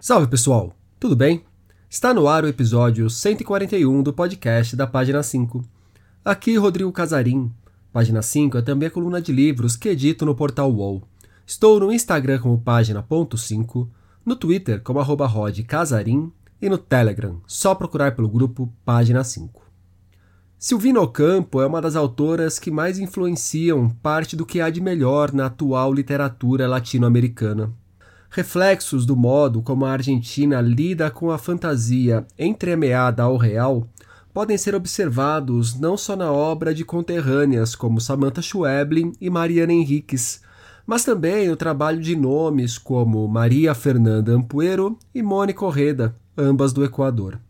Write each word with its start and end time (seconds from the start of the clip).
Salve 0.00 0.26
pessoal, 0.28 0.72
tudo 0.98 1.14
bem? 1.14 1.44
Está 1.88 2.12
no 2.12 2.26
ar 2.26 2.44
o 2.44 2.48
episódio 2.48 3.08
141 3.08 4.02
do 4.02 4.12
podcast 4.12 4.74
da 4.74 4.86
Página 4.86 5.22
5. 5.22 5.62
Aqui 6.24 6.56
Rodrigo 6.56 6.90
Casarim. 6.90 7.52
Página 7.92 8.22
5 8.22 8.58
é 8.58 8.62
também 8.62 8.88
a 8.88 8.90
coluna 8.90 9.20
de 9.20 9.32
livros 9.32 9.76
que 9.76 9.88
edito 9.88 10.24
no 10.24 10.34
portal 10.34 10.72
UOL. 10.72 11.02
Estou 11.46 11.78
no 11.80 11.92
Instagram 11.92 12.38
como 12.38 12.60
página.5, 12.60 13.88
no 14.24 14.36
Twitter 14.36 14.82
como 14.82 15.00
arroba 15.00 15.30
e 16.62 16.68
no 16.68 16.78
Telegram, 16.78 17.40
só 17.46 17.74
procurar 17.74 18.14
pelo 18.14 18.28
grupo 18.28 18.72
Página 18.84 19.24
5. 19.24 19.69
Silvina 20.62 21.00
Ocampo 21.00 21.62
é 21.62 21.66
uma 21.66 21.80
das 21.80 21.96
autoras 21.96 22.58
que 22.58 22.70
mais 22.70 22.98
influenciam 22.98 23.88
parte 23.88 24.36
do 24.36 24.44
que 24.44 24.60
há 24.60 24.68
de 24.68 24.78
melhor 24.78 25.32
na 25.32 25.46
atual 25.46 25.90
literatura 25.90 26.68
latino-americana. 26.68 27.72
Reflexos 28.28 29.06
do 29.06 29.16
modo 29.16 29.62
como 29.62 29.86
a 29.86 29.92
Argentina 29.92 30.60
lida 30.60 31.10
com 31.10 31.30
a 31.30 31.38
fantasia 31.38 32.26
entremeada 32.38 33.22
ao 33.22 33.38
real 33.38 33.88
podem 34.34 34.58
ser 34.58 34.74
observados 34.74 35.80
não 35.80 35.96
só 35.96 36.14
na 36.14 36.30
obra 36.30 36.74
de 36.74 36.84
conterrâneas 36.84 37.74
como 37.74 37.98
Samantha 37.98 38.42
Schweblin 38.42 39.14
e 39.18 39.30
Mariana 39.30 39.72
Henriques, 39.72 40.42
mas 40.86 41.02
também 41.02 41.48
no 41.48 41.56
trabalho 41.56 42.02
de 42.02 42.14
nomes 42.14 42.76
como 42.76 43.26
Maria 43.26 43.74
Fernanda 43.74 44.32
Ampuero 44.32 44.98
e 45.14 45.22
Mônica 45.22 45.60
Correda, 45.60 46.14
ambas 46.36 46.74
do 46.74 46.84
Equador. 46.84 47.40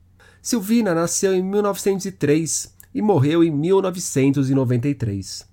Silvina 0.41 0.95
nasceu 0.95 1.35
em 1.35 1.43
1903 1.43 2.79
e 2.95 3.01
morreu 3.01 3.43
em 3.45 3.51
1993. 3.51 5.49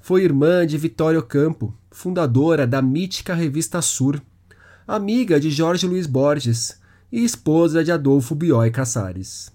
Foi 0.00 0.24
irmã 0.24 0.66
de 0.66 0.76
Vitório 0.76 1.22
Campo, 1.22 1.74
fundadora 1.90 2.66
da 2.66 2.82
mítica 2.82 3.34
revista 3.34 3.80
Sur, 3.80 4.20
amiga 4.86 5.38
de 5.38 5.50
Jorge 5.50 5.86
Luiz 5.86 6.06
Borges 6.06 6.80
e 7.10 7.24
esposa 7.24 7.84
de 7.84 7.92
Adolfo 7.92 8.34
Bioy 8.34 8.70
Casares. 8.70 9.52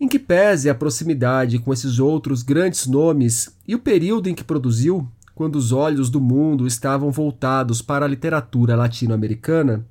Em 0.00 0.08
que 0.08 0.18
pese 0.18 0.70
a 0.70 0.74
proximidade 0.74 1.58
com 1.58 1.72
esses 1.72 1.98
outros 1.98 2.42
grandes 2.42 2.86
nomes 2.86 3.54
e 3.68 3.74
o 3.74 3.78
período 3.78 4.28
em 4.28 4.34
que 4.34 4.42
produziu, 4.42 5.06
quando 5.34 5.56
os 5.56 5.72
olhos 5.72 6.08
do 6.08 6.20
mundo 6.20 6.66
estavam 6.66 7.10
voltados 7.10 7.82
para 7.82 8.06
a 8.06 8.08
literatura 8.08 8.76
latino-americana, 8.76 9.86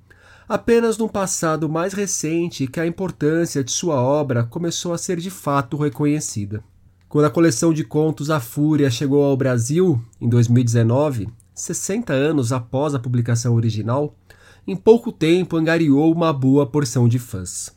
apenas 0.47 0.97
num 0.97 1.08
passado 1.08 1.70
mais 1.70 1.94
recente 1.94 2.66
que 2.66 2.80
a 2.80 2.88
importância 2.88 3.64
de 3.64 3.72
sua 3.72 4.02
obra 4.02 4.44
começou 4.44 4.94
a 4.94 4.97
ser 4.97 5.17
de 5.20 5.30
fato 5.30 5.77
reconhecida. 5.77 6.64
Quando 7.09 7.25
a 7.25 7.31
coleção 7.31 7.73
de 7.73 7.83
contos 7.83 8.29
A 8.29 8.39
Fúria 8.39 8.91
chegou 8.91 9.23
ao 9.23 9.35
Brasil, 9.35 9.99
em 10.21 10.29
2019, 10.29 11.27
60 11.55 12.13
anos 12.13 12.53
após 12.53 12.93
a 12.93 12.99
publicação 12.99 13.55
original, 13.55 14.15
em 14.67 14.75
pouco 14.75 15.11
tempo 15.11 15.57
angariou 15.57 16.13
uma 16.13 16.31
boa 16.31 16.67
porção 16.67 17.07
de 17.09 17.17
fãs. 17.17 17.75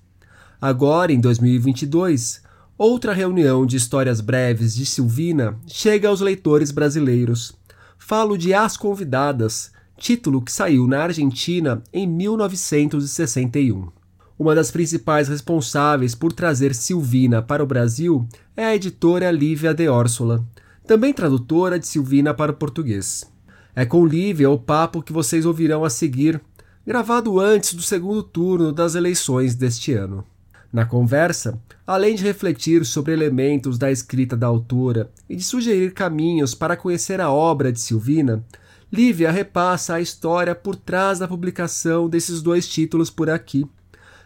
Agora, 0.60 1.14
em 1.14 1.18
2022, 1.18 2.42
outra 2.76 3.14
reunião 3.14 3.64
de 3.64 3.78
histórias 3.78 4.20
breves 4.20 4.74
de 4.74 4.84
Silvina 4.84 5.58
chega 5.66 6.08
aos 6.08 6.20
leitores 6.20 6.70
brasileiros. 6.70 7.54
Falo 7.98 8.36
de 8.36 8.52
As 8.52 8.76
Convidadas, 8.76 9.72
título 9.96 10.42
que 10.42 10.52
saiu 10.52 10.86
na 10.86 11.04
Argentina 11.04 11.82
em 11.90 12.06
1961. 12.06 14.01
Uma 14.38 14.54
das 14.54 14.70
principais 14.70 15.28
responsáveis 15.28 16.14
por 16.14 16.32
trazer 16.32 16.74
Silvina 16.74 17.42
para 17.42 17.62
o 17.62 17.66
Brasil 17.66 18.26
é 18.56 18.64
a 18.64 18.74
editora 18.74 19.30
Lívia 19.30 19.74
de 19.74 19.88
Orsola, 19.88 20.44
também 20.86 21.12
tradutora 21.12 21.78
de 21.78 21.86
Silvina 21.86 22.34
para 22.34 22.52
o 22.52 22.56
português. 22.56 23.30
É 23.74 23.86
com 23.86 24.06
Lívia 24.06 24.50
o 24.50 24.58
papo 24.58 25.02
que 25.02 25.12
vocês 25.12 25.46
ouvirão 25.46 25.84
a 25.84 25.90
seguir, 25.90 26.40
gravado 26.86 27.38
antes 27.38 27.74
do 27.74 27.82
segundo 27.82 28.22
turno 28.22 28.72
das 28.72 28.94
eleições 28.94 29.54
deste 29.54 29.92
ano. 29.92 30.24
Na 30.72 30.86
conversa, 30.86 31.60
além 31.86 32.14
de 32.14 32.22
refletir 32.22 32.84
sobre 32.86 33.12
elementos 33.12 33.76
da 33.76 33.90
escrita 33.90 34.36
da 34.36 34.46
autora 34.46 35.10
e 35.28 35.36
de 35.36 35.42
sugerir 35.42 35.92
caminhos 35.92 36.54
para 36.54 36.76
conhecer 36.76 37.20
a 37.20 37.30
obra 37.30 37.70
de 37.70 37.78
Silvina, 37.78 38.42
Lívia 38.90 39.30
repassa 39.30 39.94
a 39.94 40.00
história 40.00 40.54
por 40.54 40.74
trás 40.74 41.18
da 41.18 41.28
publicação 41.28 42.08
desses 42.08 42.42
dois 42.42 42.66
títulos 42.66 43.10
por 43.10 43.28
aqui. 43.30 43.66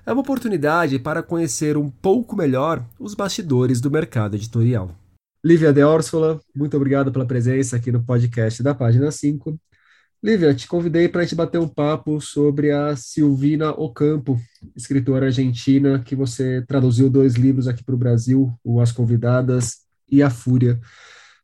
É 0.06 0.12
uma 0.12 0.22
oportunidade 0.22 1.00
para 1.00 1.20
conhecer 1.20 1.76
um 1.76 1.90
pouco 1.90 2.36
melhor 2.36 2.88
os 2.96 3.12
bastidores 3.12 3.80
do 3.80 3.90
mercado 3.90 4.36
editorial. 4.36 4.94
Lívia 5.44 5.72
De 5.72 5.82
Orsola, 5.82 6.40
muito 6.54 6.76
obrigado 6.76 7.10
pela 7.10 7.26
presença 7.26 7.74
aqui 7.74 7.90
no 7.90 8.00
podcast 8.00 8.62
da 8.62 8.72
página 8.72 9.10
5. 9.10 9.58
Lívia, 10.22 10.54
te 10.54 10.68
convidei 10.68 11.08
para 11.08 11.22
a 11.22 11.24
gente 11.24 11.34
bater 11.34 11.58
um 11.58 11.66
papo 11.66 12.20
sobre 12.20 12.70
a 12.70 12.94
Silvina 12.94 13.72
Ocampo, 13.72 14.40
escritora 14.76 15.26
argentina, 15.26 15.98
que 15.98 16.14
você 16.14 16.64
traduziu 16.68 17.10
dois 17.10 17.34
livros 17.34 17.66
aqui 17.66 17.82
para 17.82 17.96
o 17.96 17.98
Brasil, 17.98 18.56
o 18.62 18.80
As 18.80 18.92
Convidadas 18.92 19.78
e 20.08 20.22
A 20.22 20.30
Fúria. 20.30 20.78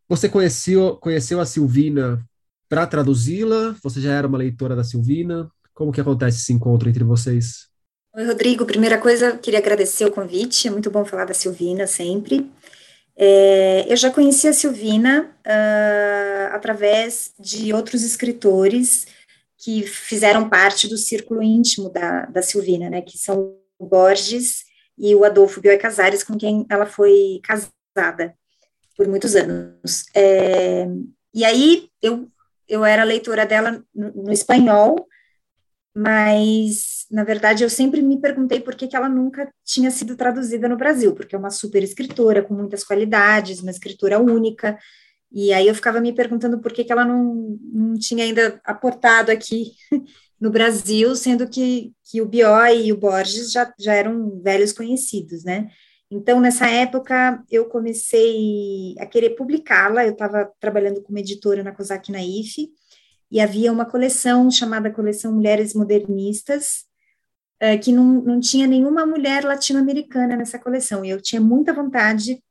Você 0.08 0.28
conheceu, 0.28 0.94
conheceu 0.98 1.40
a 1.40 1.46
Silvina 1.46 2.24
para 2.68 2.86
traduzi-la? 2.86 3.74
Você 3.82 4.00
já 4.00 4.12
era 4.12 4.28
uma 4.28 4.38
leitora 4.38 4.76
da 4.76 4.84
Silvina? 4.84 5.50
Como 5.74 5.90
que 5.90 6.00
acontece 6.00 6.38
esse 6.38 6.52
encontro 6.52 6.88
entre 6.88 7.02
vocês? 7.02 7.71
Oi, 8.14 8.26
Rodrigo. 8.26 8.66
Primeira 8.66 8.98
coisa, 8.98 9.38
queria 9.38 9.58
agradecer 9.58 10.04
o 10.04 10.12
convite. 10.12 10.68
É 10.68 10.70
muito 10.70 10.90
bom 10.90 11.02
falar 11.02 11.24
da 11.24 11.32
Silvina 11.32 11.86
sempre. 11.86 12.52
É, 13.16 13.90
eu 13.90 13.96
já 13.96 14.10
conheci 14.10 14.46
a 14.46 14.52
Silvina 14.52 15.34
uh, 15.46 16.54
através 16.54 17.32
de 17.40 17.72
outros 17.72 18.02
escritores 18.02 19.06
que 19.56 19.86
fizeram 19.86 20.46
parte 20.46 20.88
do 20.88 20.98
círculo 20.98 21.42
íntimo 21.42 21.88
da, 21.88 22.26
da 22.26 22.42
Silvina, 22.42 22.90
né, 22.90 23.00
que 23.00 23.16
são 23.16 23.56
o 23.78 23.86
Borges 23.86 24.64
e 24.98 25.14
o 25.14 25.24
Adolfo 25.24 25.62
Bioy 25.62 25.78
Casares, 25.78 26.22
com 26.22 26.36
quem 26.36 26.66
ela 26.68 26.84
foi 26.84 27.40
casada 27.42 28.36
por 28.94 29.08
muitos 29.08 29.34
anos. 29.34 30.04
É, 30.14 30.86
e 31.32 31.46
aí 31.46 31.88
eu, 32.02 32.28
eu 32.68 32.84
era 32.84 33.04
leitora 33.04 33.46
dela 33.46 33.82
no, 33.94 34.24
no 34.24 34.32
espanhol, 34.32 35.06
mas 35.94 37.01
na 37.12 37.24
verdade 37.24 37.62
eu 37.62 37.68
sempre 37.68 38.00
me 38.00 38.18
perguntei 38.18 38.58
por 38.58 38.74
que, 38.74 38.88
que 38.88 38.96
ela 38.96 39.08
nunca 39.08 39.52
tinha 39.64 39.90
sido 39.90 40.16
traduzida 40.16 40.66
no 40.66 40.78
Brasil, 40.78 41.14
porque 41.14 41.36
é 41.36 41.38
uma 41.38 41.50
super 41.50 41.82
escritora 41.82 42.42
com 42.42 42.54
muitas 42.54 42.82
qualidades, 42.82 43.60
uma 43.60 43.70
escritora 43.70 44.18
única, 44.18 44.78
e 45.30 45.52
aí 45.52 45.68
eu 45.68 45.74
ficava 45.74 46.00
me 46.00 46.12
perguntando 46.12 46.58
por 46.60 46.72
que, 46.72 46.84
que 46.84 46.92
ela 46.92 47.04
não, 47.04 47.58
não 47.72 47.98
tinha 47.98 48.24
ainda 48.24 48.60
aportado 48.64 49.30
aqui 49.30 49.72
no 50.40 50.50
Brasil, 50.50 51.14
sendo 51.14 51.46
que, 51.46 51.92
que 52.02 52.22
o 52.22 52.26
Bioy 52.26 52.86
e 52.86 52.92
o 52.92 52.96
Borges 52.96 53.52
já, 53.52 53.72
já 53.78 53.94
eram 53.94 54.40
velhos 54.42 54.72
conhecidos, 54.72 55.44
né? 55.44 55.68
Então, 56.10 56.40
nessa 56.40 56.68
época, 56.68 57.42
eu 57.50 57.66
comecei 57.66 58.94
a 58.98 59.06
querer 59.06 59.30
publicá-la, 59.30 60.04
eu 60.04 60.12
estava 60.12 60.50
trabalhando 60.60 61.02
como 61.02 61.18
editora 61.18 61.62
na 61.62 61.72
COSAC 61.72 62.12
Naif, 62.12 62.70
e 63.30 63.40
havia 63.40 63.72
uma 63.72 63.86
coleção 63.86 64.50
chamada 64.50 64.90
Coleção 64.92 65.32
Mulheres 65.32 65.72
Modernistas, 65.72 66.84
uh, 67.62 67.78
que 67.80 67.92
não, 67.92 68.04
não 68.22 68.40
tinha 68.40 68.66
nenhuma 68.66 69.06
mulher 69.06 69.44
latino-americana 69.44 70.36
nessa 70.36 70.58
coleção, 70.58 71.04
e 71.04 71.10
eu 71.10 71.20
tinha 71.20 71.40
muita 71.40 71.72
vontade 71.72 72.42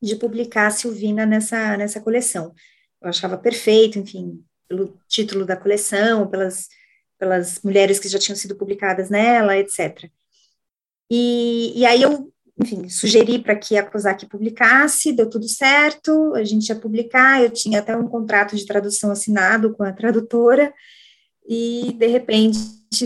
de 0.00 0.16
publicar 0.16 0.66
a 0.66 0.70
Silvina 0.70 1.26
nessa, 1.26 1.76
nessa 1.76 2.00
coleção. 2.00 2.54
Eu 3.00 3.08
achava 3.08 3.36
perfeito, 3.36 3.98
enfim, 3.98 4.44
pelo 4.68 4.98
título 5.08 5.44
da 5.44 5.56
coleção, 5.56 6.28
pelas, 6.28 6.68
pelas 7.18 7.60
mulheres 7.62 7.98
que 7.98 8.08
já 8.08 8.18
tinham 8.18 8.36
sido 8.36 8.56
publicadas 8.56 9.10
nela, 9.10 9.56
etc. 9.56 10.10
E, 11.10 11.72
e 11.76 11.86
aí 11.86 12.02
eu 12.02 12.32
enfim, 12.60 12.88
sugeri 12.88 13.38
para 13.38 13.56
que 13.56 13.76
a 13.76 13.84
COSAC 13.84 14.26
publicasse, 14.26 15.12
deu 15.12 15.28
tudo 15.28 15.48
certo, 15.48 16.34
a 16.34 16.44
gente 16.44 16.68
ia 16.68 16.76
publicar, 16.76 17.42
eu 17.42 17.50
tinha 17.50 17.80
até 17.80 17.96
um 17.96 18.06
contrato 18.06 18.54
de 18.56 18.66
tradução 18.66 19.10
assinado 19.10 19.74
com 19.74 19.82
a 19.82 19.92
tradutora, 19.92 20.72
e 21.46 21.94
de 21.98 22.06
repente 22.06 22.58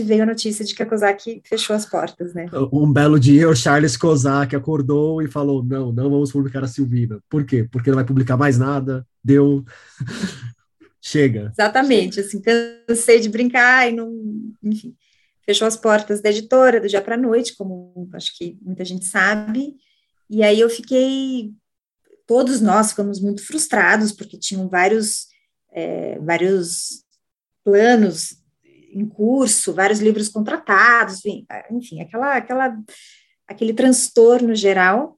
veio 0.03 0.23
a 0.23 0.25
notícia 0.25 0.65
de 0.65 0.75
que 0.75 0.83
a 0.83 0.85
COSAC 0.85 1.41
fechou 1.45 1.75
as 1.75 1.85
portas, 1.85 2.33
né? 2.33 2.47
Um 2.71 2.91
belo 2.91 3.19
dia 3.19 3.49
o 3.49 3.55
Charles 3.55 3.95
COSAC 3.95 4.55
acordou 4.55 5.21
e 5.21 5.27
falou, 5.27 5.63
não, 5.63 5.91
não 5.91 6.09
vamos 6.09 6.31
publicar 6.31 6.63
a 6.63 6.67
Silvina. 6.67 7.19
Por 7.29 7.45
quê? 7.45 7.67
Porque 7.71 7.89
não 7.89 7.95
vai 7.95 8.05
publicar 8.05 8.37
mais 8.37 8.57
nada, 8.57 9.05
deu... 9.23 9.63
Chega. 10.99 11.53
Exatamente, 11.53 12.19
assim, 12.19 12.41
cansei 12.41 13.21
de 13.21 13.29
brincar 13.29 13.89
e 13.89 13.95
não, 13.95 14.11
enfim 14.61 14.93
fechou 15.47 15.65
as 15.65 15.77
portas 15.77 16.21
da 16.21 16.29
editora 16.29 16.81
do 16.81 16.89
dia 16.89 17.01
para 17.01 17.15
a 17.15 17.17
noite, 17.17 17.55
como 17.55 18.09
acho 18.13 18.37
que 18.37 18.57
muita 18.61 18.83
gente 18.83 19.05
sabe, 19.05 19.77
e 20.29 20.43
aí 20.43 20.59
eu 20.59 20.69
fiquei, 20.69 21.53
todos 22.27 22.59
nós 22.59 22.89
ficamos 22.89 23.21
muito 23.21 23.41
frustrados, 23.45 24.11
porque 24.11 24.37
tinham 24.37 24.67
vários, 24.67 25.27
é, 25.71 26.19
vários 26.19 27.05
planos 27.63 28.36
em 28.97 29.05
curso, 29.07 29.73
vários 29.73 29.99
livros 29.99 30.29
contratados, 30.29 31.21
enfim, 31.71 32.01
aquela, 32.01 32.35
aquela, 32.35 32.77
aquele 33.47 33.73
transtorno 33.73 34.55
geral, 34.55 35.17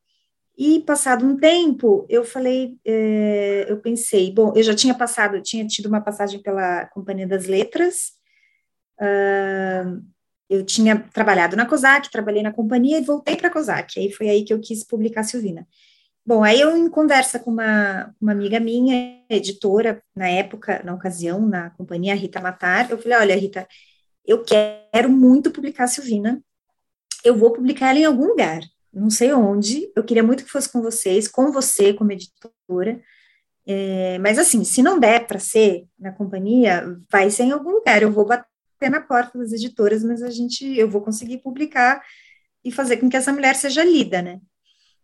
E 0.57 0.81
passado 0.81 1.25
um 1.25 1.37
tempo, 1.37 2.05
eu 2.09 2.25
falei, 2.25 2.77
é, 2.85 3.65
eu 3.69 3.79
pensei, 3.79 4.29
bom, 4.29 4.51
eu 4.53 4.61
já 4.61 4.75
tinha 4.75 4.93
passado, 4.93 5.37
eu 5.37 5.41
tinha 5.41 5.65
tido 5.65 5.85
uma 5.87 6.01
passagem 6.01 6.41
pela 6.41 6.85
Companhia 6.87 7.25
das 7.25 7.45
Letras, 7.45 8.11
uh, 8.99 10.03
eu 10.49 10.65
tinha 10.65 10.99
trabalhado 11.13 11.55
na 11.55 11.65
COSAC, 11.65 12.11
trabalhei 12.11 12.43
na 12.43 12.51
companhia 12.51 12.97
e 12.97 13.05
voltei 13.05 13.37
para 13.37 13.47
a 13.47 13.51
COSAC, 13.51 13.99
aí 13.99 14.11
foi 14.11 14.27
aí 14.27 14.43
que 14.43 14.53
eu 14.53 14.59
quis 14.59 14.83
publicar 14.83 15.23
Silvina. 15.23 15.65
Bom, 16.29 16.43
aí 16.43 16.61
eu 16.61 16.77
em 16.77 16.87
conversa 16.87 17.39
com 17.39 17.49
uma, 17.49 18.13
uma 18.21 18.31
amiga 18.33 18.59
minha, 18.59 19.19
editora, 19.31 19.99
na 20.15 20.29
época, 20.29 20.79
na 20.85 20.93
ocasião, 20.93 21.41
na 21.41 21.71
companhia, 21.71 22.13
Rita 22.13 22.39
Matar, 22.39 22.91
eu 22.91 22.99
falei, 22.99 23.17
olha, 23.17 23.35
Rita, 23.35 23.67
eu 24.23 24.43
quero 24.43 25.09
muito 25.09 25.49
publicar 25.49 25.87
Silvina, 25.87 26.39
eu 27.25 27.35
vou 27.35 27.51
publicar 27.51 27.89
ela 27.89 27.97
em 27.97 28.05
algum 28.05 28.27
lugar, 28.27 28.59
não 28.93 29.09
sei 29.09 29.33
onde, 29.33 29.91
eu 29.95 30.03
queria 30.03 30.21
muito 30.21 30.43
que 30.43 30.51
fosse 30.51 30.71
com 30.71 30.83
vocês, 30.83 31.27
com 31.27 31.51
você 31.51 31.95
como 31.95 32.11
editora, 32.11 33.01
é, 33.65 34.19
mas 34.19 34.37
assim, 34.37 34.63
se 34.63 34.83
não 34.83 34.99
der 34.99 35.25
para 35.25 35.39
ser 35.39 35.87
na 35.97 36.11
companhia, 36.11 36.95
vai 37.11 37.31
ser 37.31 37.45
em 37.45 37.51
algum 37.53 37.71
lugar, 37.71 38.03
eu 38.03 38.11
vou 38.11 38.27
bater 38.27 38.91
na 38.91 39.01
porta 39.01 39.35
das 39.39 39.51
editoras, 39.51 40.03
mas 40.03 40.21
a 40.21 40.29
gente, 40.29 40.77
eu 40.77 40.87
vou 40.87 41.01
conseguir 41.01 41.39
publicar 41.39 42.03
e 42.63 42.71
fazer 42.71 42.97
com 42.97 43.09
que 43.09 43.17
essa 43.17 43.33
mulher 43.33 43.55
seja 43.55 43.83
lida, 43.83 44.21
né? 44.21 44.39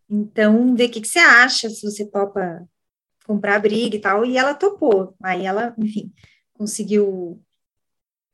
Então, 0.10 0.76
ver 0.76 0.90
o 0.90 0.92
que, 0.92 1.02
que 1.02 1.08
você 1.08 1.20
acha, 1.20 1.70
se 1.70 1.82
você 1.82 2.06
topa 2.06 2.68
comprar 3.26 3.56
a 3.56 3.60
briga 3.60 3.96
e 3.96 4.00
tal, 4.00 4.26
e 4.26 4.38
ela 4.38 4.54
topou, 4.54 5.16
aí 5.22 5.46
ela, 5.46 5.74
enfim, 5.78 6.14
conseguiu 6.54 7.42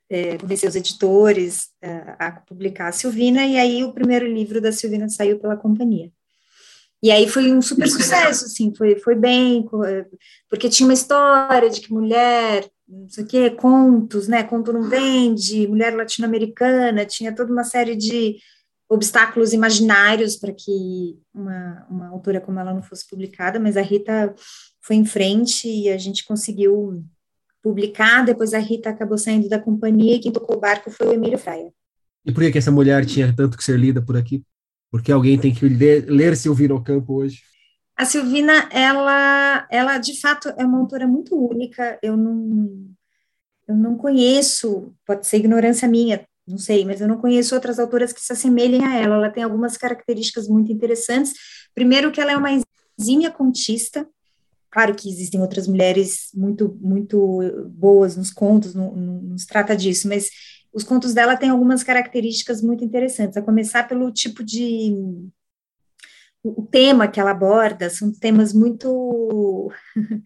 é, 0.09 0.38
convencer 0.38 0.68
os 0.68 0.75
editores 0.75 1.69
é, 1.81 2.15
a 2.19 2.31
publicar 2.31 2.89
a 2.89 2.91
Silvina, 2.91 3.45
e 3.45 3.57
aí 3.57 3.83
o 3.83 3.94
primeiro 3.94 4.27
livro 4.27 4.59
da 4.59 4.71
Silvina 4.71 5.07
saiu 5.07 5.39
pela 5.39 5.56
companhia. 5.56 6.12
E 7.01 7.09
aí 7.09 7.27
foi 7.27 7.51
um 7.51 7.62
super 7.62 7.88
sucesso, 7.89 8.45
assim, 8.45 8.75
foi, 8.75 9.00
foi 9.00 9.15
bem, 9.15 9.67
é, 9.85 10.06
porque 10.50 10.69
tinha 10.69 10.85
uma 10.85 10.94
história 10.94 11.69
de 11.69 11.81
que 11.81 11.91
mulher, 11.91 12.69
não 12.88 13.09
sei 13.09 13.24
o 13.24 13.27
quê, 13.27 13.50
contos, 13.50 14.27
né, 14.27 14.44
conto 14.44 14.74
não 14.74 14.83
vende, 14.83 15.67
mulher 15.67 15.95
latino-americana, 15.95 17.06
tinha 17.06 17.33
toda 17.33 17.51
uma 17.51 17.63
série 17.63 17.95
de 17.95 18.38
obstáculos 18.91 19.53
imaginários 19.53 20.35
para 20.35 20.51
que 20.51 21.17
uma, 21.33 21.88
uma 21.89 22.07
autora 22.09 22.41
como 22.41 22.59
ela 22.59 22.73
não 22.73 22.83
fosse 22.83 23.07
publicada, 23.07 23.57
mas 23.57 23.77
a 23.77 23.81
Rita 23.81 24.35
foi 24.81 24.97
em 24.97 25.05
frente 25.05 25.65
e 25.65 25.89
a 25.89 25.97
gente 25.97 26.25
conseguiu 26.25 27.01
publicar, 27.63 28.25
depois 28.25 28.53
a 28.53 28.59
Rita 28.59 28.89
acabou 28.89 29.17
saindo 29.17 29.47
da 29.47 29.57
companhia 29.57 30.15
e 30.15 30.19
quem 30.19 30.31
tocou 30.31 30.57
o 30.57 30.59
barco 30.59 30.91
foi 30.91 31.07
o 31.07 31.13
Emílio 31.13 31.38
Fraia. 31.38 31.71
E 32.25 32.33
por 32.33 32.43
que, 32.43 32.51
que 32.51 32.57
essa 32.57 32.71
mulher 32.71 33.05
tinha 33.05 33.33
tanto 33.33 33.57
que 33.57 33.63
ser 33.63 33.79
lida 33.79 34.01
por 34.01 34.17
aqui? 34.17 34.43
Porque 34.91 35.09
alguém 35.09 35.39
tem 35.39 35.53
que 35.53 35.69
ler, 35.69 36.05
ler 36.09 36.35
Silvina 36.35 36.75
Ocampo 36.75 37.13
hoje? 37.13 37.43
A 37.95 38.03
Silvina, 38.03 38.67
ela, 38.73 39.67
ela 39.71 39.97
de 39.99 40.19
fato 40.19 40.49
é 40.57 40.65
uma 40.65 40.79
autora 40.79 41.07
muito 41.07 41.33
única, 41.33 41.97
eu 42.03 42.17
não, 42.17 42.89
eu 43.69 43.75
não 43.75 43.95
conheço, 43.95 44.93
pode 45.05 45.25
ser 45.25 45.38
ignorância 45.38 45.88
minha, 45.88 46.25
não 46.47 46.57
sei, 46.57 46.85
mas 46.85 47.01
eu 47.01 47.07
não 47.07 47.17
conheço 47.17 47.55
outras 47.55 47.79
autoras 47.79 48.11
que 48.11 48.21
se 48.21 48.33
assemelhem 48.33 48.83
a 48.85 48.95
ela, 48.95 49.15
ela 49.15 49.29
tem 49.29 49.43
algumas 49.43 49.77
características 49.77 50.47
muito 50.47 50.71
interessantes, 50.71 51.33
primeiro 51.73 52.11
que 52.11 52.19
ela 52.19 52.31
é 52.31 52.38
uma 52.38 52.49
exímia 52.99 53.31
contista, 53.31 54.07
Claro 54.71 54.95
que 54.95 55.09
existem 55.09 55.41
outras 55.41 55.67
mulheres 55.67 56.29
muito, 56.33 56.77
muito 56.79 57.41
boas 57.71 58.15
nos 58.15 58.31
contos, 58.31 58.73
não, 58.73 58.95
não, 58.95 59.38
se 59.38 59.45
trata 59.45 59.75
disso, 59.75 60.07
mas 60.07 60.29
os 60.73 60.83
contos 60.83 61.13
dela 61.13 61.35
têm 61.35 61.49
algumas 61.49 61.83
características 61.83 62.61
muito 62.61 62.83
interessantes, 62.83 63.35
a 63.35 63.41
começar 63.41 63.85
pelo 63.88 64.09
tipo 64.11 64.41
de. 64.41 64.93
O 66.41 66.65
tema 66.65 67.07
que 67.07 67.19
ela 67.19 67.31
aborda 67.31 67.89
são 67.89 68.11
temas 68.13 68.53
muito. 68.53 69.69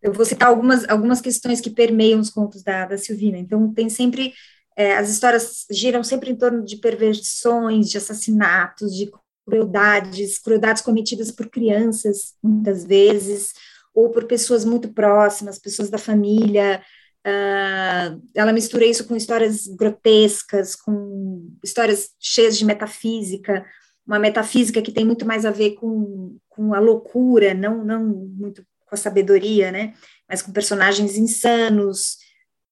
Eu 0.00 0.12
vou 0.12 0.24
citar 0.24 0.48
algumas, 0.48 0.88
algumas 0.88 1.20
questões 1.20 1.60
que 1.60 1.68
permeiam 1.68 2.20
os 2.20 2.30
contos 2.30 2.62
da, 2.62 2.86
da 2.86 2.96
Silvina. 2.96 3.36
Então, 3.36 3.74
tem 3.74 3.88
sempre. 3.88 4.32
É, 4.78 4.96
as 4.96 5.10
histórias 5.10 5.66
giram 5.72 6.04
sempre 6.04 6.30
em 6.30 6.36
torno 6.36 6.64
de 6.64 6.76
perversões, 6.76 7.90
de 7.90 7.98
assassinatos, 7.98 8.94
de 8.94 9.10
crueldades, 9.44 10.38
crueldades 10.38 10.82
cometidas 10.82 11.32
por 11.32 11.50
crianças, 11.50 12.36
muitas 12.40 12.84
vezes, 12.84 13.54
ou 13.92 14.10
por 14.10 14.26
pessoas 14.26 14.64
muito 14.64 14.92
próximas, 14.92 15.58
pessoas 15.58 15.90
da 15.90 15.98
família. 15.98 16.80
Uh, 17.26 18.22
ela 18.32 18.52
mistura 18.52 18.84
isso 18.84 19.04
com 19.04 19.16
histórias 19.16 19.66
grotescas, 19.66 20.76
com 20.76 21.50
histórias 21.64 22.10
cheias 22.20 22.56
de 22.56 22.64
metafísica, 22.64 23.66
uma 24.06 24.20
metafísica 24.20 24.80
que 24.80 24.92
tem 24.92 25.04
muito 25.04 25.26
mais 25.26 25.44
a 25.44 25.50
ver 25.50 25.72
com, 25.72 26.38
com 26.48 26.72
a 26.72 26.78
loucura, 26.78 27.52
não, 27.52 27.84
não 27.84 28.04
muito 28.04 28.64
com 28.86 28.94
a 28.94 28.98
sabedoria, 28.98 29.72
né? 29.72 29.94
Mas 30.28 30.40
com 30.40 30.52
personagens 30.52 31.16
insanos, 31.16 32.27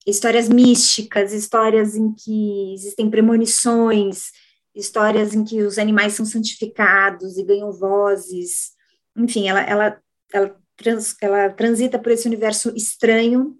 histórias 0.06 0.48
místicas, 0.48 1.32
histórias 1.32 1.96
em 1.96 2.12
que 2.12 2.72
existem 2.74 3.10
premonições, 3.10 4.30
histórias 4.74 5.34
em 5.34 5.42
que 5.42 5.62
os 5.62 5.78
animais 5.78 6.12
são 6.12 6.24
santificados 6.24 7.36
e 7.36 7.42
ganham 7.42 7.72
vozes. 7.72 8.70
Enfim, 9.16 9.48
ela, 9.48 9.60
ela, 9.62 10.00
ela 10.32 10.56
trans, 10.76 11.16
ela 11.20 11.50
transita 11.50 11.98
por 11.98 12.12
esse 12.12 12.28
universo 12.28 12.72
estranho 12.76 13.56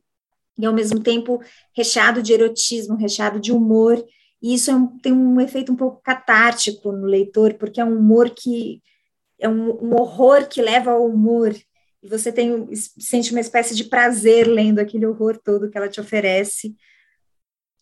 e 0.58 0.64
ao 0.64 0.72
mesmo 0.72 1.00
tempo 1.02 1.42
recheado 1.74 2.22
de 2.22 2.32
erotismo, 2.32 2.96
recheado 2.96 3.40
de 3.40 3.52
humor, 3.52 4.02
e 4.40 4.54
isso 4.54 4.70
é 4.70 4.74
um, 4.74 4.98
tem 4.98 5.12
um 5.12 5.40
efeito 5.40 5.72
um 5.72 5.76
pouco 5.76 6.00
catártico 6.02 6.92
no 6.92 7.06
leitor, 7.06 7.54
porque 7.54 7.80
é 7.80 7.84
um 7.84 7.98
humor 7.98 8.30
que 8.30 8.82
é 9.38 9.48
um, 9.48 9.70
um 9.84 9.94
horror 9.94 10.46
que 10.48 10.62
leva 10.62 10.92
ao 10.92 11.06
humor, 11.06 11.54
e 12.06 12.08
você 12.08 12.30
tem 12.32 12.68
sente 12.98 13.32
uma 13.32 13.40
espécie 13.40 13.74
de 13.74 13.84
prazer 13.84 14.46
lendo 14.46 14.78
aquele 14.78 15.06
horror 15.06 15.36
todo 15.36 15.68
que 15.68 15.76
ela 15.76 15.88
te 15.88 16.00
oferece. 16.00 16.76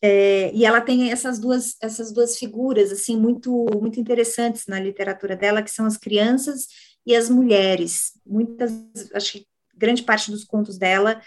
É, 0.03 0.51
e 0.55 0.65
ela 0.65 0.81
tem 0.81 1.13
essas 1.13 1.39
duas 1.39 1.77
essas 1.81 2.13
duas 2.13 2.37
figuras 2.37 2.93
assim 2.93 3.17
muito 3.17 3.67
muito 3.81 4.01
interessantes 4.01 4.67
na 4.67 4.81
literatura 4.81 5.37
dela, 5.37 5.63
que 5.63 5.71
são 5.71 5.87
as 5.87 5.97
crianças 5.97 6.67
e 7.07 7.15
as 7.15 7.29
mulheres. 7.29 8.13
Muitas, 8.27 8.73
acho 9.15 9.33
que 9.33 9.47
grande 9.77 10.03
parte 10.03 10.31
dos 10.31 10.45
contos 10.45 10.79
dela 10.79 11.21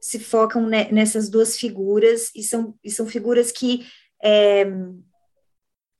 se 0.00 0.20
focam 0.20 0.68
nessas 0.68 1.28
duas 1.28 1.56
figuras 1.56 2.30
e 2.34 2.42
são, 2.42 2.76
e 2.84 2.90
são 2.92 3.06
figuras 3.06 3.50
que 3.50 3.84
é, 4.22 4.64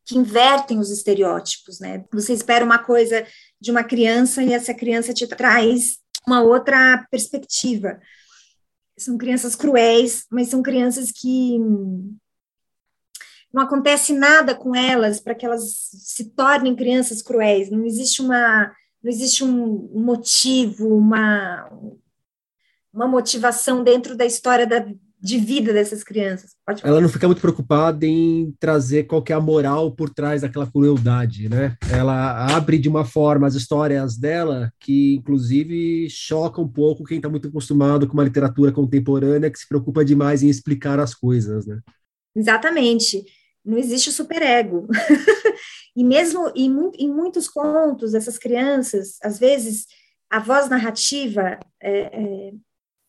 que 0.07 0.17
invertem 0.17 0.79
os 0.79 0.91
estereótipos, 0.91 1.81
né? 1.81 2.05
Você 2.13 2.33
espera 2.33 2.65
uma 2.65 2.79
coisa 2.79 3.27
de 3.61 3.73
uma 3.73 3.83
criança 3.83 4.41
e 4.43 4.55
essa 4.55 4.73
criança 4.73 5.13
te 5.13 5.27
traz 5.27 5.99
uma 6.27 6.43
outra 6.43 7.07
perspectiva. 7.11 8.01
São 8.99 9.17
crianças 9.17 9.55
cruéis, 9.55 10.27
mas 10.31 10.49
são 10.49 10.63
crianças 10.63 11.13
que 11.13 11.59
não 13.53 13.63
acontece 13.63 14.13
nada 14.13 14.55
com 14.55 14.75
elas 14.75 15.21
para 15.21 15.35
que 15.35 15.47
elas 15.47 15.89
se 15.93 16.31
tornem 16.31 16.75
crianças 16.75 17.23
cruéis. 17.23 17.71
Não 17.71 17.85
existe 17.85 18.21
uma 18.21 18.75
não 19.03 19.13
existe 19.13 19.45
um 19.45 19.89
motivo, 19.95 20.89
uma, 20.97 21.71
uma 22.93 23.07
motivação 23.07 23.85
dentro 23.85 24.17
da 24.17 24.27
história 24.27 24.67
da, 24.67 24.85
de 25.19 25.39
vida 25.39 25.73
dessas 25.73 26.05
crianças. 26.05 26.51
Ela 26.83 27.01
não 27.01 27.09
fica 27.09 27.27
muito 27.27 27.41
preocupada 27.41 28.05
em 28.05 28.55
trazer 28.61 29.05
qual 29.05 29.25
é 29.29 29.33
a 29.33 29.41
moral 29.41 29.91
por 29.91 30.11
trás 30.11 30.43
daquela 30.43 30.67
crueldade, 30.71 31.49
né? 31.49 31.77
Ela 31.91 32.55
abre 32.55 32.79
de 32.79 32.89
uma 32.89 33.05
forma 33.05 33.47
as 33.47 33.55
histórias 33.55 34.17
dela 34.17 34.71
que, 34.79 35.15
inclusive, 35.15 36.09
choca 36.11 36.61
um 36.61 36.69
pouco 36.69 37.05
quem 37.05 37.17
está 37.17 37.29
muito 37.29 37.49
acostumado 37.49 38.07
com 38.07 38.15
uma 38.15 38.25
literatura 38.25 38.71
contemporânea 38.71 39.51
que 39.51 39.59
se 39.59 39.69
preocupa 39.69 40.05
demais 40.05 40.43
em 40.43 40.49
explicar 40.49 41.01
as 41.01 41.15
coisas, 41.15 41.67
né? 41.67 41.81
Exatamente. 42.35 43.25
Não 43.65 43.79
existe 43.79 44.13
superego. 44.13 44.87
E 45.97 46.05
mesmo 46.05 46.53
em, 46.55 46.71
em 46.99 47.11
muitos 47.11 47.49
contos, 47.49 48.13
essas 48.13 48.37
crianças, 48.37 49.17
às 49.23 49.39
vezes, 49.39 49.87
a 50.29 50.39
voz 50.39 50.69
narrativa 50.69 51.59
é, 51.83 52.01
é, 52.01 52.53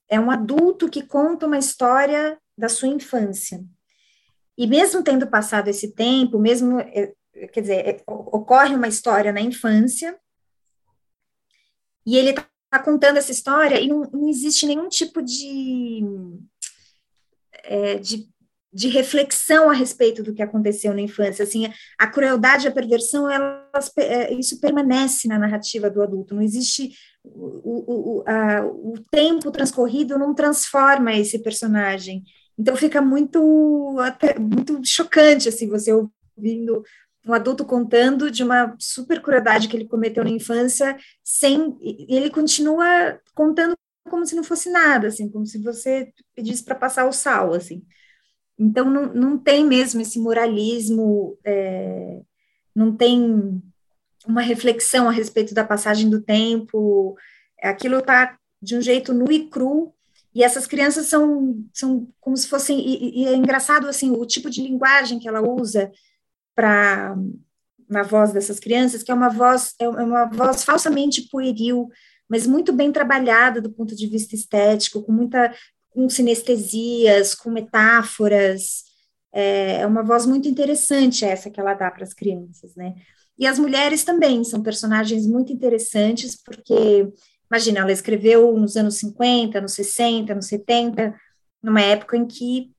é 0.09 0.19
um 0.19 0.31
adulto 0.31 0.89
que 0.89 1.03
conta 1.03 1.45
uma 1.45 1.57
história 1.57 2.37
da 2.57 2.69
sua 2.69 2.87
infância. 2.87 3.63
E 4.57 4.65
mesmo 4.65 5.03
tendo 5.03 5.27
passado 5.27 5.67
esse 5.67 5.93
tempo, 5.93 6.39
mesmo, 6.39 6.79
é, 6.79 7.13
quer 7.51 7.61
dizer, 7.61 7.87
é, 7.87 8.03
ocorre 8.07 8.75
uma 8.75 8.87
história 8.87 9.31
na 9.31 9.41
infância, 9.41 10.17
e 12.05 12.17
ele 12.17 12.29
está 12.29 12.79
contando 12.83 13.17
essa 13.17 13.31
história 13.31 13.79
e 13.81 13.87
não, 13.87 14.01
não 14.11 14.29
existe 14.29 14.65
nenhum 14.65 14.87
tipo 14.87 15.21
de, 15.21 16.01
é, 17.63 17.95
de 17.95 18.29
de 18.77 18.89
reflexão 18.89 19.71
a 19.71 19.73
respeito 19.73 20.21
do 20.21 20.35
que 20.35 20.41
aconteceu 20.41 20.93
na 20.93 21.01
infância. 21.01 21.41
Assim, 21.41 21.67
a 21.97 22.05
crueldade, 22.05 22.67
a 22.67 22.71
perversão, 22.71 23.27
elas, 23.27 23.91
é, 23.97 24.31
isso 24.33 24.59
permanece 24.59 25.27
na 25.27 25.39
narrativa 25.39 25.89
do 25.89 25.99
adulto. 25.99 26.35
Não 26.35 26.43
existe 26.43 26.91
o, 27.35 28.21
o, 28.21 28.23
a, 28.25 28.65
o 28.65 28.93
tempo 29.11 29.51
transcorrido 29.51 30.17
não 30.17 30.33
transforma 30.33 31.13
esse 31.13 31.39
personagem. 31.39 32.23
Então 32.57 32.75
fica 32.75 33.01
muito 33.01 33.95
até, 33.99 34.37
muito 34.39 34.81
chocante 34.83 35.49
assim 35.49 35.67
você 35.67 35.91
ouvindo 35.93 36.83
um 37.25 37.33
adulto 37.33 37.65
contando 37.65 38.31
de 38.31 38.43
uma 38.43 38.75
super 38.79 39.21
crueldade 39.21 39.67
que 39.67 39.75
ele 39.75 39.87
cometeu 39.87 40.23
na 40.23 40.29
infância, 40.29 40.97
sem 41.23 41.77
ele 42.07 42.29
continua 42.29 43.19
contando 43.35 43.75
como 44.09 44.25
se 44.25 44.35
não 44.35 44.43
fosse 44.43 44.69
nada, 44.69 45.07
assim, 45.07 45.29
como 45.29 45.45
se 45.45 45.61
você 45.61 46.13
pedisse 46.33 46.63
para 46.63 46.75
passar 46.75 47.05
o 47.05 47.11
sal, 47.11 47.53
assim. 47.53 47.83
Então 48.57 48.89
não, 48.89 49.13
não 49.13 49.37
tem 49.37 49.65
mesmo 49.65 50.01
esse 50.01 50.19
moralismo, 50.19 51.37
é, 51.43 52.21
não 52.73 52.95
tem 52.95 53.61
uma 54.25 54.41
reflexão 54.41 55.07
a 55.07 55.11
respeito 55.11 55.53
da 55.53 55.63
passagem 55.63 56.09
do 56.09 56.21
tempo, 56.21 57.15
aquilo 57.61 57.99
está 57.99 58.37
de 58.61 58.75
um 58.75 58.81
jeito 58.81 59.13
nu 59.13 59.31
e 59.31 59.47
cru, 59.49 59.93
e 60.33 60.43
essas 60.43 60.67
crianças 60.67 61.07
são, 61.07 61.63
são 61.73 62.07
como 62.19 62.37
se 62.37 62.47
fossem, 62.47 62.79
e, 62.79 63.23
e 63.23 63.27
é 63.27 63.35
engraçado, 63.35 63.87
assim, 63.87 64.11
o 64.11 64.25
tipo 64.25 64.49
de 64.49 64.61
linguagem 64.61 65.19
que 65.19 65.27
ela 65.27 65.41
usa 65.41 65.91
para 66.55 67.15
na 67.89 68.03
voz 68.03 68.33
dessas 68.33 68.59
crianças, 68.59 69.01
que 69.01 69.11
é 69.11 69.13
uma 69.13 69.29
voz, 69.29 69.73
é 69.79 69.87
uma 69.87 70.25
voz 70.25 70.63
falsamente 70.63 71.29
pueril, 71.29 71.87
mas 72.27 72.45
muito 72.45 72.73
bem 72.73 72.91
trabalhada 72.91 73.61
do 73.61 73.71
ponto 73.71 73.95
de 73.95 74.07
vista 74.07 74.35
estético, 74.35 75.01
com 75.01 75.11
muita, 75.13 75.53
com 75.89 76.09
sinestesias, 76.09 77.33
com 77.33 77.49
metáforas, 77.49 78.83
é, 79.31 79.81
é 79.81 79.87
uma 79.87 80.03
voz 80.03 80.25
muito 80.25 80.47
interessante 80.47 81.23
essa 81.23 81.49
que 81.49 81.59
ela 81.59 81.73
dá 81.73 81.89
para 81.89 82.03
as 82.03 82.13
crianças, 82.13 82.75
né? 82.75 82.95
E 83.37 83.45
as 83.45 83.59
mulheres 83.59 84.03
também 84.03 84.43
são 84.43 84.63
personagens 84.63 85.27
muito 85.27 85.53
interessantes, 85.53 86.35
porque, 86.35 87.07
imagina, 87.49 87.79
ela 87.79 87.91
escreveu 87.91 88.57
nos 88.57 88.75
anos 88.75 88.95
50, 88.95 89.61
nos 89.61 89.73
60, 89.73 90.33
nos 90.33 90.47
70, 90.47 91.15
numa 91.61 91.81
época 91.81 92.17
em 92.17 92.25
que 92.25 92.71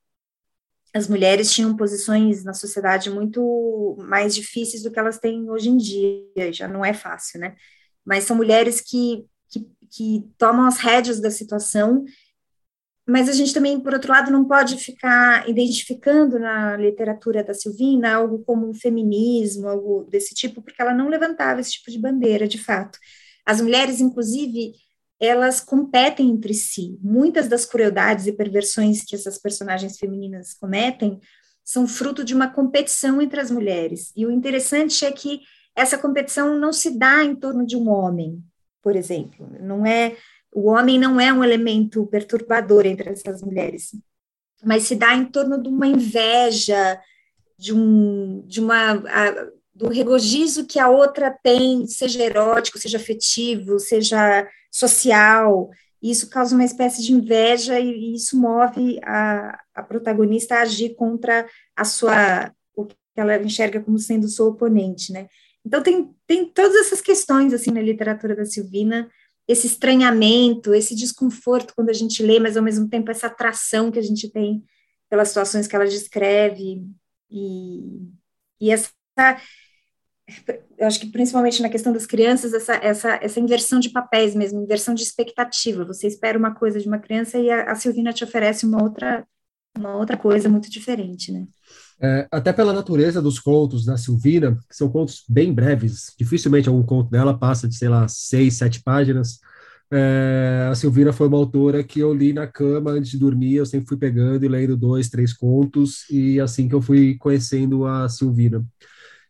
as 0.95 1.07
mulheres 1.07 1.53
tinham 1.53 1.77
posições 1.77 2.43
na 2.45 2.55
sociedade 2.55 3.11
muito 3.11 3.97
mais 4.01 4.35
difíceis 4.35 4.83
do 4.83 4.91
que 4.91 4.99
elas 4.99 5.19
têm 5.19 5.49
hoje 5.49 5.69
em 5.69 5.77
dia, 5.77 6.53
já 6.53 6.67
não 6.67 6.85
é 6.85 6.93
fácil, 6.93 7.41
né? 7.41 7.55
Mas 8.05 8.25
são 8.25 8.37
mulheres 8.37 8.81
que, 8.81 9.25
que, 9.51 9.69
que 9.91 10.25
tomam 10.39 10.67
as 10.67 10.79
rédeas 10.79 11.21
da 11.21 11.31
situação 11.31 12.05
mas 13.09 13.27
a 13.27 13.33
gente 13.33 13.55
também, 13.55 13.81
por 13.81 13.95
outro 13.95 14.13
lado, 14.13 14.31
não 14.31 14.45
pode 14.45 14.77
ficar 14.77 15.49
identificando 15.49 16.39
na 16.39 16.77
literatura 16.77 17.43
da 17.43 17.55
Silvina 17.55 18.15
algo 18.15 18.41
como 18.41 18.69
um 18.69 18.75
feminismo, 18.75 19.67
algo 19.67 20.07
desse 20.11 20.35
tipo, 20.35 20.61
porque 20.61 20.83
ela 20.83 20.93
não 20.93 21.09
levantava 21.09 21.59
esse 21.59 21.73
tipo 21.73 21.91
de 21.91 21.99
bandeira, 21.99 22.47
de 22.47 22.59
fato. 22.59 22.99
As 23.47 23.63
mulheres, 23.63 24.03
inclusive, 24.03 24.75
elas 25.19 25.59
competem 25.59 26.29
entre 26.29 26.53
si. 26.53 26.99
Muitas 27.01 27.49
das 27.49 27.65
crueldades 27.65 28.27
e 28.27 28.33
perversões 28.33 29.03
que 29.03 29.15
essas 29.15 29.39
personagens 29.39 29.97
femininas 29.97 30.53
cometem 30.53 31.19
são 31.65 31.89
fruto 31.89 32.23
de 32.23 32.35
uma 32.35 32.49
competição 32.49 33.23
entre 33.23 33.41
as 33.41 33.51
mulheres. 33.51 34.13
E 34.15 34.27
o 34.27 34.31
interessante 34.31 35.07
é 35.07 35.11
que 35.11 35.41
essa 35.75 35.97
competição 35.97 36.59
não 36.59 36.75
se 36.75 36.99
dá 36.99 37.25
em 37.25 37.35
torno 37.35 37.65
de 37.65 37.75
um 37.75 37.89
homem, 37.89 38.45
por 38.83 38.95
exemplo. 38.95 39.49
Não 39.61 39.87
é 39.87 40.15
o 40.59 40.67
homem 40.67 40.99
não 40.99 41.21
é 41.21 41.33
um 41.33 41.45
elemento 41.45 42.05
perturbador 42.07 42.85
entre 42.85 43.11
essas 43.11 43.43
mulheres, 43.43 43.95
mas 44.65 44.83
se 44.83 44.97
dá 44.97 45.15
em 45.15 45.25
torno 45.25 45.63
de 45.63 45.69
uma 45.69 45.87
inveja, 45.87 47.01
de 47.57 47.73
um, 47.73 48.43
de 48.45 48.61
uma, 48.61 48.93
a, 48.93 49.49
do 49.73 49.89
regozijo 49.89 50.67
que 50.67 50.81
a 50.81 50.89
outra 50.89 51.31
tem, 51.31 51.87
seja 51.87 52.25
erótico, 52.25 52.77
seja 52.77 52.97
afetivo, 52.97 53.79
seja 53.79 54.49
social. 54.69 55.71
Isso 56.03 56.29
causa 56.29 56.57
uma 56.57 56.65
espécie 56.65 57.03
de 57.03 57.13
inveja 57.13 57.79
e, 57.79 57.89
e 57.89 58.15
isso 58.17 58.37
move 58.37 58.99
a, 59.05 59.61
a 59.73 59.83
protagonista 59.85 60.57
a 60.57 60.63
agir 60.63 60.97
contra 60.97 61.47
a 61.77 61.85
sua 61.85 62.53
o 62.75 62.85
que 62.85 62.97
ela 63.17 63.37
enxerga 63.37 63.81
como 63.81 63.99
sendo 63.99 64.29
seu 64.29 64.47
oponente, 64.47 65.13
né? 65.13 65.29
Então 65.65 65.83
tem, 65.83 66.11
tem 66.27 66.47
todas 66.47 66.75
essas 66.87 67.01
questões 67.01 67.53
assim 67.53 67.71
na 67.71 67.81
literatura 67.81 68.35
da 68.35 68.45
Silvina 68.45 69.09
esse 69.49 69.67
estranhamento, 69.67 70.75
esse 70.75 70.95
desconforto 70.95 71.75
quando 71.75 71.89
a 71.89 71.95
gente 71.95 72.23
lê, 72.23 72.39
mas 72.39 72.57
ao 72.57 72.63
mesmo 72.63 72.87
tempo 72.87 73.11
essa 73.11 73.29
atração 73.29 73.91
que 73.91 73.99
a 73.99 74.03
gente 74.03 74.31
tem 74.31 74.63
pelas 75.09 75.29
situações 75.29 75.67
que 75.67 75.75
ela 75.75 75.87
descreve 75.87 76.85
e, 77.31 77.81
e 78.61 78.71
essa 78.71 78.91
eu 80.77 80.87
acho 80.87 81.01
que 81.01 81.11
principalmente 81.11 81.63
na 81.63 81.71
questão 81.71 81.91
das 81.91 82.05
crianças 82.05 82.53
essa, 82.53 82.75
essa, 82.75 83.19
essa 83.23 83.41
inversão 83.41 83.81
de 83.81 83.89
papéis 83.89 84.35
mesmo, 84.35 84.63
inversão 84.63 84.95
de 84.95 85.03
expectativa. 85.03 85.87
Você 85.87 86.07
espera 86.07 86.39
uma 86.39 86.55
coisa 86.55 86.79
de 86.79 86.87
uma 86.87 86.99
criança 86.99 87.39
e 87.39 87.51
a, 87.51 87.73
a 87.73 87.75
Silvina 87.75 88.13
te 88.13 88.25
oferece 88.25 88.67
uma 88.67 88.83
outra 88.83 89.27
uma 89.77 89.97
outra 89.97 90.17
coisa 90.17 90.49
muito 90.49 90.69
diferente, 90.69 91.31
né? 91.31 91.47
É, 92.01 92.29
até 92.31 92.53
pela 92.53 92.73
natureza 92.73 93.21
dos 93.21 93.41
contos 93.41 93.85
da 93.85 93.97
Silvina, 93.97 94.57
que 94.69 94.77
são 94.77 94.89
contos 94.89 95.25
bem 95.29 95.53
breves, 95.53 96.15
dificilmente 96.17 96.69
algum 96.69 96.83
conto 96.83 97.11
dela 97.11 97.37
passa 97.37 97.67
de, 97.69 97.75
sei 97.75 97.89
lá, 97.89 98.07
seis, 98.07 98.55
sete 98.55 98.81
páginas. 98.83 99.41
É, 99.91 100.69
a 100.71 100.75
Silvina 100.75 101.13
foi 101.13 101.27
uma 101.27 101.39
autora 101.39 101.83
que 101.83 101.99
eu 101.99 102.15
li 102.15 102.33
na 102.33 102.47
cama 102.47 102.93
antes 102.93 103.11
de 103.11 103.19
dormir, 103.19 103.55
eu 103.55 103.67
sempre 103.67 103.89
fui 103.89 103.97
pegando 103.97 104.45
e 104.45 104.49
lendo 104.49 104.77
dois, 104.77 105.09
três 105.09 105.33
contos, 105.33 106.09
e 106.11 106.39
assim 106.41 106.69
que 106.69 106.75
eu 106.75 106.83
fui 106.83 107.17
conhecendo 107.17 107.85
a 107.87 108.09
Silvina. 108.09 108.65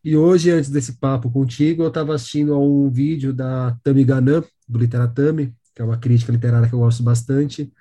E 0.03 0.15
hoje, 0.15 0.51
antes 0.51 0.69
desse 0.69 0.93
papo 0.93 1.31
contigo, 1.31 1.83
eu 1.83 1.87
estava 1.87 2.13
assistindo 2.13 2.53
a 2.53 2.59
um 2.59 2.89
vídeo 2.89 3.33
da 3.33 3.77
Tami 3.83 4.03
Ganan, 4.03 4.43
do 4.67 4.79
Literatami, 4.79 5.53
que 5.73 5.81
é 5.81 5.85
uma 5.85 5.97
crítica 5.97 6.31
literária 6.31 6.67
que 6.67 6.75
eu 6.75 6.79
gosto 6.79 7.01
bastante, 7.03 7.71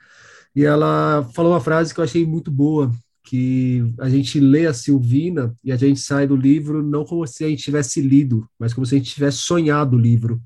e 0.55 0.65
ela 0.65 1.29
falou 1.35 1.53
uma 1.53 1.61
frase 1.61 1.93
que 1.93 2.01
eu 2.01 2.05
achei 2.05 2.25
muito 2.27 2.51
boa, 2.51 2.91
que 3.29 3.95
a 4.01 4.09
gente 4.09 4.41
lê 4.41 4.67
a 4.67 4.73
Silvina 4.73 5.55
e 5.63 5.71
a 5.71 5.77
gente 5.77 6.01
sai 6.01 6.27
do 6.27 6.35
livro 6.35 6.83
não 6.83 7.05
como 7.05 7.27
se 7.27 7.45
a 7.45 7.49
gente 7.49 7.63
tivesse 7.63 8.01
lido, 8.01 8.49
mas 8.59 8.73
como 8.73 8.87
se 8.87 8.95
a 8.95 8.99
gente 8.99 9.13
tivesse 9.13 9.39
sonhado 9.39 9.97
o 9.97 10.01
livro. 10.01 10.41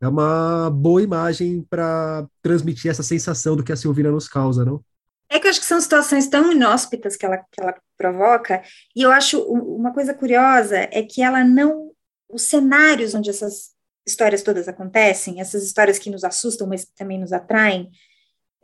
É 0.00 0.08
uma 0.08 0.70
boa 0.70 1.02
imagem 1.02 1.64
para 1.68 2.26
transmitir 2.40 2.90
essa 2.90 3.02
sensação 3.02 3.54
do 3.54 3.62
que 3.62 3.72
a 3.72 3.76
Silvina 3.76 4.10
nos 4.10 4.28
causa, 4.28 4.64
não? 4.64 4.82
É 5.28 5.38
que 5.38 5.46
eu 5.46 5.50
acho 5.50 5.60
que 5.60 5.66
são 5.66 5.80
situações 5.80 6.26
tão 6.26 6.52
inóspitas 6.52 7.16
que 7.16 7.26
ela, 7.26 7.36
que 7.36 7.60
ela 7.60 7.74
provoca, 7.98 8.62
e 8.94 9.02
eu 9.02 9.10
acho 9.10 9.40
uma 9.42 9.92
coisa 9.92 10.14
curiosa 10.14 10.76
é 10.90 11.02
que 11.02 11.22
ela 11.22 11.44
não. 11.44 11.90
Os 12.28 12.42
cenários 12.42 13.14
onde 13.14 13.30
essas 13.30 13.74
histórias 14.06 14.42
todas 14.42 14.68
acontecem, 14.68 15.40
essas 15.40 15.64
histórias 15.64 15.98
que 15.98 16.10
nos 16.10 16.24
assustam, 16.24 16.66
mas 16.66 16.84
que 16.84 16.94
também 16.96 17.18
nos 17.18 17.32
atraem, 17.32 17.90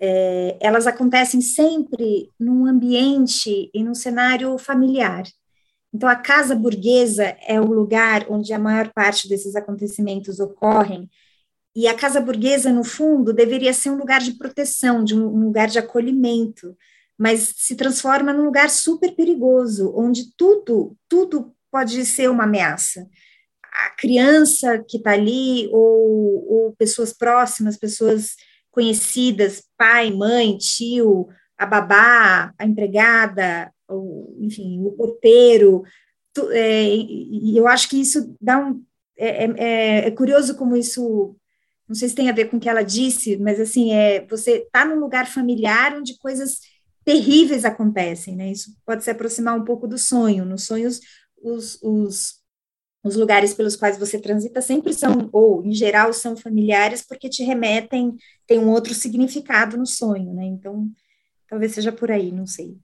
é, 0.04 0.56
elas 0.60 0.88
acontecem 0.88 1.40
sempre 1.40 2.28
num 2.38 2.66
ambiente 2.66 3.70
e 3.72 3.84
num 3.84 3.94
cenário 3.94 4.58
familiar. 4.58 5.22
Então, 5.94 6.08
a 6.08 6.16
casa 6.16 6.56
burguesa 6.56 7.36
é 7.46 7.60
o 7.60 7.66
lugar 7.66 8.26
onde 8.28 8.52
a 8.52 8.58
maior 8.58 8.92
parte 8.92 9.28
desses 9.28 9.54
acontecimentos 9.54 10.40
ocorrem, 10.40 11.08
e 11.74 11.86
a 11.86 11.94
casa 11.94 12.20
burguesa, 12.20 12.70
no 12.70 12.84
fundo, 12.84 13.32
deveria 13.32 13.72
ser 13.72 13.90
um 13.90 13.96
lugar 13.96 14.20
de 14.20 14.34
proteção, 14.34 15.02
de 15.02 15.14
um, 15.14 15.44
lugar 15.44 15.68
de 15.68 15.78
acolhimento, 15.78 16.76
mas 17.16 17.54
se 17.56 17.76
transforma 17.76 18.32
num 18.32 18.44
lugar 18.44 18.68
super 18.68 19.14
perigoso, 19.14 19.90
onde 19.96 20.34
tudo, 20.36 20.94
tudo 21.08 21.54
pode 21.70 22.04
ser 22.04 22.28
uma 22.28 22.44
ameaça. 22.44 23.08
A 23.86 23.90
criança 23.96 24.84
que 24.86 24.98
está 24.98 25.12
ali, 25.12 25.68
ou, 25.72 26.46
ou 26.52 26.72
pessoas 26.76 27.12
próximas, 27.12 27.78
pessoas 27.78 28.36
conhecidas, 28.72 29.62
pai, 29.76 30.10
mãe, 30.10 30.56
tio, 30.56 31.28
a 31.56 31.66
babá, 31.66 32.52
a 32.58 32.66
empregada, 32.66 33.72
ou, 33.86 34.34
enfim, 34.40 34.80
o 34.84 34.92
porteiro, 34.92 35.84
tu, 36.32 36.50
é, 36.50 36.88
e 36.88 37.56
eu 37.56 37.68
acho 37.68 37.88
que 37.88 38.00
isso 38.00 38.34
dá 38.40 38.58
um, 38.58 38.82
é, 39.16 39.44
é, 39.44 40.08
é, 40.08 40.10
curioso 40.10 40.56
como 40.56 40.74
isso, 40.74 41.36
não 41.86 41.94
sei 41.94 42.08
se 42.08 42.14
tem 42.14 42.28
a 42.28 42.34
ver 42.34 42.46
com 42.46 42.56
o 42.56 42.60
que 42.60 42.68
ela 42.68 42.82
disse, 42.82 43.36
mas 43.36 43.60
assim, 43.60 43.92
é, 43.92 44.26
você 44.26 44.62
está 44.62 44.84
num 44.84 44.98
lugar 44.98 45.26
familiar 45.26 45.94
onde 45.96 46.18
coisas 46.18 46.60
terríveis 47.04 47.64
acontecem, 47.64 48.34
né, 48.34 48.50
isso 48.50 48.74
pode 48.84 49.04
se 49.04 49.10
aproximar 49.10 49.54
um 49.54 49.64
pouco 49.64 49.86
do 49.86 49.98
sonho, 49.98 50.44
nos 50.44 50.64
sonhos 50.64 51.00
os, 51.42 51.78
os 51.82 52.41
os 53.02 53.16
lugares 53.16 53.52
pelos 53.52 53.74
quais 53.74 53.98
você 53.98 54.18
transita 54.18 54.60
sempre 54.60 54.92
são, 54.94 55.28
ou 55.32 55.64
em 55.64 55.72
geral, 55.72 56.12
são 56.12 56.36
familiares, 56.36 57.02
porque 57.02 57.28
te 57.28 57.42
remetem, 57.42 58.16
tem 58.46 58.58
um 58.58 58.70
outro 58.70 58.94
significado 58.94 59.76
no 59.76 59.86
sonho, 59.86 60.32
né? 60.32 60.44
Então, 60.44 60.88
talvez 61.48 61.72
seja 61.72 61.90
por 61.90 62.10
aí, 62.10 62.30
não 62.30 62.46
sei. 62.46 62.76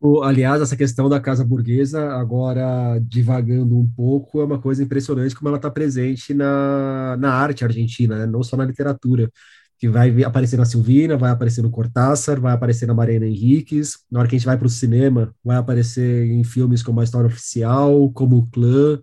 O, 0.00 0.22
aliás, 0.22 0.62
essa 0.62 0.76
questão 0.76 1.08
da 1.08 1.18
casa 1.18 1.44
burguesa, 1.44 2.12
agora 2.12 3.00
divagando 3.00 3.76
um 3.76 3.88
pouco, 3.88 4.40
é 4.40 4.44
uma 4.44 4.60
coisa 4.60 4.82
impressionante 4.82 5.34
como 5.34 5.48
ela 5.48 5.56
está 5.58 5.68
presente 5.68 6.32
na, 6.32 7.16
na 7.18 7.32
arte 7.32 7.64
argentina, 7.64 8.16
né? 8.16 8.26
não 8.26 8.44
só 8.44 8.56
na 8.56 8.64
literatura, 8.64 9.28
que 9.76 9.88
vai 9.88 10.22
aparecer 10.22 10.56
na 10.56 10.64
Silvina, 10.64 11.16
vai 11.16 11.30
aparecer 11.30 11.62
no 11.62 11.70
Cortázar, 11.70 12.40
vai 12.40 12.52
aparecer 12.52 12.86
na 12.86 12.94
Mariana 12.94 13.26
Henriques, 13.26 13.98
na 14.10 14.20
hora 14.20 14.28
que 14.28 14.36
a 14.36 14.38
gente 14.38 14.46
vai 14.46 14.56
para 14.56 14.66
o 14.66 14.70
cinema, 14.70 15.34
vai 15.44 15.56
aparecer 15.56 16.26
em 16.26 16.44
filmes 16.44 16.82
como 16.82 17.00
A 17.00 17.04
História 17.04 17.28
Oficial, 17.28 18.10
como 18.10 18.38
O 18.38 18.46
Clã, 18.46 19.00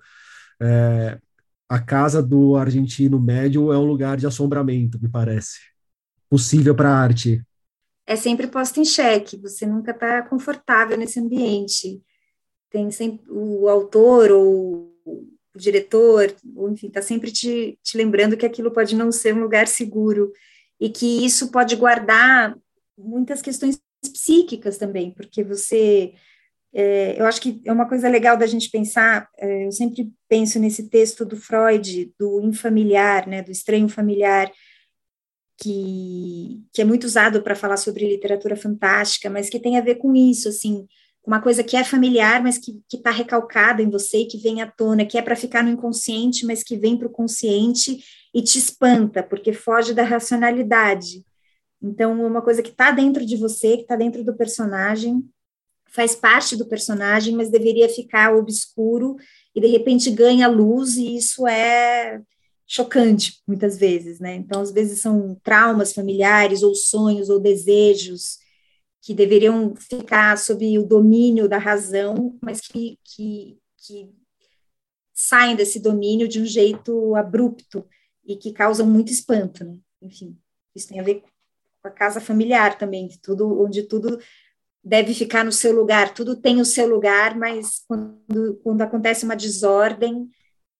é, 0.61 1.19
a 1.67 1.79
casa 1.79 2.21
do 2.21 2.55
argentino 2.55 3.19
médio 3.19 3.71
é 3.71 3.77
um 3.77 3.85
lugar 3.85 4.17
de 4.17 4.27
assombramento, 4.27 5.01
me 5.01 5.09
parece. 5.09 5.59
Possível 6.29 6.75
para 6.75 6.89
a 6.89 6.97
arte. 6.97 7.41
É 8.07 8.15
sempre 8.15 8.47
posto 8.47 8.79
em 8.79 8.85
xeque, 8.85 9.37
você 9.37 9.65
nunca 9.65 9.91
está 9.91 10.21
confortável 10.21 10.97
nesse 10.97 11.19
ambiente. 11.19 12.01
Tem 12.69 12.91
sempre 12.91 13.25
o 13.29 13.67
autor 13.67 14.31
ou 14.31 14.93
o 15.05 15.57
diretor, 15.57 16.35
ou 16.55 16.69
enfim, 16.69 16.87
está 16.87 17.01
sempre 17.01 17.31
te, 17.31 17.79
te 17.81 17.97
lembrando 17.97 18.37
que 18.37 18.45
aquilo 18.45 18.71
pode 18.71 18.95
não 18.95 19.11
ser 19.11 19.33
um 19.33 19.41
lugar 19.41 19.67
seguro 19.67 20.31
e 20.79 20.89
que 20.89 21.25
isso 21.25 21.49
pode 21.49 21.75
guardar 21.75 22.55
muitas 22.97 23.41
questões 23.41 23.79
psíquicas 24.01 24.77
também, 24.77 25.11
porque 25.11 25.43
você 25.43 26.13
é, 26.77 27.17
eu 27.17 27.25
acho 27.25 27.39
que 27.39 27.61
é 27.63 27.71
uma 27.71 27.87
coisa 27.87 28.09
legal 28.09 28.35
da 28.35 28.45
gente 28.45 28.69
pensar, 28.69 29.29
é, 29.37 29.65
eu 29.65 29.71
sempre 29.71 30.11
penso 30.27 30.59
nesse 30.59 30.89
texto 30.89 31.23
do 31.23 31.37
Freud, 31.37 32.13
do 32.19 32.41
infamiliar, 32.41 33.29
né, 33.29 33.41
do 33.41 33.49
estranho 33.49 33.87
familiar, 33.87 34.51
que, 35.57 36.61
que 36.73 36.81
é 36.81 36.85
muito 36.85 37.05
usado 37.05 37.41
para 37.41 37.55
falar 37.55 37.77
sobre 37.77 38.05
literatura 38.05 38.57
fantástica, 38.57 39.29
mas 39.29 39.49
que 39.49 39.57
tem 39.57 39.77
a 39.77 39.81
ver 39.81 39.95
com 39.95 40.13
isso, 40.13 40.49
assim, 40.49 40.85
uma 41.25 41.41
coisa 41.41 41.63
que 41.63 41.77
é 41.77 41.83
familiar, 41.83 42.43
mas 42.43 42.57
que 42.57 42.83
está 42.93 43.09
recalcada 43.09 43.81
em 43.81 43.89
você 43.89 44.19
e 44.19 44.27
que 44.27 44.37
vem 44.37 44.61
à 44.61 44.69
tona, 44.69 45.05
que 45.05 45.17
é 45.17 45.21
para 45.21 45.35
ficar 45.37 45.63
no 45.63 45.69
inconsciente, 45.69 46.45
mas 46.45 46.61
que 46.61 46.75
vem 46.75 46.97
para 46.97 47.07
o 47.07 47.11
consciente 47.11 48.03
e 48.33 48.41
te 48.41 48.59
espanta, 48.59 49.23
porque 49.23 49.53
foge 49.53 49.93
da 49.93 50.03
racionalidade. 50.03 51.23
Então, 51.81 52.21
uma 52.25 52.41
coisa 52.41 52.61
que 52.61 52.69
está 52.69 52.91
dentro 52.91 53.25
de 53.25 53.37
você, 53.37 53.77
que 53.77 53.83
está 53.83 53.95
dentro 53.95 54.25
do 54.25 54.35
personagem, 54.35 55.23
faz 55.95 56.13
parte 56.13 56.57
do 56.57 56.67
personagem, 56.67 57.33
mas 57.33 57.49
deveria 57.49 57.87
ficar 57.87 58.35
obscuro 58.35 59.15
e 59.55 59.61
de 59.61 59.67
repente 59.67 60.11
ganha 60.11 60.47
luz, 60.47 60.97
e 60.97 61.15
isso 61.15 61.47
é 61.47 62.21
chocante 62.67 63.41
muitas 63.47 63.77
vezes, 63.77 64.19
né? 64.19 64.35
Então, 64.35 64.61
às 64.61 64.71
vezes 64.71 64.99
são 64.99 65.39
traumas 65.41 65.93
familiares, 65.93 66.63
ou 66.63 66.75
sonhos, 66.75 67.29
ou 67.29 67.39
desejos 67.39 68.39
que 69.01 69.13
deveriam 69.13 69.73
ficar 69.75 70.37
sob 70.37 70.77
o 70.77 70.85
domínio 70.85 71.47
da 71.47 71.59
razão, 71.59 72.37
mas 72.41 72.59
que, 72.59 72.99
que, 73.03 73.57
que 73.77 74.09
saem 75.13 75.55
desse 75.55 75.79
domínio 75.79 76.27
de 76.27 76.41
um 76.41 76.45
jeito 76.45 77.15
abrupto 77.15 77.85
e 78.25 78.35
que 78.35 78.51
causam 78.51 78.85
muito 78.85 79.11
espanto, 79.11 79.63
né? 79.63 79.77
Enfim, 80.01 80.35
isso 80.75 80.89
tem 80.89 80.99
a 80.99 81.03
ver 81.03 81.23
com 81.81 81.87
a 81.87 81.91
casa 81.91 82.19
familiar 82.19 82.77
também, 82.77 83.07
tudo 83.21 83.63
onde 83.63 83.83
tudo 83.83 84.19
deve 84.85 85.15
ficar 85.15 85.43
no 85.43 85.51
seu 85.51 85.73
lugar, 85.73 86.13
tudo 86.13 86.35
tem 86.35 86.61
o 86.61 86.65
seu 86.65 86.87
lugar, 86.87 87.35
mas 87.35 87.81
quando, 87.87 88.59
quando 88.63 88.81
acontece 88.81 89.25
uma 89.25 89.35
desordem, 89.35 90.29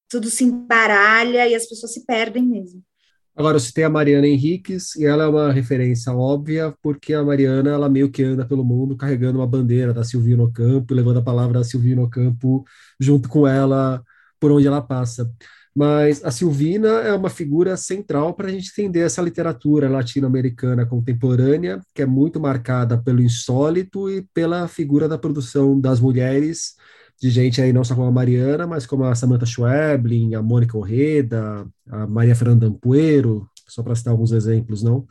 tudo 0.08 0.30
se 0.30 0.44
embaralha 0.44 1.48
e 1.48 1.56
as 1.56 1.68
pessoas 1.68 1.94
se 1.94 2.06
perdem 2.06 2.44
mesmo. 2.44 2.84
Agora, 3.36 3.58
eu 3.58 3.60
citei 3.60 3.84
a 3.84 3.90
Mariana 3.90 4.28
Henriques, 4.28 4.96
e 4.96 5.06
ela 5.06 5.26
é 5.26 5.28
uma 5.28 5.52
referência 5.52 6.14
óbvia, 6.14 6.74
porque 6.82 7.14
a 7.14 7.24
Mariana, 7.24 7.72
ela 7.72 7.90
meio 7.90 8.10
que 8.10 8.24
anda 8.24 8.46
pelo 8.46 8.64
mundo 8.64 8.96
carregando 8.96 9.40
uma 9.40 9.48
bandeira 9.48 9.94
da 9.94 10.06
Silvia 10.06 10.38
no 10.38 10.54
Campo, 10.54 10.94
levando 10.94 11.20
a 11.20 11.24
palavra 11.24 11.60
da 11.60 11.66
Silvia 11.66 11.96
no 11.96 12.10
Campo 12.10 12.64
junto 12.98 13.28
com 13.28 13.46
ela 13.46 14.02
por 14.40 14.52
onde 14.52 14.68
ela 14.68 14.82
passa. 14.82 15.30
Mas 15.76 16.24
a 16.24 16.32
Silvina 16.32 16.88
é 17.02 17.14
uma 17.14 17.30
figura 17.30 17.76
central 17.76 18.34
para 18.34 18.48
a 18.48 18.52
gente 18.52 18.72
entender 18.72 19.02
essa 19.02 19.22
literatura 19.22 19.90
latino-americana 19.90 20.86
contemporânea, 20.86 21.82
que 21.94 22.02
é 22.02 22.06
muito 22.06 22.40
marcada 22.40 22.98
pelo 22.98 23.22
insólito 23.22 24.10
e 24.10 24.22
pela 24.34 24.68
figura 24.70 25.10
da 25.10 25.18
produção 25.18 25.80
das 25.80 26.00
mulheres 26.00 26.76
de 27.22 27.30
gente 27.30 27.62
aí 27.62 27.72
não 27.74 27.84
só 27.84 27.96
como 27.96 28.08
a 28.08 28.12
Mariana, 28.12 28.68
mas 28.68 28.86
como 28.86 29.04
a 29.04 29.16
Samantha 29.16 29.46
Schweblin, 29.46 30.36
a 30.36 30.42
Mônica 30.42 30.78
Orreda, 30.78 31.68
a 31.90 32.08
Maria 32.08 32.36
Fernanda 32.36 32.68
Ampuero, 32.68 33.50
só 33.68 33.84
para 33.84 33.96
citar 33.96 34.12
alguns 34.12 34.32
exemplos, 34.32 34.84
não? 34.84 35.06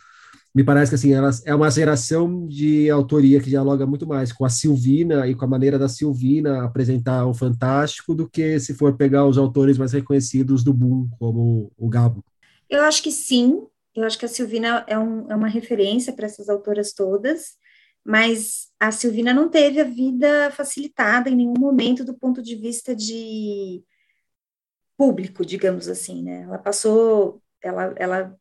Me 0.54 0.62
parece 0.62 0.90
que 0.90 0.94
assim, 0.94 1.12
elas 1.12 1.44
é 1.44 1.54
uma 1.54 1.70
geração 1.70 2.46
de 2.46 2.88
autoria 2.88 3.40
que 3.40 3.50
dialoga 3.50 3.84
muito 3.86 4.06
mais 4.06 4.32
com 4.32 4.44
a 4.44 4.48
Silvina 4.48 5.26
e 5.26 5.34
com 5.34 5.44
a 5.44 5.48
maneira 5.48 5.78
da 5.78 5.88
Silvina 5.88 6.64
apresentar 6.64 7.26
o 7.26 7.34
fantástico 7.34 8.14
do 8.14 8.28
que 8.28 8.60
se 8.60 8.72
for 8.74 8.96
pegar 8.96 9.26
os 9.26 9.36
autores 9.36 9.76
mais 9.76 9.92
reconhecidos 9.92 10.62
do 10.62 10.72
boom, 10.72 11.08
como 11.18 11.72
o 11.76 11.88
Gabo. 11.88 12.24
Eu 12.70 12.82
acho 12.82 13.02
que 13.02 13.10
sim, 13.10 13.66
eu 13.96 14.04
acho 14.04 14.18
que 14.18 14.24
a 14.24 14.28
Silvina 14.28 14.84
é, 14.86 14.96
um, 14.96 15.30
é 15.30 15.34
uma 15.34 15.48
referência 15.48 16.12
para 16.12 16.26
essas 16.26 16.48
autoras 16.48 16.92
todas 16.92 17.56
mas 18.04 18.70
a 18.78 18.92
Silvina 18.92 19.32
não 19.32 19.48
teve 19.48 19.80
a 19.80 19.84
vida 19.84 20.50
facilitada 20.50 21.30
em 21.30 21.36
nenhum 21.36 21.54
momento 21.58 22.04
do 22.04 22.12
ponto 22.12 22.42
de 22.42 22.54
vista 22.54 22.94
de 22.94 23.82
público, 24.96 25.44
digamos 25.44 25.88
assim, 25.88 26.22
né? 26.22 26.42
Ela 26.42 26.58
passou, 26.58 27.42
ela, 27.62 27.94
ela, 27.96 28.36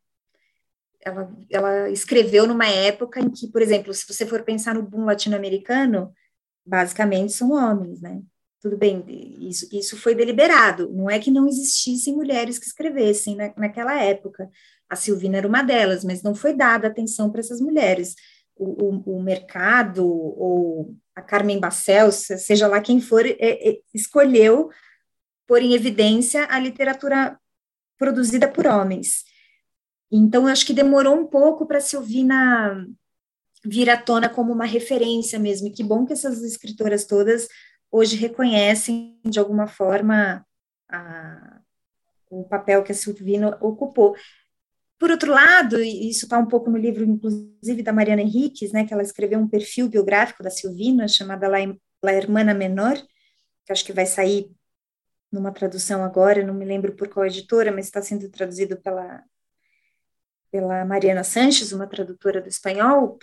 ela, 1.04 1.30
ela 1.50 1.90
escreveu 1.90 2.46
numa 2.46 2.66
época 2.66 3.20
em 3.20 3.30
que, 3.30 3.48
por 3.48 3.62
exemplo, 3.62 3.92
se 3.92 4.06
você 4.06 4.26
for 4.26 4.42
pensar 4.42 4.74
no 4.74 4.82
boom 4.82 5.04
latino-americano, 5.04 6.12
basicamente 6.64 7.32
são 7.32 7.52
homens, 7.52 8.00
né? 8.00 8.22
Tudo 8.60 8.76
bem, 8.78 9.04
isso, 9.40 9.68
isso 9.70 9.96
foi 9.96 10.14
deliberado, 10.14 10.90
não 10.90 11.10
é 11.10 11.18
que 11.18 11.30
não 11.30 11.46
existissem 11.46 12.14
mulheres 12.14 12.58
que 12.58 12.66
escrevessem 12.66 13.36
na, 13.36 13.52
naquela 13.56 14.02
época. 14.02 14.48
A 14.88 14.96
Silvina 14.96 15.36
era 15.36 15.46
uma 15.46 15.62
delas, 15.62 16.02
mas 16.02 16.22
não 16.22 16.34
foi 16.34 16.54
dada 16.54 16.88
atenção 16.88 17.30
para 17.30 17.40
essas 17.40 17.60
mulheres 17.60 18.14
o, 18.56 19.16
o, 19.16 19.22
mercado 19.22 20.06
ou 20.06 20.94
a 21.14 21.22
Carmen 21.22 21.58
Bacells, 21.58 22.26
seja 22.38 22.66
lá 22.66 22.80
quem 22.80 23.00
for, 23.00 23.26
é, 23.26 23.36
é, 23.40 23.78
escolheu 23.92 24.70
pôr 25.46 25.60
em 25.60 25.74
evidência 25.74 26.46
a 26.50 26.58
literatura 26.58 27.38
produzida 27.98 28.48
por 28.48 28.66
homens. 28.66 29.24
Então, 30.10 30.42
eu 30.42 30.48
acho 30.48 30.66
que 30.66 30.72
demorou 30.72 31.14
um 31.14 31.26
pouco 31.26 31.66
para 31.66 31.80
Silvina 31.80 32.86
vir 33.64 33.88
à 33.88 33.96
tona 33.96 34.28
como 34.28 34.52
uma 34.52 34.66
referência 34.66 35.38
mesmo. 35.38 35.68
E 35.68 35.70
que 35.70 35.82
bom 35.82 36.04
que 36.04 36.12
essas 36.12 36.42
escritoras 36.42 37.04
todas 37.04 37.48
hoje 37.90 38.16
reconhecem, 38.16 39.18
de 39.24 39.38
alguma 39.38 39.66
forma, 39.66 40.44
a, 40.88 41.60
o 42.28 42.44
papel 42.44 42.82
que 42.82 42.92
a 42.92 42.94
Silvina 42.94 43.56
ocupou. 43.60 44.14
Por 44.98 45.10
outro 45.10 45.30
lado, 45.32 45.80
e 45.80 46.08
isso 46.08 46.26
está 46.26 46.38
um 46.38 46.46
pouco 46.46 46.70
no 46.70 46.76
livro, 46.76 47.04
inclusive, 47.04 47.82
da 47.82 47.92
Mariana 47.92 48.22
Henriques, 48.22 48.72
né, 48.72 48.84
que 48.84 48.92
ela 48.92 49.02
escreveu 49.02 49.38
um 49.38 49.48
perfil 49.48 49.88
biográfico 49.88 50.42
da 50.42 50.50
Silvina, 50.50 51.08
chamada 51.08 51.48
La, 51.48 51.58
La 52.02 52.12
Hermana 52.12 52.54
Menor, 52.54 52.96
que 53.64 53.72
acho 53.72 53.84
que 53.84 53.92
vai 53.92 54.06
sair 54.06 54.50
numa 55.30 55.52
tradução 55.52 56.04
agora, 56.04 56.44
não 56.44 56.54
me 56.54 56.64
lembro 56.64 56.94
por 56.94 57.08
qual 57.08 57.26
editora, 57.26 57.72
mas 57.72 57.86
está 57.86 58.00
sendo 58.00 58.28
traduzido 58.28 58.76
pela, 58.80 59.22
pela 60.54 60.84
Mariana 60.84 61.24
Sanches, 61.24 61.72
uma 61.72 61.84
tradutora 61.84 62.40
do 62.40 62.48
espanhol, 62.48 63.18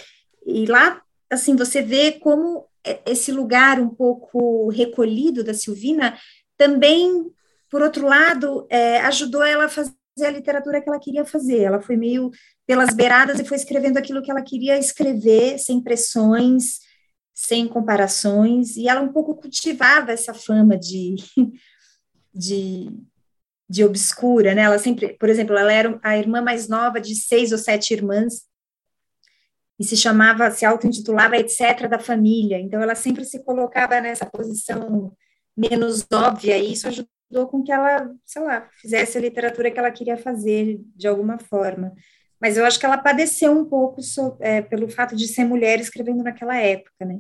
e 0.45 0.65
lá, 0.65 1.01
assim, 1.29 1.55
você 1.55 1.81
vê 1.81 2.11
como 2.11 2.67
esse 3.05 3.31
lugar 3.31 3.79
um 3.79 3.87
pouco 3.87 4.67
recolhido 4.67 5.41
da 5.41 5.53
Silvina 5.53 6.17
também, 6.57 7.31
por 7.69 7.81
outro 7.81 8.05
lado, 8.05 8.67
é, 8.69 8.99
ajudou 8.99 9.41
ela 9.41 9.63
a 9.65 9.69
fazer 9.69 9.93
fazer 10.13 10.27
a 10.27 10.31
literatura 10.31 10.81
que 10.81 10.89
ela 10.89 10.99
queria 10.99 11.23
fazer. 11.23 11.61
Ela 11.61 11.79
foi 11.79 11.95
meio 11.95 12.31
pelas 12.67 12.93
beiradas 12.93 13.39
e 13.39 13.45
foi 13.45 13.55
escrevendo 13.55 13.95
aquilo 13.95 14.21
que 14.21 14.29
ela 14.29 14.41
queria 14.41 14.77
escrever, 14.77 15.57
sem 15.57 15.81
pressões, 15.81 16.79
sem 17.33 17.65
comparações, 17.65 18.75
e 18.75 18.89
ela 18.89 18.99
um 18.99 19.13
pouco 19.13 19.35
cultivava 19.35 20.11
essa 20.11 20.33
fama 20.33 20.77
de, 20.77 21.15
de, 22.35 22.89
de 23.71 23.85
obscura, 23.85 24.53
né? 24.53 24.63
Ela 24.63 24.77
sempre, 24.77 25.15
por 25.17 25.29
exemplo, 25.29 25.57
ela 25.57 25.71
era 25.71 25.97
a 26.03 26.17
irmã 26.17 26.41
mais 26.41 26.67
nova 26.67 26.99
de 26.99 27.15
seis 27.15 27.53
ou 27.53 27.57
sete 27.57 27.93
irmãs, 27.93 28.41
e 29.79 29.83
se 29.85 29.95
chamava, 29.95 30.51
se 30.51 30.65
auto-intitulava 30.65 31.37
etc. 31.37 31.87
da 31.89 31.97
família, 31.97 32.59
então 32.59 32.81
ela 32.81 32.95
sempre 32.95 33.23
se 33.23 33.41
colocava 33.45 34.01
nessa 34.01 34.25
posição 34.25 35.15
menos 35.55 36.05
óbvia, 36.11 36.57
e 36.57 36.73
isso 36.73 36.87
ajudou 36.89 37.47
com 37.49 37.63
que 37.63 37.71
ela, 37.71 38.11
sei 38.25 38.41
lá, 38.41 38.69
fizesse 38.81 39.17
a 39.17 39.21
literatura 39.21 39.71
que 39.71 39.79
ela 39.79 39.89
queria 39.89 40.17
fazer 40.17 40.81
de 40.93 41.07
alguma 41.07 41.39
forma. 41.39 41.93
Mas 42.41 42.57
eu 42.57 42.65
acho 42.65 42.77
que 42.77 42.85
ela 42.85 42.97
padeceu 42.97 43.53
um 43.57 43.63
pouco 43.65 44.01
so, 44.01 44.35
é, 44.41 44.61
pelo 44.61 44.89
fato 44.89 45.15
de 45.15 45.27
ser 45.29 45.45
mulher 45.45 45.79
escrevendo 45.79 46.23
naquela 46.23 46.57
época, 46.57 47.05
né? 47.05 47.19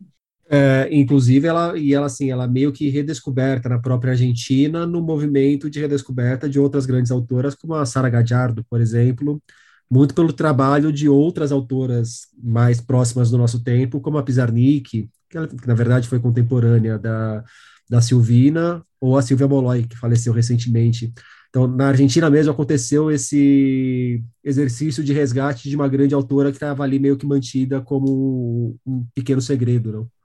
É, 0.53 0.89
inclusive, 0.91 1.47
ela 1.47 1.77
e 1.77 1.93
ela 1.93 2.07
assim, 2.07 2.29
ela 2.29 2.45
meio 2.45 2.73
que 2.73 2.89
redescoberta 2.89 3.69
na 3.69 3.79
própria 3.79 4.11
Argentina 4.11 4.85
no 4.85 5.01
movimento 5.01 5.69
de 5.69 5.79
redescoberta 5.79 6.49
de 6.49 6.59
outras 6.59 6.85
grandes 6.85 7.09
autoras, 7.09 7.55
como 7.55 7.73
a 7.73 7.85
Sara 7.85 8.09
Gadiardo, 8.09 8.61
por 8.69 8.81
exemplo, 8.81 9.41
muito 9.89 10.13
pelo 10.13 10.33
trabalho 10.33 10.91
de 10.91 11.07
outras 11.07 11.53
autoras 11.53 12.27
mais 12.41 12.81
próximas 12.81 13.31
do 13.31 13.37
nosso 13.37 13.63
tempo, 13.63 14.01
como 14.01 14.17
a 14.17 14.23
Pizarnik, 14.23 15.09
que, 15.29 15.37
ela, 15.37 15.47
que 15.47 15.67
na 15.67 15.73
verdade 15.73 16.07
foi 16.09 16.19
contemporânea 16.19 16.99
da, 16.99 17.43
da 17.89 18.01
Silvina, 18.01 18.83
ou 18.99 19.17
a 19.17 19.21
Silvia 19.21 19.47
Molloy, 19.47 19.85
que 19.87 19.97
faleceu 19.97 20.33
recentemente. 20.33 21.13
Então, 21.49 21.65
na 21.67 21.87
Argentina 21.89 22.29
mesmo 22.29 22.51
aconteceu 22.51 23.09
esse 23.09 24.23
exercício 24.43 25.03
de 25.03 25.13
resgate 25.13 25.69
de 25.69 25.75
uma 25.77 25.87
grande 25.87 26.13
autora 26.13 26.51
que 26.51 26.57
estava 26.57 26.83
ali 26.83 26.99
meio 26.99 27.17
que 27.17 27.25
mantida 27.25 27.81
como 27.81 28.77
um 28.85 29.05
pequeno 29.15 29.41
segredo, 29.41 29.91
não? 29.93 30.20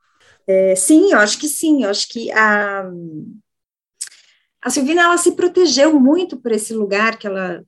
É, 0.47 0.75
sim, 0.77 1.13
eu 1.13 1.19
acho 1.19 1.39
que 1.39 1.49
sim. 1.49 1.85
Eu 1.85 1.91
acho 1.91 2.09
que 2.09 2.31
a, 2.33 2.89
a 4.63 4.71
Silvina 4.71 5.03
ela 5.03 5.19
se 5.19 5.33
protegeu 5.33 5.99
muito 5.99 6.37
por 6.37 6.53
esse 6.53 6.73
lugar 6.73 7.19
que 7.19 7.27
ela 7.27 7.65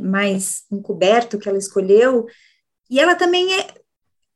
mais 0.00 0.64
encoberto 0.70 1.38
que 1.38 1.48
ela 1.48 1.58
escolheu, 1.58 2.26
e 2.88 3.00
ela 3.00 3.14
também 3.16 3.52
é, 3.58 3.66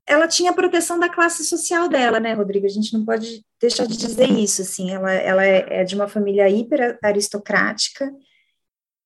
ela 0.06 0.26
tinha 0.26 0.50
a 0.50 0.54
proteção 0.54 0.98
da 0.98 1.08
classe 1.08 1.44
social 1.44 1.88
dela, 1.88 2.18
né, 2.18 2.32
Rodrigo? 2.32 2.66
A 2.66 2.70
gente 2.70 2.92
não 2.92 3.04
pode 3.04 3.44
deixar 3.60 3.86
de 3.86 3.96
dizer 3.96 4.30
isso, 4.30 4.62
assim, 4.62 4.90
ela, 4.90 5.12
ela 5.12 5.44
é, 5.44 5.80
é 5.80 5.84
de 5.84 5.94
uma 5.94 6.08
família 6.08 6.48
hiper 6.48 6.98
aristocrática, 7.02 8.10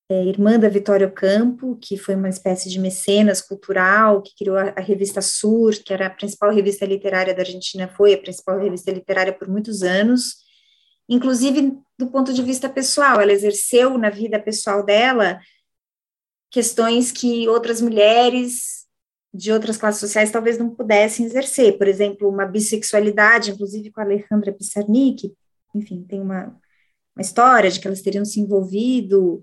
é, 0.08 0.24
irmã 0.24 0.58
da 0.58 0.68
Vitória 0.68 1.10
Campo, 1.10 1.76
que 1.80 1.96
foi 1.96 2.14
uma 2.14 2.28
espécie 2.28 2.68
de 2.68 2.78
mecenas 2.78 3.40
cultural, 3.40 4.22
que 4.22 4.34
criou 4.36 4.56
a, 4.56 4.74
a, 4.76 4.80
revista 4.80 5.20
Sur, 5.22 5.72
que 5.84 5.92
era 5.92 6.06
a 6.06 6.10
principal 6.10 6.52
revista 6.52 6.84
literária 6.84 7.34
da 7.34 7.42
Argentina, 7.42 7.88
foi 7.88 8.14
a 8.14 8.18
principal 8.18 8.58
revista 8.58 8.90
literária 8.90 9.32
por 9.32 9.48
muitos 9.48 9.82
anos, 9.82 10.36
inclusive 11.08 11.78
do 11.98 12.10
ponto 12.10 12.32
de 12.32 12.42
vista 12.42 12.68
pessoal, 12.68 13.20
ela 13.20 13.32
exerceu 13.32 13.96
na 13.96 14.10
vida 14.10 14.38
pessoal 14.40 14.84
dela 14.84 15.40
questões 16.50 17.10
que 17.10 17.48
outras 17.48 17.80
mulheres 17.80 18.82
de 19.34 19.50
outras 19.50 19.78
classes 19.78 20.00
sociais 20.00 20.30
talvez 20.30 20.58
não 20.58 20.68
pudessem 20.68 21.24
exercer, 21.24 21.78
por 21.78 21.88
exemplo, 21.88 22.28
uma 22.28 22.44
bissexualidade, 22.44 23.50
inclusive 23.50 23.90
com 23.90 24.00
a 24.00 24.04
Alejandra 24.04 24.52
Pissarnik, 24.52 25.32
enfim, 25.74 26.04
tem 26.04 26.20
uma, 26.20 26.48
uma 27.16 27.22
história 27.22 27.70
de 27.70 27.80
que 27.80 27.86
elas 27.86 28.02
teriam 28.02 28.26
se 28.26 28.40
envolvido, 28.40 29.40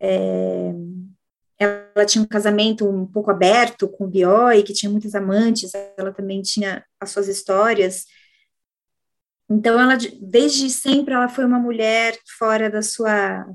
é, 0.00 0.72
ela 1.58 2.06
tinha 2.06 2.22
um 2.22 2.26
casamento 2.26 2.88
um 2.88 3.06
pouco 3.06 3.30
aberto 3.30 3.88
com 3.88 4.04
o 4.04 4.08
Bioy, 4.08 4.62
que 4.62 4.72
tinha 4.72 4.90
muitas 4.90 5.14
amantes, 5.14 5.72
ela 5.96 6.12
também 6.12 6.40
tinha 6.42 6.84
as 7.00 7.10
suas 7.10 7.28
histórias, 7.28 8.06
então 9.50 9.80
ela, 9.80 9.96
desde 10.20 10.68
sempre, 10.68 11.14
ela 11.14 11.28
foi 11.28 11.44
uma 11.44 11.58
mulher 11.58 12.18
fora 12.38 12.70
da 12.70 12.82
sua 12.82 13.46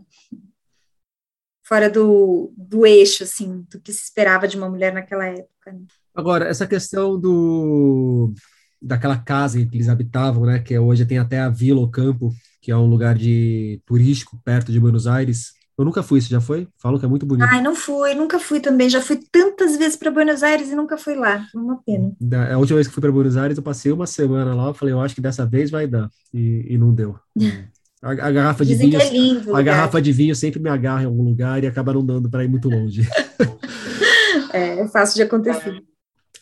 fora 1.65 1.89
do, 1.89 2.51
do 2.57 2.85
eixo, 2.85 3.23
assim, 3.23 3.65
do 3.71 3.79
que 3.79 3.93
se 3.93 4.03
esperava 4.03 4.47
de 4.47 4.57
uma 4.57 4.69
mulher 4.69 4.93
naquela 4.93 5.25
época. 5.25 5.71
Né? 5.71 5.81
Agora, 6.13 6.47
essa 6.47 6.67
questão 6.67 7.19
do 7.19 8.33
daquela 8.81 9.17
casa 9.17 9.61
em 9.61 9.69
que 9.69 9.77
eles 9.77 9.87
habitavam, 9.87 10.45
né, 10.45 10.59
que 10.59 10.77
hoje 10.77 11.05
tem 11.05 11.17
até 11.17 11.39
a 11.39 11.47
Vila 11.47 11.79
o 11.79 11.89
Campo, 11.89 12.33
que 12.61 12.69
é 12.69 12.75
um 12.75 12.85
lugar 12.85 13.15
de 13.15 13.81
turístico 13.85 14.37
perto 14.43 14.73
de 14.73 14.79
Buenos 14.79 15.07
Aires. 15.07 15.53
Eu 15.77 15.85
nunca 15.85 16.03
fui, 16.03 16.21
você 16.21 16.29
já 16.29 16.39
foi? 16.39 16.67
Falam 16.77 16.99
que 16.99 17.05
é 17.05 17.07
muito 17.07 17.25
bonito. 17.25 17.47
Ai, 17.49 17.61
não 17.61 17.75
fui, 17.75 18.13
nunca 18.13 18.39
fui 18.39 18.59
também. 18.59 18.89
Já 18.89 19.01
fui 19.01 19.19
tantas 19.31 19.75
vezes 19.75 19.95
para 19.95 20.11
Buenos 20.11 20.43
Aires 20.43 20.69
e 20.69 20.75
nunca 20.75 20.97
fui 20.97 21.15
lá. 21.15 21.45
Uma 21.53 21.81
pena. 21.83 22.11
Da, 22.21 22.53
a 22.53 22.57
última 22.59 22.77
vez 22.77 22.87
que 22.87 22.93
fui 22.93 23.01
para 23.01 23.11
Buenos 23.11 23.37
Aires, 23.37 23.57
eu 23.57 23.63
passei 23.63 23.91
uma 23.91 24.05
semana 24.05 24.53
lá. 24.53 24.67
Eu 24.67 24.73
falei, 24.73 24.93
eu 24.93 25.01
acho 25.01 25.15
que 25.15 25.21
dessa 25.21 25.45
vez 25.45 25.71
vai 25.71 25.87
dar. 25.87 26.09
E, 26.31 26.67
e 26.69 26.77
não 26.77 26.93
deu. 26.93 27.15
A, 28.03 28.11
a 28.11 28.31
garrafa 28.31 28.65
de 28.65 28.75
vinho. 28.75 29.01
É 29.01 29.09
lindo, 29.09 29.55
a 29.55 29.61
garrafa 29.61 30.01
de 30.01 30.11
vinho 30.11 30.35
sempre 30.35 30.59
me 30.59 30.69
agarra 30.69 31.03
em 31.03 31.05
algum 31.05 31.23
lugar 31.23 31.63
e 31.63 31.67
acaba 31.67 31.93
não 31.93 32.05
dando 32.05 32.29
para 32.29 32.43
ir 32.43 32.49
muito 32.49 32.69
longe. 32.69 33.07
é, 34.51 34.81
é 34.81 34.87
fácil 34.89 35.15
de 35.15 35.21
acontecer. 35.21 35.81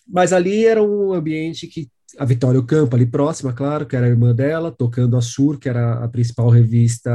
Mas 0.07 0.33
ali 0.33 0.65
era 0.65 0.81
um 0.81 1.13
ambiente 1.13 1.67
que 1.67 1.87
a 2.17 2.25
Vitória 2.25 2.59
o 2.59 2.65
Campo, 2.65 2.95
ali 2.95 3.05
próxima, 3.05 3.53
claro, 3.53 3.85
que 3.85 3.95
era 3.95 4.05
a 4.05 4.09
irmã 4.09 4.33
dela, 4.33 4.71
tocando 4.71 5.15
a 5.17 5.21
Sur, 5.21 5.59
que 5.59 5.69
era 5.69 6.03
a 6.03 6.07
principal 6.07 6.49
revista 6.49 7.11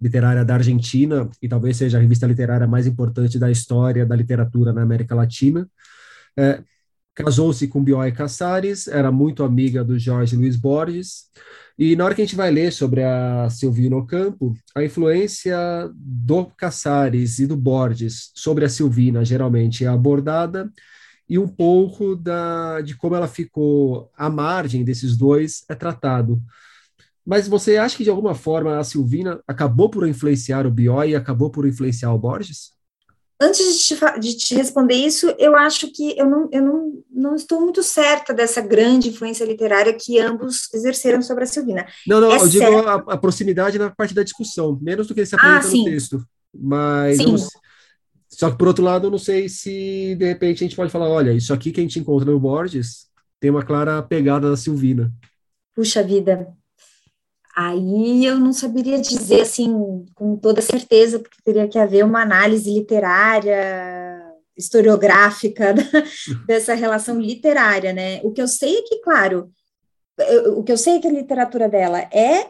literária 0.00 0.44
da 0.44 0.54
Argentina, 0.54 1.28
e 1.40 1.48
talvez 1.48 1.76
seja 1.76 1.98
a 1.98 2.00
revista 2.00 2.26
literária 2.26 2.66
mais 2.66 2.86
importante 2.86 3.38
da 3.38 3.50
história 3.50 4.04
da 4.04 4.16
literatura 4.16 4.72
na 4.72 4.82
América 4.82 5.14
Latina. 5.14 5.68
É, 6.36 6.62
Casou-se 7.14 7.68
com 7.68 7.84
Bioy 7.84 8.10
Casares, 8.10 8.88
era 8.88 9.12
muito 9.12 9.44
amiga 9.44 9.84
do 9.84 9.98
Jorge 9.98 10.34
Luiz 10.34 10.56
Borges, 10.56 11.24
e 11.78 11.94
na 11.94 12.04
hora 12.04 12.14
que 12.14 12.22
a 12.22 12.24
gente 12.24 12.36
vai 12.36 12.50
ler 12.50 12.72
sobre 12.72 13.02
a 13.02 13.48
Silvina 13.50 13.96
Ocampo, 13.96 14.54
a 14.74 14.82
influência 14.82 15.56
do 15.94 16.46
Casares 16.46 17.38
e 17.38 17.46
do 17.46 17.56
Borges 17.56 18.30
sobre 18.34 18.64
a 18.64 18.68
Silvina 18.68 19.24
geralmente 19.24 19.84
é 19.84 19.88
abordada, 19.88 20.70
e 21.28 21.38
um 21.38 21.48
pouco 21.48 22.14
da, 22.16 22.80
de 22.80 22.96
como 22.96 23.14
ela 23.14 23.28
ficou 23.28 24.10
à 24.16 24.28
margem 24.28 24.84
desses 24.84 25.16
dois 25.16 25.64
é 25.68 25.74
tratado. 25.74 26.40
Mas 27.24 27.46
você 27.46 27.76
acha 27.76 27.96
que 27.96 28.04
de 28.04 28.10
alguma 28.10 28.34
forma 28.34 28.78
a 28.78 28.84
Silvina 28.84 29.40
acabou 29.46 29.88
por 29.88 30.06
influenciar 30.06 30.66
o 30.66 30.70
Bioy 30.70 31.10
e 31.10 31.16
acabou 31.16 31.50
por 31.50 31.66
influenciar 31.66 32.12
o 32.12 32.18
Borges? 32.18 32.72
Antes 33.40 33.58
de 33.58 33.96
te, 33.96 34.20
de 34.20 34.36
te, 34.36 34.54
responder 34.54 34.94
isso, 34.94 35.34
eu 35.36 35.56
acho 35.56 35.90
que 35.92 36.16
eu, 36.16 36.28
não, 36.28 36.48
eu 36.52 36.62
não, 36.62 37.04
não 37.10 37.34
estou 37.34 37.60
muito 37.60 37.82
certa 37.82 38.32
dessa 38.32 38.60
grande 38.60 39.08
influência 39.08 39.44
literária 39.44 39.92
que 39.92 40.20
ambos 40.20 40.72
exerceram 40.72 41.20
sobre 41.22 41.42
a 41.42 41.46
Silvina. 41.46 41.84
Não, 42.06 42.20
não, 42.20 42.30
é 42.30 42.36
eu 42.36 42.48
digo 42.48 42.64
a, 42.64 42.94
a, 42.94 43.16
proximidade 43.16 43.80
na 43.80 43.90
parte 43.90 44.14
da 44.14 44.22
discussão, 44.22 44.78
menos 44.80 45.08
do 45.08 45.14
que 45.14 45.26
se 45.26 45.34
apresenta 45.34 45.66
ah, 45.66 45.76
no 45.76 45.84
texto. 45.84 46.24
Mas 46.54 47.16
sim. 47.16 47.34
Só 48.32 48.50
que 48.50 48.58
por 48.58 48.68
outro 48.68 48.84
lado, 48.84 49.06
eu 49.06 49.10
não 49.10 49.18
sei 49.18 49.48
se 49.48 50.14
de 50.16 50.24
repente 50.24 50.64
a 50.64 50.66
gente 50.66 50.76
pode 50.76 50.90
falar, 50.90 51.08
olha, 51.08 51.32
isso 51.32 51.52
aqui 51.52 51.70
que 51.70 51.80
a 51.80 51.82
gente 51.82 51.98
encontra 51.98 52.30
no 52.30 52.40
Borges 52.40 53.06
tem 53.38 53.50
uma 53.50 53.64
clara 53.64 54.02
pegada 54.02 54.48
da 54.48 54.56
Silvina. 54.56 55.12
Puxa 55.74 56.02
vida, 56.02 56.54
Aí 57.54 58.24
eu 58.24 58.38
não 58.38 58.52
saberia 58.52 58.98
dizer 58.98 59.42
assim 59.42 60.06
com 60.14 60.36
toda 60.36 60.62
certeza, 60.62 61.18
porque 61.18 61.36
teria 61.44 61.68
que 61.68 61.78
haver 61.78 62.02
uma 62.02 62.22
análise 62.22 62.72
literária, 62.72 64.22
historiográfica 64.56 65.74
dessa 66.46 66.74
relação 66.74 67.20
literária, 67.20 67.92
né? 67.92 68.20
O 68.22 68.32
que 68.32 68.40
eu 68.40 68.48
sei 68.48 68.78
é 68.78 68.82
que, 68.82 69.00
claro, 69.00 69.52
eu, 70.18 70.58
o 70.58 70.64
que 70.64 70.72
eu 70.72 70.78
sei 70.78 70.94
é 70.94 71.00
que 71.00 71.08
a 71.08 71.12
literatura 71.12 71.68
dela 71.68 72.00
é, 72.10 72.48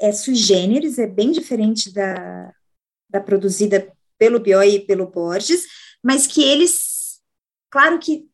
é 0.00 0.12
sui 0.12 0.36
generis, 0.36 0.98
é 0.98 1.06
bem 1.06 1.32
diferente 1.32 1.92
da, 1.92 2.52
da 3.10 3.20
produzida 3.20 3.92
pelo 4.24 4.40
Bioy 4.40 4.76
e 4.76 4.80
pelo 4.80 5.06
Borges, 5.06 5.66
mas 6.02 6.26
que 6.26 6.42
eles, 6.42 7.20
claro 7.70 7.98
que 7.98 8.26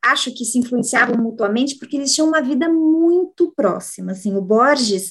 acho 0.00 0.32
que 0.32 0.44
se 0.44 0.56
influenciavam 0.56 1.16
mutuamente 1.16 1.76
porque 1.76 1.96
eles 1.96 2.14
tinham 2.14 2.28
uma 2.28 2.40
vida 2.40 2.68
muito 2.68 3.52
próxima. 3.56 4.12
Assim, 4.12 4.36
o 4.36 4.40
Borges 4.40 5.10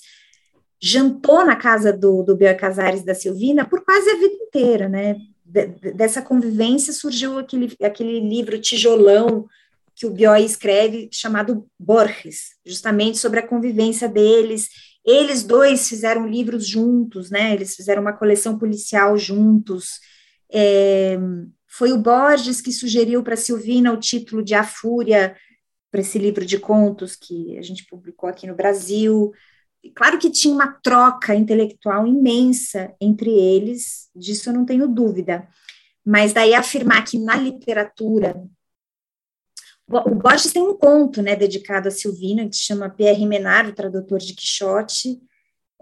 jantou 0.81 1.45
na 1.45 1.57
casa 1.57 1.91
do, 1.91 2.23
do 2.23 2.33
Bel 2.33 2.55
Casares 2.55 3.03
da 3.03 3.13
Silvina 3.13 3.65
por 3.65 3.83
quase 3.83 4.09
a 4.09 4.15
vida 4.15 4.35
inteira, 4.35 4.87
né? 4.87 5.17
De, 5.43 5.67
dessa 5.93 6.21
convivência 6.21 6.93
surgiu 6.93 7.37
aquele, 7.37 7.75
aquele 7.81 8.21
livro 8.21 8.57
tijolão 8.61 9.45
que 9.93 10.05
o 10.05 10.11
Bioy 10.11 10.45
escreve, 10.45 11.09
chamado 11.11 11.67
Borges, 11.77 12.53
justamente 12.65 13.17
sobre 13.17 13.39
a 13.39 13.47
convivência 13.47 14.07
deles. 14.07 14.69
Eles 15.05 15.43
dois 15.43 15.87
fizeram 15.89 16.27
livros 16.27 16.65
juntos, 16.65 17.29
né? 17.29 17.53
Eles 17.53 17.75
fizeram 17.75 18.01
uma 18.01 18.13
coleção 18.13 18.57
policial 18.57 19.17
juntos. 19.17 19.99
É, 20.51 21.17
foi 21.67 21.91
o 21.91 21.97
Borges 21.97 22.61
que 22.61 22.71
sugeriu 22.71 23.23
para 23.23 23.35
Silvina 23.35 23.91
o 23.91 23.99
título 23.99 24.43
de 24.43 24.53
A 24.53 24.63
Fúria, 24.63 25.35
para 25.91 26.01
esse 26.01 26.17
livro 26.17 26.45
de 26.45 26.57
contos 26.57 27.15
que 27.15 27.57
a 27.57 27.61
gente 27.61 27.85
publicou 27.85 28.29
aqui 28.29 28.47
no 28.47 28.55
Brasil. 28.55 29.31
Claro 29.95 30.17
que 30.17 30.31
tinha 30.31 30.53
uma 30.53 30.71
troca 30.81 31.35
intelectual 31.35 32.07
imensa 32.07 32.93
entre 33.01 33.29
eles, 33.29 34.09
disso 34.15 34.49
eu 34.49 34.53
não 34.53 34.65
tenho 34.65 34.87
dúvida. 34.87 35.47
Mas 36.05 36.33
daí 36.33 36.53
afirmar 36.53 37.03
que 37.03 37.19
na 37.19 37.35
literatura 37.35 38.35
o 39.99 40.15
Borges 40.15 40.51
tem 40.51 40.61
um 40.61 40.75
conto, 40.75 41.21
né, 41.21 41.35
dedicado 41.35 41.87
a 41.87 41.91
Silvina, 41.91 42.47
que 42.47 42.55
se 42.55 42.63
chama 42.63 42.89
Pierre 42.89 43.25
Menard, 43.25 43.69
o 43.69 43.75
tradutor 43.75 44.19
de 44.19 44.33
Quixote, 44.33 45.19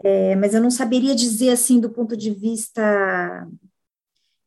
é, 0.03 0.35
mas 0.35 0.53
eu 0.53 0.61
não 0.61 0.71
saberia 0.71 1.15
dizer, 1.15 1.49
assim, 1.49 1.79
do 1.79 1.89
ponto 1.89 2.17
de 2.17 2.31
vista 2.31 3.47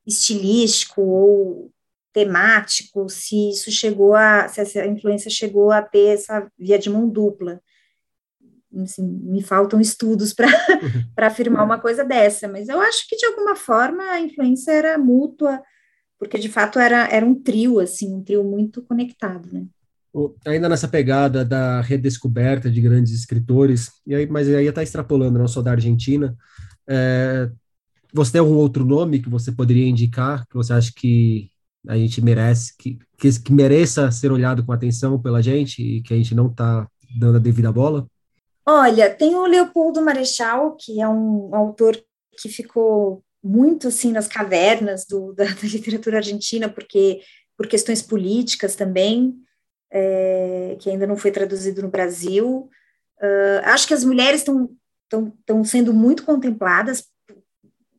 estilístico 0.06 1.00
ou 1.00 1.72
temático, 2.12 3.08
se 3.08 3.50
isso 3.50 3.70
chegou 3.70 4.14
a, 4.14 4.48
se 4.48 4.60
essa 4.60 4.86
influência 4.86 5.30
chegou 5.30 5.70
a 5.70 5.82
ter 5.82 6.14
essa 6.14 6.48
via 6.58 6.78
de 6.78 6.88
mão 6.88 7.08
dupla. 7.08 7.60
Assim, 8.82 9.02
me 9.02 9.42
faltam 9.42 9.80
estudos 9.80 10.32
para 10.32 10.48
afirmar 11.18 11.64
uma 11.64 11.80
coisa 11.80 12.04
dessa, 12.04 12.48
mas 12.48 12.68
eu 12.68 12.80
acho 12.80 13.08
que 13.08 13.16
de 13.16 13.26
alguma 13.26 13.54
forma 13.54 14.02
a 14.04 14.20
influência 14.20 14.72
era 14.72 14.98
mútua, 14.98 15.62
porque 16.24 16.38
de 16.38 16.48
fato 16.48 16.78
era, 16.78 17.06
era 17.08 17.24
um 17.24 17.34
trio, 17.34 17.78
assim, 17.78 18.14
um 18.14 18.22
trio 18.22 18.42
muito 18.42 18.82
conectado, 18.82 19.48
né? 19.52 19.64
Ainda 20.46 20.68
nessa 20.68 20.88
pegada 20.88 21.44
da 21.44 21.80
redescoberta 21.80 22.70
de 22.70 22.80
grandes 22.80 23.12
escritores, 23.12 23.90
e 24.06 24.14
aí, 24.14 24.26
mas 24.26 24.48
aí 24.48 24.66
está 24.66 24.82
extrapolando 24.82 25.38
não 25.38 25.48
só 25.48 25.60
da 25.60 25.72
Argentina, 25.72 26.36
é, 26.88 27.50
você 28.12 28.32
tem 28.32 28.40
algum 28.40 28.54
outro 28.54 28.84
nome 28.84 29.20
que 29.20 29.28
você 29.28 29.50
poderia 29.50 29.88
indicar, 29.88 30.46
que 30.46 30.54
você 30.54 30.72
acha 30.72 30.92
que 30.94 31.50
a 31.86 31.96
gente 31.96 32.22
merece, 32.22 32.74
que, 32.78 32.98
que, 33.18 33.40
que 33.40 33.52
mereça 33.52 34.10
ser 34.10 34.32
olhado 34.32 34.64
com 34.64 34.72
atenção 34.72 35.20
pela 35.20 35.42
gente 35.42 35.82
e 35.82 36.00
que 36.00 36.14
a 36.14 36.16
gente 36.16 36.34
não 36.34 36.46
está 36.46 36.88
dando 37.18 37.36
a 37.36 37.40
devida 37.40 37.72
bola? 37.72 38.06
Olha, 38.66 39.12
tem 39.12 39.34
o 39.34 39.46
Leopoldo 39.46 40.00
Marechal, 40.00 40.76
que 40.76 41.00
é 41.00 41.08
um 41.08 41.54
autor 41.54 42.00
que 42.40 42.48
ficou 42.48 43.22
muito 43.44 43.88
assim 43.88 44.10
nas 44.10 44.26
cavernas 44.26 45.04
do, 45.04 45.32
da, 45.36 45.44
da, 45.44 45.62
literatura 45.62 46.16
argentina, 46.16 46.68
porque 46.68 47.20
por 47.56 47.66
questões 47.68 48.02
políticas 48.02 48.74
também, 48.74 49.34
é, 49.92 50.76
que 50.80 50.90
ainda 50.90 51.06
não 51.06 51.16
foi 51.16 51.30
traduzido 51.30 51.82
no 51.82 51.90
Brasil. 51.90 52.68
Uh, 53.22 53.60
acho 53.64 53.86
que 53.86 53.94
as 53.94 54.02
mulheres 54.02 54.40
estão 54.40 55.64
sendo 55.64 55.94
muito 55.94 56.24
contempladas 56.24 57.04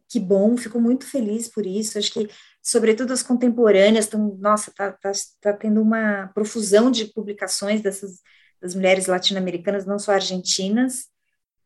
que 0.09 0.19
bom, 0.19 0.57
fico 0.57 0.79
muito 0.79 1.05
feliz 1.05 1.47
por 1.47 1.65
isso. 1.65 1.97
Acho 1.97 2.11
que, 2.11 2.29
sobretudo, 2.61 3.13
as 3.13 3.23
contemporâneas 3.23 4.05
estão, 4.05 4.37
nossa, 4.39 4.71
tá, 4.75 4.91
tá, 4.91 5.11
tá 5.41 5.53
tendo 5.53 5.81
uma 5.81 6.27
profusão 6.33 6.91
de 6.91 7.05
publicações 7.05 7.81
dessas 7.81 8.21
das 8.61 8.73
mulheres 8.73 9.07
latino-americanas, 9.07 9.85
não 9.85 9.99
só 9.99 10.13
argentinas. 10.13 11.07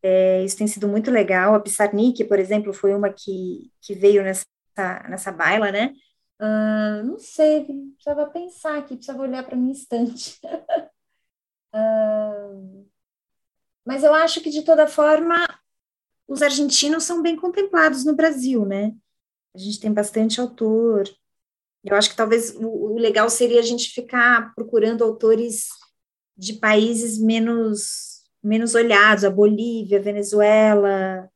É, 0.02 0.44
isso 0.44 0.58
tem 0.58 0.68
sido 0.68 0.88
muito 0.88 1.12
legal. 1.12 1.54
A 1.54 1.60
Pissarnik, 1.60 2.24
por 2.26 2.40
exemplo, 2.40 2.74
foi 2.74 2.94
uma 2.94 3.12
que, 3.12 3.72
que 3.82 3.94
veio 3.94 4.24
nessa, 4.24 4.46
nessa 5.10 5.32
baila, 5.32 5.72
né? 5.72 5.94
Uh, 6.42 7.04
não 7.04 7.20
sei, 7.20 7.66
precisava 7.96 8.28
pensar 8.28 8.78
aqui, 8.78 8.96
precisava 8.96 9.24
olhar 9.24 9.44
para 9.44 9.58
minha 9.58 9.74
estante. 9.74 10.40
uh, 11.76 12.90
mas 13.86 14.04
eu 14.04 14.14
acho 14.14 14.40
que, 14.42 14.50
de 14.50 14.62
toda 14.62 14.88
forma, 14.88 15.46
os 16.28 16.42
argentinos 16.42 17.04
são 17.04 17.22
bem 17.22 17.36
contemplados 17.36 18.06
no 18.06 18.16
Brasil, 18.16 18.66
né? 18.66 18.96
A 19.54 19.58
gente 19.58 19.80
tem 19.80 19.92
bastante 19.92 20.40
autor. 20.40 21.10
Eu 21.84 21.96
acho 21.96 22.10
que 22.12 22.16
talvez 22.16 22.56
o, 22.56 22.68
o 22.68 22.98
legal 22.98 23.30
seria 23.30 23.60
a 23.60 23.64
gente 23.64 23.90
ficar 23.90 24.54
procurando 24.54 25.04
autores 25.04 25.68
de 26.38 26.54
países 26.54 27.18
menos, 27.18 28.19
menos 28.44 28.76
olhados, 28.76 29.24
a 29.24 29.30
Bolívia, 29.30 30.02
Venezuela, 30.02 31.30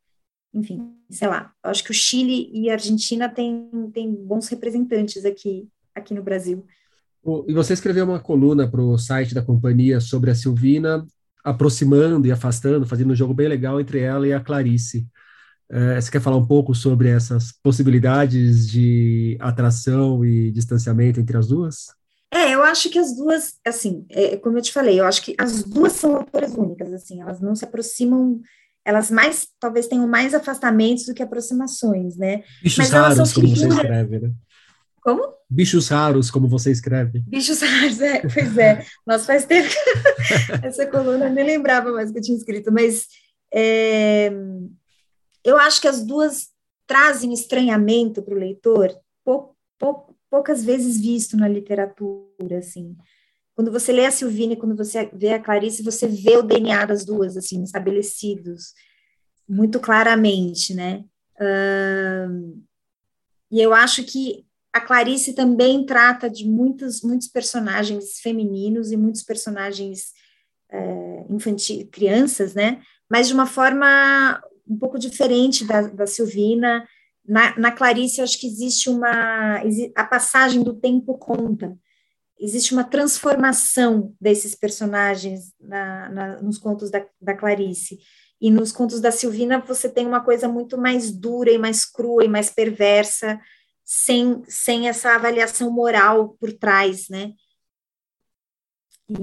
enfim, 0.53 0.93
sei 1.09 1.27
lá. 1.27 1.51
Eu 1.63 1.71
acho 1.71 1.83
que 1.83 1.91
o 1.91 1.93
Chile 1.93 2.49
e 2.53 2.69
a 2.69 2.73
Argentina 2.73 3.27
têm, 3.27 3.69
têm 3.93 4.13
bons 4.13 4.47
representantes 4.47 5.25
aqui, 5.25 5.67
aqui 5.95 6.13
no 6.13 6.23
Brasil. 6.23 6.65
E 7.47 7.53
você 7.53 7.73
escreveu 7.73 8.05
uma 8.05 8.19
coluna 8.19 8.69
para 8.69 8.81
o 8.81 8.97
site 8.97 9.33
da 9.33 9.41
companhia 9.41 9.99
sobre 9.99 10.29
a 10.29 10.35
Silvina, 10.35 11.05
aproximando 11.43 12.27
e 12.27 12.31
afastando, 12.31 12.85
fazendo 12.85 13.11
um 13.11 13.15
jogo 13.15 13.33
bem 13.33 13.47
legal 13.47 13.79
entre 13.79 13.99
ela 13.99 14.27
e 14.27 14.33
a 14.33 14.39
Clarice. 14.39 15.07
É, 15.69 15.99
você 15.99 16.11
quer 16.11 16.21
falar 16.21 16.37
um 16.37 16.45
pouco 16.45 16.75
sobre 16.75 17.09
essas 17.09 17.51
possibilidades 17.51 18.69
de 18.69 19.37
atração 19.39 20.23
e 20.23 20.51
distanciamento 20.51 21.19
entre 21.19 21.37
as 21.37 21.47
duas? 21.47 21.87
É, 22.33 22.55
eu 22.55 22.63
acho 22.63 22.89
que 22.89 22.97
as 22.97 23.15
duas, 23.15 23.59
assim, 23.63 24.05
é, 24.09 24.37
como 24.37 24.57
eu 24.57 24.61
te 24.61 24.73
falei, 24.73 24.99
eu 24.99 25.05
acho 25.05 25.21
que 25.21 25.35
as 25.37 25.63
duas 25.63 25.93
são 25.93 26.15
autoras 26.15 26.53
únicas, 26.55 26.91
assim, 26.91 27.21
elas 27.21 27.39
não 27.39 27.55
se 27.55 27.63
aproximam 27.63 28.41
elas 28.85 29.09
mais, 29.09 29.47
talvez 29.59 29.87
tenham 29.87 30.07
mais 30.07 30.33
afastamentos 30.33 31.05
do 31.05 31.13
que 31.13 31.23
aproximações, 31.23 32.17
né? 32.17 32.43
Bichos 32.61 32.77
Mas 32.79 32.89
raros, 32.89 33.33
como 33.33 33.47
você 33.47 33.67
escreve, 33.67 34.19
né? 34.19 34.31
Como? 35.01 35.33
Bichos 35.49 35.87
raros, 35.87 36.31
como 36.31 36.47
você 36.47 36.71
escreve. 36.71 37.19
Bichos 37.27 37.61
raros, 37.61 38.01
é, 38.01 38.21
pois 38.21 38.57
é. 38.57 38.85
Nossa, 39.05 39.25
faz 39.25 39.45
tempo 39.45 39.69
que 39.69 40.65
essa 40.67 40.85
coluna 40.87 41.25
eu 41.25 41.33
nem 41.33 41.45
lembrava 41.45 41.91
mais 41.91 42.11
que 42.11 42.17
eu 42.17 42.21
tinha 42.21 42.37
escrito, 42.37 42.71
mas 42.71 43.07
é, 43.53 44.31
eu 45.43 45.57
acho 45.57 45.79
que 45.79 45.87
as 45.87 46.03
duas 46.03 46.47
trazem 46.85 47.31
estranhamento 47.33 48.21
para 48.21 48.33
o 48.33 48.39
leitor, 48.39 48.93
pou, 49.23 49.55
pou, 49.77 50.12
poucas 50.33 50.63
vezes 50.63 50.99
visto 50.99 51.37
na 51.37 51.47
literatura, 51.47 52.57
assim. 52.57 52.97
Quando 53.55 53.71
você 53.71 53.91
lê 53.91 54.03
a 54.03 54.09
Silvina 54.09 54.53
e 54.53 54.57
quando 54.57 54.75
você 54.75 55.07
vê 55.13 55.31
a 55.31 55.39
Clarice, 55.39 55.83
você 55.83 56.07
vê 56.07 56.35
o 56.37 56.41
DNA 56.41 56.85
das 56.85 57.05
duas, 57.05 57.37
assim, 57.37 57.61
estabelecidos 57.61 58.73
muito 59.47 59.79
claramente, 59.79 60.73
né? 60.73 61.05
Uh, 61.39 62.59
e 63.51 63.61
eu 63.61 63.75
acho 63.75 64.03
que 64.05 64.43
a 64.73 64.81
Clarice 64.81 65.33
também 65.35 65.85
trata 65.85 66.27
de 66.27 66.49
muitos, 66.49 67.03
muitos 67.03 67.27
personagens 67.27 68.19
femininos 68.19 68.91
e 68.91 68.97
muitos 68.97 69.21
personagens 69.21 70.13
infantis, 71.29 71.87
crianças, 71.91 72.55
né? 72.55 72.81
Mas 73.07 73.27
de 73.27 73.35
uma 73.35 73.45
forma 73.45 74.41
um 74.67 74.79
pouco 74.79 74.97
diferente 74.97 75.63
da, 75.63 75.81
da 75.81 76.07
Silvina. 76.07 76.87
Na, 77.25 77.57
na 77.57 77.71
Clarice, 77.71 78.21
acho 78.21 78.39
que 78.39 78.47
existe 78.47 78.89
uma. 78.89 79.61
A 79.95 80.03
passagem 80.03 80.61
do 80.61 80.73
tempo 80.73 81.17
conta 81.17 81.77
existe 82.43 82.73
uma 82.73 82.83
transformação 82.83 84.13
desses 84.19 84.53
personagens 84.53 85.53
na, 85.61 86.09
na, 86.09 86.41
nos 86.41 86.57
contos 86.57 86.91
da, 86.91 87.05
da, 87.21 87.33
Clarice. 87.33 87.99
E 88.41 88.51
nos 88.51 88.73
contos 88.73 88.99
da 88.99 89.11
Silvina 89.11 89.59
você 89.59 89.87
tem 89.87 90.05
uma 90.05 90.21
coisa 90.21 90.47
muito 90.49 90.77
mais 90.77 91.09
dura 91.09 91.51
e 91.51 91.57
mais 91.57 91.85
crua 91.85 92.25
e 92.25 92.27
mais 92.27 92.49
perversa, 92.49 93.39
sem, 93.83 94.43
sem 94.45 94.89
essa 94.89 95.15
avaliação 95.15 95.71
moral 95.71 96.35
por 96.37 96.51
trás, 96.51 97.07
né? 97.07 97.33
E, 99.09 99.15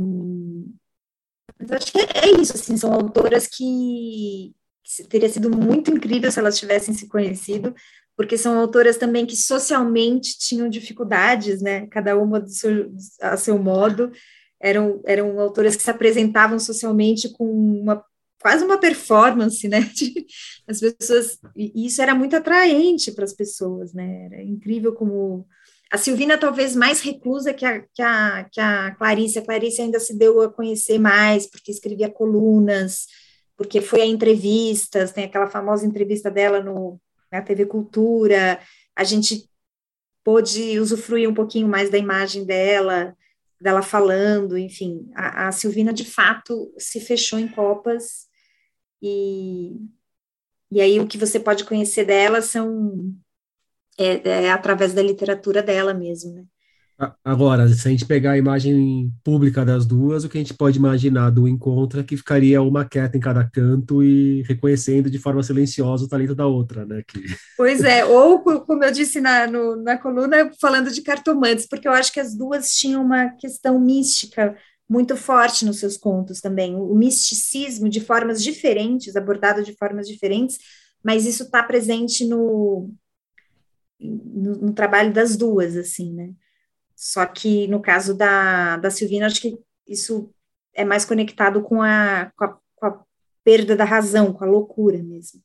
acho 1.74 1.92
que 1.92 1.98
é, 1.98 2.40
isso, 2.40 2.54
assim, 2.54 2.76
são 2.78 2.92
autoras 2.92 3.46
que 3.46 4.54
teria 5.08 5.28
sido 5.28 5.50
muito 5.50 5.90
incrível 5.90 6.30
se 6.30 6.38
elas 6.38 6.58
tivessem 6.58 6.94
se 6.94 7.08
conhecido, 7.08 7.74
porque 8.16 8.36
são 8.36 8.58
autoras 8.58 8.96
também 8.96 9.24
que 9.26 9.36
socialmente 9.36 10.38
tinham 10.38 10.68
dificuldades, 10.68 11.62
né? 11.62 11.86
Cada 11.86 12.16
uma 12.16 12.46
seu, 12.46 12.92
a 13.20 13.36
seu 13.36 13.58
modo. 13.58 14.10
Eram, 14.60 15.00
eram 15.06 15.40
autoras 15.40 15.74
que 15.74 15.82
se 15.82 15.90
apresentavam 15.90 16.58
socialmente 16.58 17.30
com 17.32 17.44
uma 17.44 18.04
quase 18.40 18.64
uma 18.64 18.78
performance, 18.78 19.66
né? 19.68 19.80
De, 19.94 20.26
as 20.66 20.80
pessoas 20.80 21.38
e 21.56 21.86
isso 21.86 22.02
era 22.02 22.14
muito 22.14 22.36
atraente 22.36 23.12
para 23.12 23.24
as 23.24 23.32
pessoas, 23.32 23.92
né? 23.92 24.26
Era 24.26 24.42
incrível 24.42 24.92
como 24.94 25.46
a 25.90 25.98
Silvina 25.98 26.38
talvez 26.38 26.76
mais 26.76 27.00
reclusa 27.00 27.52
que 27.52 27.64
a, 27.64 27.80
que 27.80 28.02
a, 28.02 28.48
que 28.50 28.60
a 28.60 28.94
Clarice. 28.94 29.38
A 29.38 29.42
Clarice 29.42 29.82
ainda 29.82 29.98
se 29.98 30.16
deu 30.16 30.40
a 30.40 30.52
conhecer 30.52 30.98
mais 30.98 31.50
porque 31.50 31.72
escrevia 31.72 32.08
colunas, 32.08 33.06
porque 33.60 33.82
foi 33.82 34.00
a 34.00 34.06
entrevistas, 34.06 35.12
tem 35.12 35.24
aquela 35.24 35.46
famosa 35.46 35.84
entrevista 35.84 36.30
dela 36.30 36.62
no 36.62 36.98
na 37.30 37.42
TV 37.42 37.66
Cultura, 37.66 38.58
a 38.96 39.04
gente 39.04 39.50
pôde 40.24 40.80
usufruir 40.80 41.28
um 41.28 41.34
pouquinho 41.34 41.68
mais 41.68 41.90
da 41.90 41.98
imagem 41.98 42.46
dela, 42.46 43.14
dela 43.60 43.82
falando, 43.82 44.56
enfim, 44.56 45.10
a, 45.14 45.48
a 45.48 45.52
Silvina 45.52 45.92
de 45.92 46.06
fato 46.06 46.72
se 46.78 47.00
fechou 47.00 47.38
em 47.38 47.48
copas 47.48 48.28
e, 49.02 49.76
e 50.70 50.80
aí 50.80 50.98
o 50.98 51.06
que 51.06 51.18
você 51.18 51.38
pode 51.38 51.64
conhecer 51.64 52.06
dela 52.06 52.40
são 52.40 53.14
é, 53.98 54.46
é 54.46 54.50
através 54.50 54.94
da 54.94 55.02
literatura 55.02 55.62
dela 55.62 55.92
mesmo, 55.92 56.32
né? 56.32 56.44
Agora, 57.24 57.66
se 57.66 57.88
a 57.88 57.90
gente 57.90 58.04
pegar 58.04 58.32
a 58.32 58.38
imagem 58.38 59.10
pública 59.24 59.64
das 59.64 59.86
duas, 59.86 60.22
o 60.22 60.28
que 60.28 60.36
a 60.36 60.40
gente 60.40 60.52
pode 60.52 60.76
imaginar 60.76 61.30
do 61.30 61.48
encontro 61.48 62.00
é 62.00 62.04
que 62.04 62.14
ficaria 62.14 62.60
uma 62.60 62.84
quieta 62.84 63.16
em 63.16 63.20
cada 63.20 63.42
canto 63.48 64.02
e 64.02 64.42
reconhecendo 64.42 65.08
de 65.10 65.18
forma 65.18 65.42
silenciosa 65.42 66.04
o 66.04 66.08
talento 66.08 66.34
da 66.34 66.46
outra, 66.46 66.84
né? 66.84 67.02
Que... 67.08 67.24
Pois 67.56 67.82
é, 67.82 68.04
ou 68.04 68.40
como 68.40 68.84
eu 68.84 68.92
disse 68.92 69.18
na, 69.18 69.46
no, 69.46 69.76
na 69.76 69.96
coluna, 69.96 70.50
falando 70.60 70.90
de 70.90 71.00
cartomantes, 71.00 71.66
porque 71.66 71.88
eu 71.88 71.92
acho 71.92 72.12
que 72.12 72.20
as 72.20 72.36
duas 72.36 72.68
tinham 72.72 73.02
uma 73.02 73.30
questão 73.30 73.80
mística 73.80 74.54
muito 74.86 75.16
forte 75.16 75.64
nos 75.64 75.78
seus 75.78 75.96
contos 75.96 76.40
também, 76.40 76.74
o 76.74 76.94
misticismo 76.94 77.88
de 77.88 78.00
formas 78.00 78.42
diferentes, 78.42 79.16
abordado 79.16 79.62
de 79.62 79.74
formas 79.74 80.06
diferentes, 80.06 80.58
mas 81.02 81.24
isso 81.24 81.44
está 81.44 81.62
presente 81.62 82.26
no, 82.26 82.92
no, 83.98 84.56
no 84.56 84.72
trabalho 84.74 85.14
das 85.14 85.34
duas, 85.34 85.76
assim, 85.76 86.12
né? 86.12 86.34
Só 87.02 87.24
que 87.24 87.66
no 87.66 87.80
caso 87.80 88.14
da, 88.14 88.76
da 88.76 88.90
Silvina, 88.90 89.24
acho 89.24 89.40
que 89.40 89.58
isso 89.88 90.30
é 90.74 90.84
mais 90.84 91.02
conectado 91.02 91.62
com 91.62 91.80
a, 91.80 92.30
com 92.36 92.44
a, 92.44 92.58
com 92.76 92.86
a 92.86 93.00
perda 93.42 93.74
da 93.74 93.86
razão, 93.86 94.34
com 94.34 94.44
a 94.44 94.46
loucura 94.46 94.98
mesmo, 95.02 95.40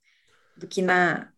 do 0.57 0.67
que 0.67 0.81
na, 0.81 1.29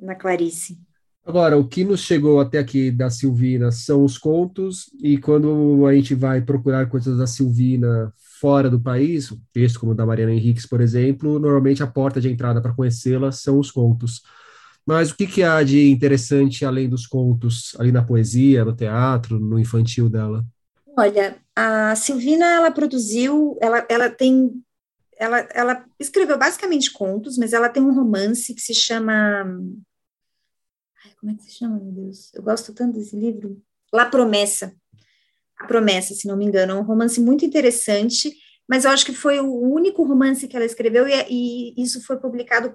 na 0.00 0.14
Clarice. 0.14 0.80
Agora, 1.22 1.58
o 1.58 1.68
que 1.68 1.84
nos 1.84 2.00
chegou 2.00 2.40
até 2.40 2.58
aqui 2.58 2.90
da 2.90 3.10
Silvina 3.10 3.70
são 3.70 4.02
os 4.06 4.16
contos, 4.16 4.90
e 4.98 5.18
quando 5.18 5.86
a 5.86 5.94
gente 5.94 6.14
vai 6.14 6.40
procurar 6.40 6.88
coisas 6.88 7.18
da 7.18 7.26
Silvina 7.26 8.10
fora 8.40 8.70
do 8.70 8.80
país, 8.80 9.36
texto 9.52 9.78
como 9.78 9.92
o 9.92 9.94
da 9.94 10.06
Mariana 10.06 10.32
Henriques, 10.32 10.64
por 10.64 10.80
exemplo, 10.80 11.38
normalmente 11.38 11.82
a 11.82 11.86
porta 11.86 12.22
de 12.22 12.30
entrada 12.30 12.62
para 12.62 12.72
conhecê-la 12.72 13.30
são 13.30 13.58
os 13.58 13.70
contos. 13.70 14.22
Mas 14.86 15.10
o 15.10 15.16
que, 15.16 15.26
que 15.26 15.42
há 15.42 15.62
de 15.62 15.90
interessante 15.90 16.64
além 16.64 16.88
dos 16.88 17.06
contos, 17.06 17.74
ali 17.78 17.92
na 17.92 18.04
poesia, 18.04 18.64
no 18.64 18.74
teatro, 18.74 19.38
no 19.38 19.58
infantil 19.58 20.08
dela? 20.08 20.44
Olha, 20.96 21.36
a 21.54 21.94
Silvina, 21.94 22.46
ela 22.46 22.70
produziu, 22.70 23.56
ela, 23.60 23.86
ela 23.88 24.10
tem, 24.10 24.62
ela, 25.16 25.38
ela 25.54 25.84
escreveu 25.98 26.38
basicamente 26.38 26.92
contos, 26.92 27.38
mas 27.38 27.52
ela 27.52 27.68
tem 27.68 27.82
um 27.82 27.94
romance 27.94 28.54
que 28.54 28.60
se 28.60 28.74
chama, 28.74 29.12
Ai, 31.04 31.12
como 31.18 31.32
é 31.32 31.34
que 31.34 31.42
se 31.44 31.52
chama, 31.52 31.78
meu 31.78 31.92
Deus? 31.92 32.32
Eu 32.34 32.42
gosto 32.42 32.72
tanto 32.72 32.98
desse 32.98 33.16
livro, 33.16 33.60
La 33.92 34.06
Promessa, 34.06 34.74
A 35.58 35.66
Promessa, 35.66 36.14
se 36.14 36.28
não 36.28 36.36
me 36.36 36.44
engano, 36.44 36.72
é 36.72 36.74
um 36.74 36.84
romance 36.84 37.20
muito 37.20 37.44
interessante, 37.44 38.32
mas 38.68 38.84
eu 38.84 38.90
acho 38.90 39.04
que 39.04 39.14
foi 39.14 39.40
o 39.40 39.52
único 39.52 40.02
romance 40.04 40.46
que 40.46 40.56
ela 40.56 40.64
escreveu 40.64 41.06
e, 41.08 41.12
e 41.28 41.82
isso 41.82 42.04
foi 42.04 42.18
publicado 42.18 42.74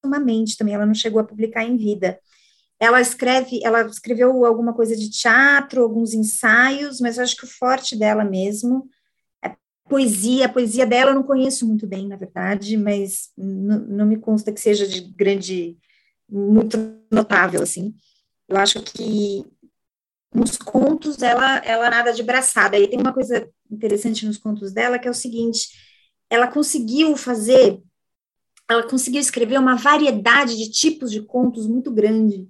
póstumamente 0.00 0.56
também, 0.56 0.74
ela 0.74 0.86
não 0.86 0.94
chegou 0.94 1.20
a 1.20 1.24
publicar 1.24 1.64
em 1.64 1.76
vida. 1.76 2.18
Ela 2.78 3.00
escreve, 3.00 3.60
ela 3.62 3.82
escreveu 3.82 4.44
alguma 4.44 4.72
coisa 4.72 4.96
de 4.96 5.10
teatro, 5.10 5.82
alguns 5.82 6.14
ensaios, 6.14 6.98
mas 7.00 7.18
eu 7.18 7.24
acho 7.24 7.36
que 7.36 7.44
o 7.44 7.48
forte 7.48 7.96
dela 7.96 8.24
mesmo 8.24 8.88
é 9.44 9.54
poesia. 9.88 10.46
A 10.46 10.48
poesia 10.48 10.86
dela 10.86 11.10
eu 11.10 11.14
não 11.14 11.22
conheço 11.22 11.66
muito 11.66 11.86
bem, 11.86 12.08
na 12.08 12.16
verdade, 12.16 12.76
mas 12.76 13.30
não, 13.36 14.06
me 14.06 14.16
consta 14.16 14.50
que 14.50 14.60
seja 14.60 14.88
de 14.88 15.02
grande 15.02 15.76
muito 16.28 16.78
notável, 17.10 17.62
assim. 17.62 17.94
Eu 18.48 18.56
acho 18.56 18.82
que 18.82 19.44
nos 20.34 20.56
contos 20.56 21.20
ela, 21.22 21.58
ela 21.58 21.90
nada 21.90 22.12
de 22.12 22.22
braçada. 22.22 22.78
E 22.78 22.88
tem 22.88 22.98
uma 22.98 23.12
coisa 23.12 23.48
interessante 23.70 24.24
nos 24.24 24.38
contos 24.38 24.72
dela, 24.72 24.98
que 24.98 25.06
é 25.06 25.10
o 25.10 25.14
seguinte, 25.14 25.68
ela 26.30 26.46
conseguiu 26.46 27.14
fazer, 27.16 27.82
ela 28.70 28.82
conseguiu 28.84 29.20
escrever 29.20 29.58
uma 29.58 29.74
variedade 29.74 30.56
de 30.56 30.70
tipos 30.70 31.10
de 31.10 31.20
contos 31.22 31.66
muito 31.66 31.90
grande. 31.90 32.48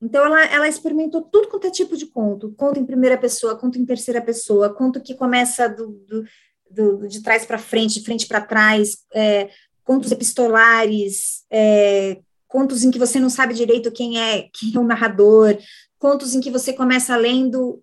Então, 0.00 0.24
ela, 0.24 0.44
ela 0.44 0.68
experimentou 0.68 1.22
tudo 1.22 1.48
quanto 1.48 1.66
é 1.66 1.70
tipo 1.70 1.96
de 1.96 2.06
conto, 2.06 2.54
conto 2.56 2.78
em 2.78 2.84
primeira 2.84 3.16
pessoa, 3.16 3.56
conto 3.56 3.78
em 3.78 3.86
terceira 3.86 4.20
pessoa, 4.20 4.72
conto 4.72 5.00
que 5.00 5.14
começa 5.14 5.68
do, 5.68 5.88
do, 6.06 6.24
do 6.70 7.08
de 7.08 7.22
trás 7.22 7.44
para 7.44 7.58
frente, 7.58 7.98
de 7.98 8.04
frente 8.04 8.26
para 8.26 8.40
trás, 8.40 8.98
é, 9.12 9.50
contos 9.82 10.12
epistolares, 10.12 11.44
é, 11.50 12.20
contos 12.46 12.84
em 12.84 12.90
que 12.90 12.98
você 12.98 13.18
não 13.18 13.30
sabe 13.30 13.54
direito 13.54 13.90
quem 13.90 14.20
é, 14.20 14.48
quem 14.52 14.74
é 14.74 14.78
o 14.78 14.84
narrador, 14.84 15.58
contos 15.98 16.34
em 16.34 16.40
que 16.40 16.50
você 16.50 16.72
começa 16.72 17.16
lendo 17.16 17.82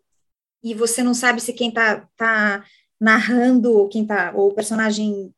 e 0.63 0.73
você 0.73 1.03
não 1.03 1.13
sabe 1.13 1.41
se 1.41 1.51
quem 1.51 1.69
está 1.69 2.07
tá 2.15 2.63
narrando, 2.99 3.73
ou 3.73 3.89
quem 3.89 4.05
tá, 4.05 4.31
ou 4.35 4.49
o 4.49 4.53
personagem, 4.53 5.33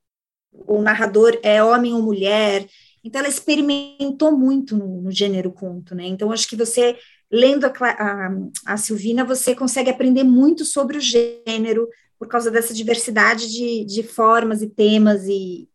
o 0.51 0.81
narrador 0.81 1.39
é 1.43 1.63
homem 1.63 1.93
ou 1.93 2.01
mulher. 2.01 2.67
Então, 3.03 3.19
ela 3.19 3.29
experimentou 3.29 4.35
muito 4.35 4.75
no, 4.75 5.01
no 5.01 5.11
gênero 5.11 5.51
conto, 5.51 5.95
né? 5.95 6.05
Então, 6.05 6.31
acho 6.31 6.47
que 6.47 6.55
você, 6.55 6.97
lendo 7.31 7.65
a, 7.65 7.71
a, 7.71 8.29
a 8.65 8.77
Silvina, 8.77 9.23
você 9.23 9.55
consegue 9.55 9.89
aprender 9.89 10.23
muito 10.23 10.65
sobre 10.65 10.97
o 10.97 11.01
gênero, 11.01 11.87
por 12.19 12.27
causa 12.27 12.49
dessa 12.49 12.73
diversidade 12.73 13.49
de, 13.49 13.85
de 13.85 14.03
formas 14.03 14.61
e 14.61 14.67
temas, 14.67 15.27
e 15.27 15.69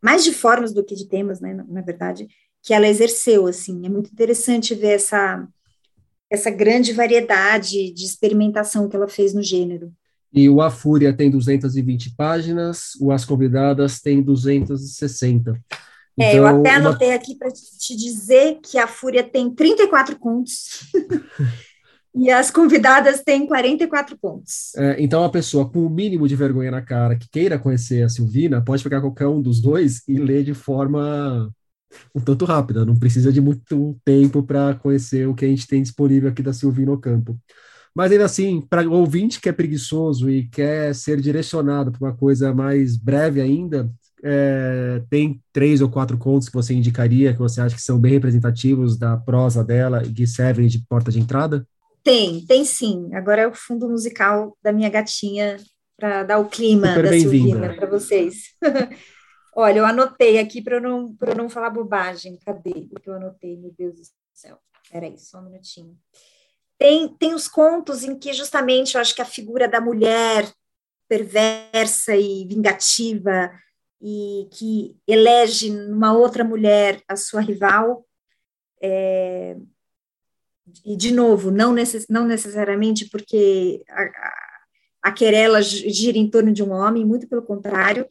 mais 0.00 0.22
de 0.22 0.32
formas 0.32 0.72
do 0.72 0.84
que 0.84 0.94
de 0.94 1.08
temas, 1.08 1.40
né, 1.40 1.52
na, 1.52 1.64
na 1.64 1.80
verdade, 1.80 2.28
que 2.62 2.72
ela 2.72 2.88
exerceu, 2.88 3.46
assim. 3.46 3.84
É 3.84 3.88
muito 3.88 4.10
interessante 4.10 4.74
ver 4.74 4.94
essa, 4.94 5.46
essa 6.30 6.50
grande 6.50 6.92
variedade 6.92 7.92
de 7.92 8.04
experimentação 8.04 8.88
que 8.88 8.96
ela 8.96 9.08
fez 9.08 9.34
no 9.34 9.42
gênero. 9.42 9.92
E 10.36 10.50
o 10.50 10.60
A 10.60 10.70
Fúria 10.70 11.14
tem 11.14 11.30
220 11.30 12.14
páginas, 12.14 12.90
o 13.00 13.10
As 13.10 13.24
Convidadas 13.24 14.00
tem 14.00 14.22
260. 14.22 15.50
Então, 15.50 15.60
é, 16.18 16.38
eu 16.38 16.46
então, 16.46 16.60
até 16.60 16.74
anotei 16.74 17.08
uma... 17.08 17.14
aqui 17.14 17.34
para 17.34 17.50
te 17.50 17.96
dizer 17.96 18.58
que 18.62 18.76
a 18.76 18.86
Fúria 18.86 19.24
tem 19.24 19.50
34 19.50 20.18
contos 20.18 20.90
e 22.14 22.30
as 22.30 22.50
convidadas 22.50 23.22
têm 23.22 23.46
44 23.46 24.16
pontos. 24.18 24.74
É, 24.76 24.96
então, 24.98 25.24
a 25.24 25.30
pessoa 25.30 25.70
com 25.70 25.86
o 25.86 25.90
mínimo 25.90 26.28
de 26.28 26.36
vergonha 26.36 26.70
na 26.70 26.82
cara 26.82 27.16
que 27.16 27.28
queira 27.30 27.58
conhecer 27.58 28.02
a 28.02 28.08
Silvina 28.08 28.62
pode 28.62 28.82
pegar 28.82 29.00
qualquer 29.00 29.26
um 29.26 29.40
dos 29.40 29.60
dois 29.60 30.02
e 30.06 30.18
ler 30.18 30.44
de 30.44 30.52
forma 30.54 31.50
um 32.14 32.20
tanto 32.20 32.44
rápida, 32.44 32.84
não 32.84 32.96
precisa 32.98 33.32
de 33.32 33.40
muito 33.40 33.98
tempo 34.04 34.42
para 34.42 34.74
conhecer 34.74 35.26
o 35.26 35.34
que 35.34 35.46
a 35.46 35.48
gente 35.48 35.66
tem 35.66 35.82
disponível 35.82 36.28
aqui 36.28 36.42
da 36.42 36.52
Silvina 36.52 36.92
Ocampo. 36.92 37.38
Mas 37.96 38.12
ainda 38.12 38.26
assim, 38.26 38.60
para 38.60 38.86
o 38.86 38.92
ouvinte 38.92 39.40
que 39.40 39.48
é 39.48 39.52
preguiçoso 39.52 40.28
e 40.28 40.46
quer 40.48 40.94
ser 40.94 41.18
direcionado 41.18 41.90
para 41.90 42.08
uma 42.08 42.14
coisa 42.14 42.52
mais 42.52 42.94
breve 42.94 43.40
ainda, 43.40 43.90
é, 44.22 45.02
tem 45.08 45.40
três 45.50 45.80
ou 45.80 45.88
quatro 45.88 46.18
contos 46.18 46.46
que 46.46 46.54
você 46.54 46.74
indicaria, 46.74 47.32
que 47.32 47.38
você 47.38 47.58
acha 47.58 47.74
que 47.74 47.80
são 47.80 47.98
bem 47.98 48.12
representativos 48.12 48.98
da 48.98 49.16
prosa 49.16 49.64
dela 49.64 50.02
e 50.04 50.12
que 50.12 50.26
servem 50.26 50.66
de 50.66 50.84
porta 50.86 51.10
de 51.10 51.18
entrada? 51.18 51.66
Tem, 52.04 52.44
tem 52.44 52.66
sim. 52.66 53.08
Agora 53.14 53.40
é 53.40 53.48
o 53.48 53.54
fundo 53.54 53.88
musical 53.88 54.54
da 54.62 54.74
minha 54.74 54.90
gatinha 54.90 55.56
para 55.96 56.22
dar 56.22 56.38
o 56.38 56.50
clima 56.50 56.88
Super 56.88 57.02
da 57.02 57.18
Silvina 57.18 57.74
para 57.74 57.88
vocês. 57.88 58.54
Olha, 59.56 59.78
eu 59.78 59.86
anotei 59.86 60.38
aqui 60.38 60.60
para 60.60 60.78
não, 60.78 61.16
eu 61.26 61.34
não 61.34 61.48
falar 61.48 61.70
bobagem. 61.70 62.38
Cadê 62.44 62.90
o 62.94 63.00
que 63.00 63.08
eu 63.08 63.14
anotei? 63.14 63.56
Meu 63.56 63.72
Deus 63.76 63.94
do 63.94 64.02
céu. 64.34 64.58
Peraí, 64.92 65.16
só 65.16 65.38
um 65.38 65.44
minutinho. 65.44 65.96
Tem, 66.78 67.08
tem 67.08 67.34
os 67.34 67.48
contos 67.48 68.04
em 68.04 68.18
que 68.18 68.32
justamente 68.32 68.94
eu 68.94 69.00
acho 69.00 69.14
que 69.14 69.22
a 69.22 69.26
figura 69.26 69.66
da 69.66 69.80
mulher 69.80 70.50
perversa 71.08 72.14
e 72.16 72.46
vingativa 72.46 73.50
e 74.00 74.48
que 74.52 74.96
elege 75.06 75.70
numa 75.70 76.12
outra 76.12 76.44
mulher 76.44 77.02
a 77.08 77.16
sua 77.16 77.40
rival. 77.40 78.06
É, 78.80 79.56
e, 80.84 80.96
de 80.96 81.12
novo, 81.12 81.50
não, 81.50 81.72
necess, 81.72 82.06
não 82.08 82.26
necessariamente 82.26 83.08
porque 83.08 83.82
a, 83.88 84.02
a, 84.02 84.56
a 85.04 85.12
querela 85.12 85.62
gira 85.62 86.18
em 86.18 86.28
torno 86.28 86.52
de 86.52 86.62
um 86.62 86.72
homem, 86.72 87.04
muito 87.04 87.28
pelo 87.28 87.42
contrário, 87.42 88.06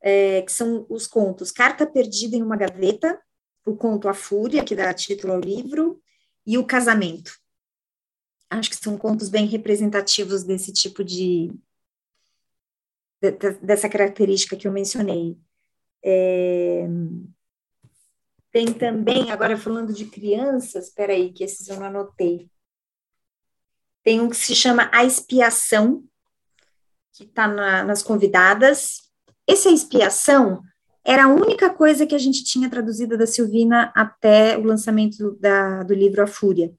é, 0.00 0.42
que 0.42 0.52
são 0.52 0.86
os 0.88 1.06
contos 1.06 1.50
Carta 1.50 1.86
Perdida 1.86 2.36
em 2.36 2.42
uma 2.42 2.56
Gaveta, 2.56 3.18
o 3.66 3.76
conto 3.76 4.08
A 4.08 4.14
Fúria, 4.14 4.64
que 4.64 4.76
dá 4.76 4.92
título 4.92 5.34
ao 5.34 5.40
livro, 5.40 6.00
e 6.46 6.58
O 6.58 6.66
Casamento. 6.66 7.32
Acho 8.58 8.70
que 8.70 8.76
são 8.76 8.96
contos 8.96 9.28
bem 9.28 9.46
representativos 9.46 10.42
desse 10.44 10.72
tipo 10.72 11.04
de. 11.04 11.52
de 13.20 13.30
dessa 13.62 13.88
característica 13.88 14.56
que 14.56 14.66
eu 14.66 14.72
mencionei. 14.72 15.38
É, 16.02 16.86
tem 18.54 18.72
também, 18.72 19.32
agora 19.32 19.56
falando 19.56 19.92
de 19.92 20.04
crianças, 20.04 20.86
espera 20.86 21.12
aí, 21.12 21.32
que 21.32 21.42
esses 21.42 21.66
eu 21.66 21.76
não 21.76 21.86
anotei. 21.86 22.48
Tem 24.04 24.20
um 24.20 24.28
que 24.28 24.36
se 24.36 24.54
chama 24.54 24.88
A 24.92 25.04
Expiação, 25.04 26.04
que 27.12 27.24
está 27.24 27.48
na, 27.48 27.82
nas 27.82 28.00
convidadas, 28.00 29.10
essa 29.44 29.68
expiação 29.70 30.62
era 31.04 31.24
a 31.24 31.28
única 31.28 31.68
coisa 31.68 32.06
que 32.06 32.14
a 32.14 32.18
gente 32.18 32.44
tinha 32.44 32.70
traduzida 32.70 33.18
da 33.18 33.26
Silvina 33.26 33.92
até 33.94 34.56
o 34.56 34.62
lançamento 34.62 35.32
da, 35.40 35.82
do 35.82 35.92
livro 35.92 36.22
A 36.22 36.26
Fúria. 36.26 36.72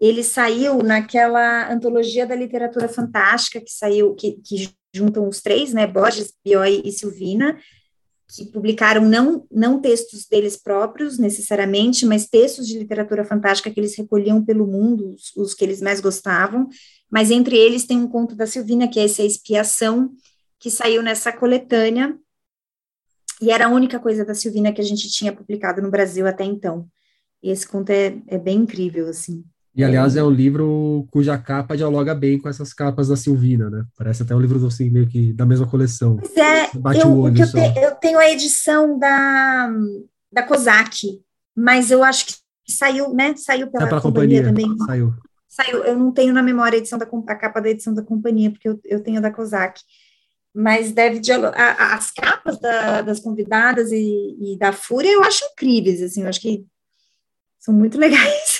Ele 0.00 0.22
saiu 0.22 0.82
naquela 0.82 1.72
antologia 1.72 2.26
da 2.26 2.34
literatura 2.34 2.88
fantástica 2.88 3.60
que 3.60 3.70
saiu, 3.70 4.14
que, 4.14 4.32
que 4.44 4.68
juntam 4.94 5.28
os 5.28 5.40
três, 5.40 5.72
né, 5.72 5.86
Borges, 5.86 6.32
Bioy 6.44 6.82
e 6.84 6.92
Silvina, 6.92 7.58
que 8.28 8.46
publicaram 8.46 9.04
não, 9.04 9.46
não 9.50 9.80
textos 9.80 10.26
deles 10.26 10.56
próprios, 10.56 11.18
necessariamente, 11.18 12.06
mas 12.06 12.26
textos 12.26 12.66
de 12.66 12.78
literatura 12.78 13.24
fantástica 13.24 13.70
que 13.70 13.78
eles 13.78 13.96
recolhiam 13.96 14.44
pelo 14.44 14.66
mundo, 14.66 15.14
os, 15.14 15.32
os 15.36 15.54
que 15.54 15.64
eles 15.64 15.80
mais 15.80 16.00
gostavam, 16.00 16.68
mas 17.10 17.30
entre 17.30 17.56
eles 17.56 17.86
tem 17.86 17.98
um 17.98 18.08
conto 18.08 18.34
da 18.34 18.46
Silvina, 18.46 18.88
que 18.88 18.98
é 18.98 19.04
essa 19.04 19.22
expiação, 19.22 20.10
que 20.58 20.70
saiu 20.70 21.02
nessa 21.02 21.32
coletânea, 21.32 22.16
e 23.40 23.50
era 23.50 23.66
a 23.66 23.70
única 23.70 23.98
coisa 23.98 24.24
da 24.24 24.34
Silvina 24.34 24.72
que 24.72 24.80
a 24.80 24.84
gente 24.84 25.08
tinha 25.10 25.32
publicado 25.32 25.82
no 25.82 25.90
Brasil 25.90 26.26
até 26.26 26.44
então. 26.44 26.88
E 27.42 27.50
esse 27.50 27.66
conto 27.66 27.90
é, 27.90 28.20
é 28.26 28.38
bem 28.38 28.60
incrível, 28.60 29.08
assim. 29.08 29.44
E, 29.76 29.82
aliás, 29.82 30.14
é 30.14 30.22
um 30.22 30.30
livro 30.30 31.06
cuja 31.10 31.36
capa 31.36 31.76
dialoga 31.76 32.14
bem 32.14 32.38
com 32.38 32.48
essas 32.48 32.72
capas 32.72 33.08
da 33.08 33.16
Silvina, 33.16 33.68
né? 33.68 33.84
Parece 33.96 34.22
até 34.22 34.34
um 34.34 34.40
livro, 34.40 34.64
assim, 34.64 34.88
meio 34.88 35.08
que 35.08 35.32
da 35.32 35.44
mesma 35.44 35.66
coleção. 35.66 36.16
Pois 36.16 36.36
é, 36.36 36.70
Bate 36.74 37.00
eu, 37.00 37.08
o 37.08 37.20
olho 37.22 37.42
eu, 37.42 37.50
te, 37.50 37.80
eu, 37.80 37.94
tenho 37.96 38.18
a 38.18 38.30
edição 38.30 38.96
da, 38.96 39.72
da 40.32 40.44
Kozak, 40.44 41.20
mas 41.56 41.90
eu 41.90 42.04
acho 42.04 42.26
que 42.26 42.34
saiu, 42.72 43.12
né? 43.12 43.34
Saiu 43.36 43.68
pela, 43.68 43.88
pela 43.88 44.00
companhia, 44.00 44.44
companhia, 44.44 44.68
também. 44.68 44.86
Saiu. 44.86 45.14
Saiu. 45.48 45.84
Eu 45.84 45.98
não 45.98 46.12
tenho 46.12 46.32
na 46.32 46.42
memória 46.42 46.76
a 46.76 46.78
edição 46.78 46.98
da 46.98 47.06
a 47.06 47.34
capa 47.34 47.60
da 47.60 47.70
edição 47.70 47.92
da 47.92 48.02
companhia, 48.02 48.52
porque 48.52 48.68
eu, 48.68 48.78
eu 48.84 49.02
tenho 49.02 49.20
da 49.20 49.32
Kozak 49.32 49.80
mas 50.56 50.92
deve 50.92 51.18
dialogar. 51.18 51.76
As 51.96 52.12
capas 52.12 52.60
da, 52.60 53.02
das 53.02 53.18
convidadas 53.18 53.90
e, 53.90 54.36
e, 54.40 54.56
da 54.56 54.72
Fúria 54.72 55.10
eu 55.10 55.24
acho 55.24 55.44
incríveis, 55.46 56.00
assim, 56.00 56.22
eu 56.22 56.28
acho 56.28 56.40
que 56.40 56.64
são 57.58 57.74
muito 57.74 57.98
legais 57.98 58.53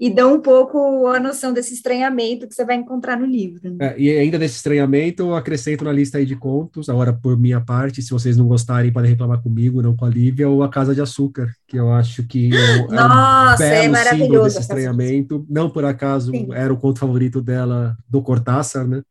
e 0.00 0.08
dão 0.08 0.36
um 0.36 0.40
pouco 0.40 1.06
a 1.08 1.20
noção 1.20 1.52
desse 1.52 1.74
estranhamento 1.74 2.48
que 2.48 2.54
você 2.54 2.64
vai 2.64 2.76
encontrar 2.76 3.18
no 3.18 3.26
livro. 3.26 3.60
Né? 3.70 3.76
É, 3.88 4.00
e 4.00 4.10
ainda 4.10 4.38
desse 4.38 4.56
estranhamento, 4.56 5.24
eu 5.24 5.34
acrescento 5.36 5.84
na 5.84 5.92
lista 5.92 6.16
aí 6.16 6.24
de 6.24 6.34
contos, 6.34 6.88
agora 6.88 7.12
por 7.12 7.38
minha 7.38 7.60
parte, 7.60 8.00
se 8.00 8.10
vocês 8.10 8.34
não 8.34 8.48
gostarem, 8.48 8.90
podem 8.90 9.10
reclamar 9.10 9.42
comigo, 9.42 9.82
não 9.82 9.94
com 9.94 10.06
a 10.06 10.08
Lívia, 10.08 10.48
ou 10.48 10.62
A 10.62 10.70
Casa 10.70 10.94
de 10.94 11.02
Açúcar, 11.02 11.54
que 11.68 11.76
eu 11.76 11.92
acho 11.92 12.26
que 12.26 12.50
é, 12.50 12.86
Nossa, 12.88 13.62
é 13.62 13.88
um 13.88 13.92
belo 13.92 13.96
é 13.96 14.10
símbolo 14.10 14.44
desse 14.44 14.60
estranhamento. 14.60 15.46
Não 15.50 15.68
por 15.68 15.84
acaso 15.84 16.30
Sim. 16.30 16.48
era 16.50 16.72
o 16.72 16.78
conto 16.78 16.98
favorito 16.98 17.42
dela, 17.42 17.94
do 18.08 18.22
Cortázar, 18.22 18.88
né? 18.88 19.02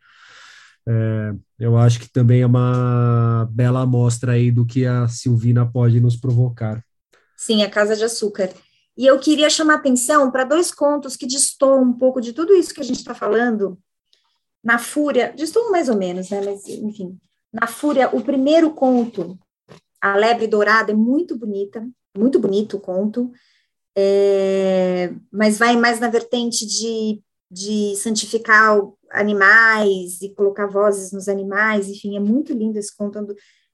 É, 0.87 1.33
eu 1.59 1.77
acho 1.77 1.99
que 1.99 2.11
também 2.11 2.41
é 2.41 2.47
uma 2.47 3.47
bela 3.51 3.81
amostra 3.81 4.31
aí 4.31 4.49
do 4.49 4.65
que 4.65 4.87
a 4.87 5.07
Silvina 5.07 5.67
pode 5.67 5.99
nos 6.01 6.15
provocar. 6.15 6.83
Sim, 7.37 7.61
a 7.61 7.69
Casa 7.69 7.95
de 7.95 8.03
Açúcar. 8.03 8.49
E 8.99 9.05
eu 9.05 9.17
queria 9.17 9.49
chamar 9.49 9.75
atenção 9.75 10.29
para 10.29 10.43
dois 10.43 10.73
contos 10.73 11.15
que 11.15 11.25
destoam 11.25 11.83
um 11.83 11.93
pouco 11.93 12.19
de 12.19 12.33
tudo 12.33 12.53
isso 12.53 12.73
que 12.73 12.81
a 12.81 12.83
gente 12.83 12.97
está 12.97 13.15
falando. 13.15 13.79
Na 14.61 14.77
Fúria, 14.77 15.33
destoam 15.33 15.71
mais 15.71 15.87
ou 15.87 15.95
menos, 15.95 16.29
né? 16.29 16.41
Mas, 16.43 16.67
enfim. 16.67 17.17
Na 17.53 17.65
Fúria, 17.65 18.13
o 18.13 18.21
primeiro 18.21 18.71
conto, 18.71 19.39
A 20.01 20.17
Lebre 20.17 20.47
Dourada, 20.47 20.91
é 20.91 20.95
muito 20.95 21.37
bonita, 21.37 21.87
muito 22.17 22.39
bonito 22.39 22.75
o 22.75 22.79
conto, 22.81 23.31
é, 23.95 25.13
mas 25.31 25.57
vai 25.57 25.77
mais 25.77 26.01
na 26.01 26.09
vertente 26.09 26.65
de, 26.65 27.23
de 27.49 27.95
santificar 27.95 28.77
animais 29.11 30.21
e 30.21 30.35
colocar 30.35 30.67
vozes 30.67 31.13
nos 31.13 31.29
animais, 31.29 31.87
enfim, 31.87 32.17
é 32.17 32.19
muito 32.19 32.51
lindo 32.51 32.77
esse 32.77 32.93
conto, 32.93 33.17
é 33.17 33.21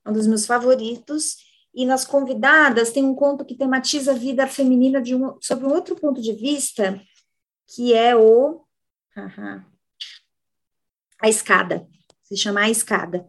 um, 0.08 0.14
dos 0.14 0.28
meus 0.28 0.45
favoritos. 0.45 1.38
E 1.76 1.86
nas 1.86 2.06
convidadas 2.06 2.92
tem 2.92 3.04
um 3.04 3.14
conto 3.14 3.44
que 3.44 3.54
tematiza 3.54 4.12
a 4.12 4.16
vida 4.16 4.48
feminina 4.48 5.02
de 5.02 5.14
um, 5.14 5.38
sobre 5.42 5.66
um 5.66 5.74
outro 5.74 5.96
ponto 5.96 6.22
de 6.22 6.32
vista, 6.32 7.02
que 7.68 7.94
é 7.94 8.16
o 8.16 8.64
a 11.22 11.30
escada, 11.30 11.88
se 12.24 12.38
chama 12.38 12.62
a 12.62 12.70
escada. 12.70 13.28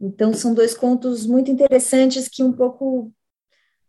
Então 0.00 0.32
são 0.32 0.54
dois 0.54 0.74
contos 0.74 1.26
muito 1.26 1.50
interessantes 1.50 2.28
que 2.28 2.42
um 2.42 2.52
pouco 2.52 3.12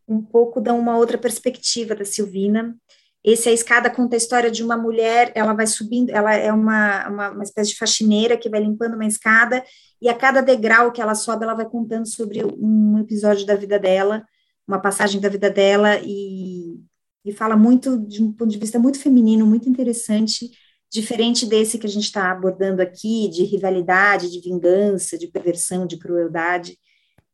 um 0.05 0.21
pouco 0.21 0.59
dão 0.59 0.77
uma 0.77 0.97
outra 0.97 1.17
perspectiva 1.17 1.95
da 1.95 2.03
Silvina. 2.03 2.77
Esse 3.23 3.47
a 3.47 3.53
escada 3.53 3.89
conta 3.89 4.15
a 4.15 4.17
história 4.17 4.51
de 4.51 4.61
uma 4.61 4.75
mulher, 4.75 5.31
ela 5.33 5.53
vai 5.53 5.65
subindo, 5.65 6.09
ela 6.09 6.33
é 6.33 6.51
uma, 6.51 7.07
uma, 7.07 7.29
uma, 7.29 7.43
espécie 7.43 7.71
de 7.71 7.77
faxineira 7.77 8.35
que 8.35 8.49
vai 8.49 8.61
limpando 8.61 8.95
uma 8.95 9.05
escada, 9.05 9.63
e 10.01 10.09
a 10.09 10.13
cada 10.13 10.41
degrau 10.41 10.91
que 10.91 11.01
ela 11.01 11.15
sobe, 11.15 11.45
ela 11.45 11.53
vai 11.53 11.65
contando 11.65 12.05
sobre 12.05 12.43
um 12.43 12.99
episódio 12.99 13.45
da 13.45 13.55
vida 13.55 13.79
dela, 13.79 14.25
uma 14.67 14.79
passagem 14.79 15.21
da 15.21 15.29
vida 15.29 15.49
dela, 15.49 15.99
e, 16.03 16.81
e 17.23 17.31
fala 17.31 17.55
muito 17.55 17.97
de 17.97 18.21
um 18.21 18.33
ponto 18.33 18.51
de 18.51 18.59
vista 18.59 18.77
muito 18.77 18.99
feminino, 18.99 19.45
muito 19.45 19.69
interessante, 19.69 20.51
diferente 20.91 21.45
desse 21.45 21.79
que 21.79 21.87
a 21.87 21.89
gente 21.89 22.03
está 22.03 22.29
abordando 22.29 22.81
aqui, 22.81 23.29
de 23.29 23.45
rivalidade, 23.45 24.29
de 24.29 24.41
vingança, 24.41 25.17
de 25.17 25.27
perversão, 25.27 25.87
de 25.87 25.97
crueldade. 25.97 26.77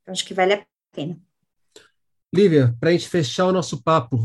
Então, 0.02 0.12
acho 0.12 0.26
que 0.26 0.36
vale 0.36 0.54
a 0.54 0.66
pena. 0.94 1.20
Lívia, 2.34 2.76
para 2.80 2.90
a 2.90 2.92
gente 2.92 3.10
fechar 3.10 3.48
o 3.48 3.52
nosso 3.52 3.82
papo, 3.82 4.20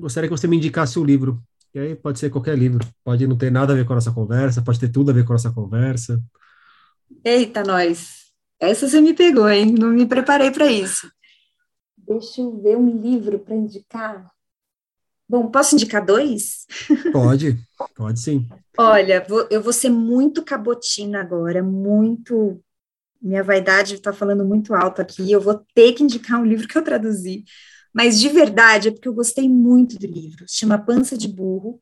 gostaria 0.00 0.28
que 0.28 0.36
você 0.36 0.48
me 0.48 0.56
indicasse 0.56 0.98
o 0.98 1.02
um 1.02 1.04
livro. 1.04 1.40
E 1.72 1.78
aí 1.78 1.94
pode 1.94 2.18
ser 2.18 2.30
qualquer 2.30 2.58
livro, 2.58 2.84
pode 3.04 3.26
não 3.26 3.38
ter 3.38 3.50
nada 3.50 3.72
a 3.72 3.76
ver 3.76 3.86
com 3.86 3.92
a 3.92 3.96
nossa 3.96 4.10
conversa, 4.10 4.60
pode 4.60 4.80
ter 4.80 4.88
tudo 4.88 5.10
a 5.10 5.14
ver 5.14 5.24
com 5.24 5.32
a 5.32 5.34
nossa 5.34 5.52
conversa. 5.52 6.20
Eita, 7.24 7.62
nós! 7.62 8.32
Essa 8.58 8.88
você 8.88 9.00
me 9.00 9.14
pegou, 9.14 9.48
hein? 9.48 9.72
Não 9.72 9.88
me 9.88 10.04
preparei 10.04 10.50
para 10.50 10.66
isso. 10.66 11.10
Deixa 11.96 12.40
eu 12.40 12.60
ver 12.60 12.76
um 12.76 13.00
livro 13.00 13.38
para 13.38 13.54
indicar. 13.54 14.28
Bom, 15.28 15.48
posso 15.48 15.76
indicar 15.76 16.04
dois? 16.04 16.66
Pode, 17.12 17.56
pode 17.94 18.18
sim. 18.18 18.48
Olha, 18.76 19.24
vou, 19.28 19.46
eu 19.48 19.62
vou 19.62 19.72
ser 19.72 19.90
muito 19.90 20.44
cabotina 20.44 21.20
agora, 21.20 21.62
muito. 21.62 22.60
Minha 23.22 23.44
vaidade 23.44 23.94
está 23.94 24.12
falando 24.12 24.44
muito 24.44 24.74
alto 24.74 25.00
aqui. 25.00 25.30
Eu 25.30 25.40
vou 25.40 25.64
ter 25.72 25.92
que 25.92 26.02
indicar 26.02 26.40
um 26.40 26.44
livro 26.44 26.66
que 26.66 26.76
eu 26.76 26.82
traduzi 26.82 27.44
mas 27.92 28.20
de 28.20 28.28
verdade 28.28 28.88
é 28.88 28.90
porque 28.90 29.08
eu 29.08 29.14
gostei 29.14 29.48
muito 29.48 29.98
do 29.98 30.06
livro. 30.06 30.48
Se 30.48 30.58
chama 30.58 30.78
Pança 30.78 31.16
de 31.16 31.28
Burro, 31.28 31.80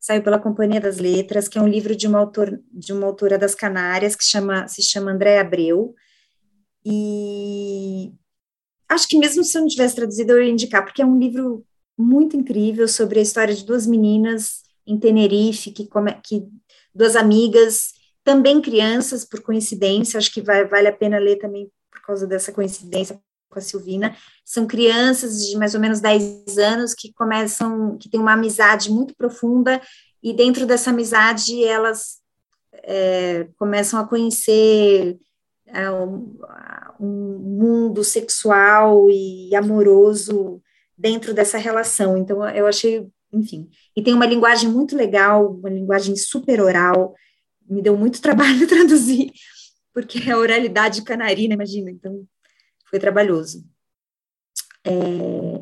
saiu 0.00 0.22
pela 0.22 0.38
Companhia 0.38 0.80
das 0.80 0.98
Letras, 0.98 1.48
que 1.48 1.58
é 1.58 1.62
um 1.62 1.68
livro 1.68 1.96
de 1.96 2.06
uma, 2.06 2.18
autor, 2.18 2.60
de 2.70 2.92
uma 2.92 3.06
autora 3.06 3.38
das 3.38 3.54
Canárias, 3.54 4.14
que 4.14 4.24
chama, 4.24 4.68
se 4.68 4.82
chama 4.82 5.12
André 5.12 5.38
Abreu, 5.38 5.94
e 6.84 8.12
acho 8.88 9.08
que 9.08 9.18
mesmo 9.18 9.42
se 9.42 9.56
eu 9.56 9.62
não 9.62 9.68
tivesse 9.68 9.94
traduzido, 9.94 10.32
eu 10.32 10.42
ia 10.42 10.52
indicar, 10.52 10.84
porque 10.84 11.00
é 11.00 11.06
um 11.06 11.18
livro 11.18 11.64
muito 11.96 12.36
incrível 12.36 12.86
sobre 12.86 13.18
a 13.18 13.22
história 13.22 13.54
de 13.54 13.64
duas 13.64 13.86
meninas 13.86 14.62
em 14.86 14.98
Tenerife, 14.98 15.70
que, 15.70 15.86
come, 15.86 16.12
que 16.22 16.46
duas 16.94 17.16
amigas, 17.16 17.92
também 18.22 18.60
crianças, 18.60 19.24
por 19.24 19.40
coincidência, 19.40 20.18
acho 20.18 20.32
que 20.32 20.42
vai, 20.42 20.66
vale 20.66 20.88
a 20.88 20.92
pena 20.92 21.18
ler 21.18 21.36
também 21.36 21.70
por 21.90 22.02
causa 22.02 22.26
dessa 22.26 22.52
coincidência, 22.52 23.18
com 23.54 23.60
a 23.60 23.62
Silvina, 23.62 24.14
são 24.44 24.66
crianças 24.66 25.46
de 25.46 25.56
mais 25.56 25.74
ou 25.74 25.80
menos 25.80 26.00
10 26.00 26.58
anos 26.58 26.92
que 26.92 27.12
começam, 27.14 27.96
que 27.96 28.10
têm 28.10 28.20
uma 28.20 28.34
amizade 28.34 28.90
muito 28.90 29.14
profunda, 29.16 29.80
e 30.22 30.32
dentro 30.32 30.66
dessa 30.66 30.90
amizade 30.90 31.64
elas 31.64 32.18
é, 32.82 33.48
começam 33.56 34.00
a 34.00 34.06
conhecer 34.06 35.16
é, 35.66 35.90
um, 35.90 36.36
um 37.00 37.38
mundo 37.38 38.02
sexual 38.02 39.08
e 39.10 39.54
amoroso 39.54 40.60
dentro 40.96 41.34
dessa 41.34 41.58
relação. 41.58 42.16
Então, 42.16 42.46
eu 42.50 42.66
achei, 42.66 43.06
enfim, 43.32 43.68
e 43.96 44.02
tem 44.02 44.14
uma 44.14 44.26
linguagem 44.26 44.68
muito 44.68 44.96
legal, 44.96 45.52
uma 45.52 45.70
linguagem 45.70 46.16
super 46.16 46.60
oral, 46.60 47.14
me 47.68 47.82
deu 47.82 47.96
muito 47.96 48.20
trabalho 48.20 48.66
traduzir, 48.68 49.32
porque 49.92 50.30
é 50.30 50.36
oralidade 50.36 51.02
canarina, 51.02 51.54
imagina, 51.54 51.90
então 51.90 52.26
foi 52.94 53.00
trabalhoso. 53.00 53.64
É, 54.86 54.92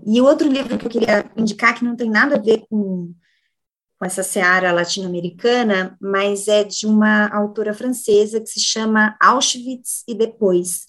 e 0.05 0.21
outro 0.21 0.47
livro 0.47 0.77
que 0.77 0.85
eu 0.85 0.91
queria 0.91 1.25
indicar, 1.35 1.75
que 1.75 1.85
não 1.85 1.97
tem 1.97 2.11
nada 2.11 2.37
a 2.37 2.39
ver 2.39 2.67
com, 2.69 3.15
com 3.99 4.05
essa 4.05 4.23
seara 4.23 4.71
latino-americana, 4.71 5.97
mas 5.99 6.47
é 6.47 6.63
de 6.63 6.87
uma 6.87 7.29
autora 7.29 7.73
francesa 7.73 8.39
que 8.39 8.49
se 8.49 8.61
chama 8.61 9.17
Auschwitz 9.19 10.05
e 10.07 10.15
Depois, 10.15 10.87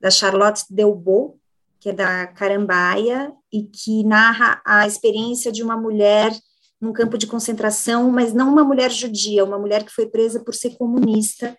da 0.00 0.10
Charlotte 0.10 0.64
Delbo, 0.70 1.38
que 1.78 1.90
é 1.90 1.92
da 1.92 2.26
Carambaia, 2.28 3.30
e 3.52 3.64
que 3.64 4.02
narra 4.04 4.62
a 4.64 4.86
experiência 4.86 5.52
de 5.52 5.62
uma 5.62 5.76
mulher 5.76 6.32
num 6.80 6.92
campo 6.92 7.18
de 7.18 7.26
concentração, 7.26 8.10
mas 8.10 8.32
não 8.32 8.50
uma 8.50 8.64
mulher 8.64 8.90
judia, 8.90 9.44
uma 9.44 9.58
mulher 9.58 9.84
que 9.84 9.92
foi 9.92 10.06
presa 10.06 10.42
por 10.42 10.54
ser 10.54 10.70
comunista, 10.78 11.54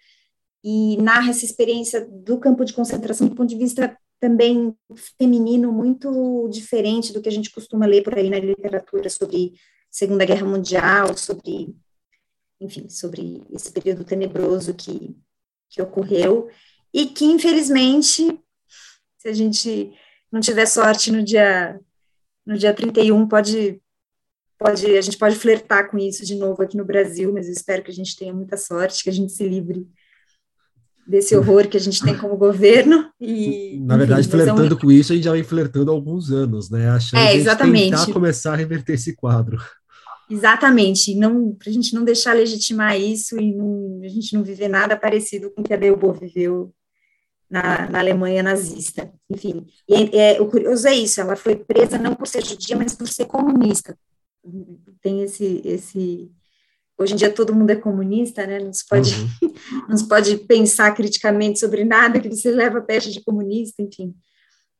e 0.63 0.97
narra 0.97 1.29
essa 1.29 1.45
experiência 1.45 2.07
do 2.09 2.39
campo 2.39 2.65
de 2.65 2.73
concentração 2.73 3.27
do 3.27 3.35
ponto 3.35 3.49
de 3.49 3.57
vista 3.57 3.95
também 4.23 4.73
feminino 5.17 5.69
muito 5.69 6.47
diferente 6.47 7.11
do 7.11 7.21
que 7.21 7.27
a 7.27 7.31
gente 7.31 7.51
costuma 7.51 7.85
ler 7.85 8.03
por 8.03 8.17
aí 8.17 8.29
na 8.29 8.39
literatura 8.39 9.09
sobre 9.09 9.51
Segunda 9.91 10.23
Guerra 10.23 10.47
Mundial, 10.47 11.17
sobre, 11.17 11.75
enfim, 12.57 12.87
sobre 12.87 13.43
esse 13.51 13.69
período 13.69 14.05
tenebroso 14.05 14.73
que, 14.73 15.13
que 15.69 15.81
ocorreu. 15.81 16.49
E 16.93 17.05
que, 17.07 17.25
infelizmente, 17.25 18.39
se 19.17 19.27
a 19.27 19.33
gente 19.33 19.91
não 20.31 20.39
tiver 20.39 20.67
sorte 20.67 21.11
no 21.11 21.21
dia 21.21 21.77
no 22.45 22.57
dia 22.57 22.73
31, 22.73 23.27
pode 23.27 23.81
pode 24.57 24.85
a 24.97 25.01
gente 25.01 25.17
pode 25.17 25.35
flertar 25.35 25.91
com 25.91 25.97
isso 25.97 26.25
de 26.25 26.35
novo 26.35 26.63
aqui 26.63 26.77
no 26.77 26.85
Brasil, 26.85 27.33
mas 27.33 27.47
eu 27.47 27.51
espero 27.51 27.83
que 27.83 27.91
a 27.91 27.93
gente 27.93 28.15
tenha 28.15 28.33
muita 28.33 28.55
sorte, 28.55 29.03
que 29.03 29.09
a 29.09 29.13
gente 29.13 29.33
se 29.33 29.45
livre 29.45 29.85
desse 31.05 31.35
horror 31.35 31.67
que 31.67 31.77
a 31.77 31.79
gente 31.79 32.03
tem 32.03 32.17
como 32.17 32.37
governo. 32.37 33.09
E, 33.19 33.79
Na 33.81 33.97
verdade, 33.97 34.21
enfim, 34.21 34.31
flertando 34.31 34.73
é 34.73 34.75
um... 34.75 34.79
com 34.79 34.91
isso, 34.91 35.11
a 35.11 35.15
gente 35.15 35.25
já 35.25 35.33
vem 35.33 35.43
flertando 35.43 35.91
há 35.91 35.93
alguns 35.93 36.31
anos, 36.31 36.69
né? 36.69 36.89
Achando 36.89 37.19
é, 37.19 37.35
exatamente. 37.35 37.91
tentar 37.91 38.13
começar 38.13 38.53
a 38.53 38.55
reverter 38.55 38.93
esse 38.93 39.15
quadro. 39.15 39.57
Exatamente, 40.29 41.13
não 41.15 41.53
para 41.53 41.69
a 41.69 41.73
gente 41.73 41.93
não 41.93 42.03
deixar 42.03 42.33
legitimar 42.33 42.99
isso 42.99 43.39
e 43.39 43.53
não, 43.53 44.01
a 44.03 44.07
gente 44.07 44.33
não 44.33 44.43
viver 44.43 44.69
nada 44.69 44.97
parecido 44.97 45.51
com 45.51 45.61
o 45.61 45.63
que 45.63 45.73
a 45.73 45.77
Delbo 45.77 46.13
viveu 46.13 46.73
na, 47.49 47.89
na, 47.89 47.99
Alemanha 47.99 48.41
nazista. 48.41 49.11
Enfim, 49.29 49.65
e 49.87 49.93
é, 50.17 50.37
é, 50.37 50.41
o 50.41 50.47
curioso 50.47 50.87
é 50.87 50.95
isso, 50.95 51.19
ela 51.19 51.35
foi 51.35 51.55
presa 51.55 51.97
não 51.97 52.15
por 52.15 52.27
ser 52.27 52.43
judia, 52.43 52.75
mas 52.75 52.95
por 52.95 53.07
ser 53.07 53.25
comunista. 53.25 53.97
Tem 55.01 55.21
esse, 55.21 55.61
esse 55.63 56.31
hoje 57.03 57.13
em 57.13 57.17
dia 57.17 57.29
todo 57.29 57.53
mundo 57.53 57.69
é 57.69 57.75
comunista, 57.75 58.45
né? 58.47 58.59
Não 58.59 58.73
se 58.73 58.87
pode, 58.87 59.13
uhum. 59.13 59.53
não 59.89 59.97
se 59.97 60.07
pode 60.07 60.37
pensar 60.37 60.93
criticamente 60.93 61.59
sobre 61.59 61.83
nada 61.83 62.19
que 62.19 62.29
você 62.29 62.51
leva 62.51 62.79
a 62.79 62.81
peste 62.81 63.11
de 63.11 63.23
comunista, 63.23 63.81
enfim. 63.81 64.13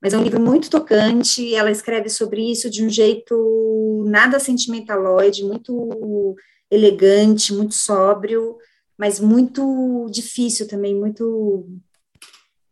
Mas 0.02 0.14
é 0.14 0.18
um 0.18 0.24
livro 0.24 0.42
muito 0.42 0.70
tocante, 0.70 1.56
ela 1.56 1.72
escreve 1.72 2.10
sobre 2.10 2.42
isso 2.52 2.70
de 2.70 2.84
um 2.86 2.90
jeito 2.90 4.04
nada 4.06 4.38
sentimentaloide, 4.40 5.46
muito 5.46 6.36
elegante, 6.70 7.54
muito 7.54 7.74
sóbrio, 7.74 8.58
mas 8.98 9.20
muito 9.20 10.10
difícil 10.12 10.68
também, 10.68 10.94
muito 10.94 11.70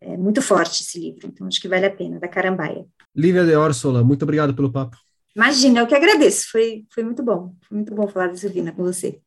é, 0.02 0.18
muito 0.18 0.42
forte 0.42 0.82
esse 0.82 1.00
livro. 1.00 1.28
Então 1.28 1.48
acho 1.48 1.62
que 1.62 1.68
vale 1.68 1.86
a 1.86 1.96
pena, 1.96 2.20
da 2.20 2.28
Carambaia. 2.28 2.86
Lívia 3.16 3.46
de 3.46 3.56
Orsola, 3.56 4.04
muito 4.04 4.24
obrigado 4.24 4.54
pelo 4.54 4.72
papo. 4.72 4.98
Imagina, 5.36 5.80
eu 5.80 5.88
que 5.88 5.96
agradeço. 5.96 6.50
Foi, 6.52 6.86
foi 6.94 7.04
muito 7.04 7.24
bom. 7.24 7.56
Foi 7.68 7.78
muito 7.78 7.94
bom 7.94 8.08
falar 8.08 8.28
da 8.28 8.36
Silvina 8.36 8.72
com 8.72 8.84
você. 8.84 9.22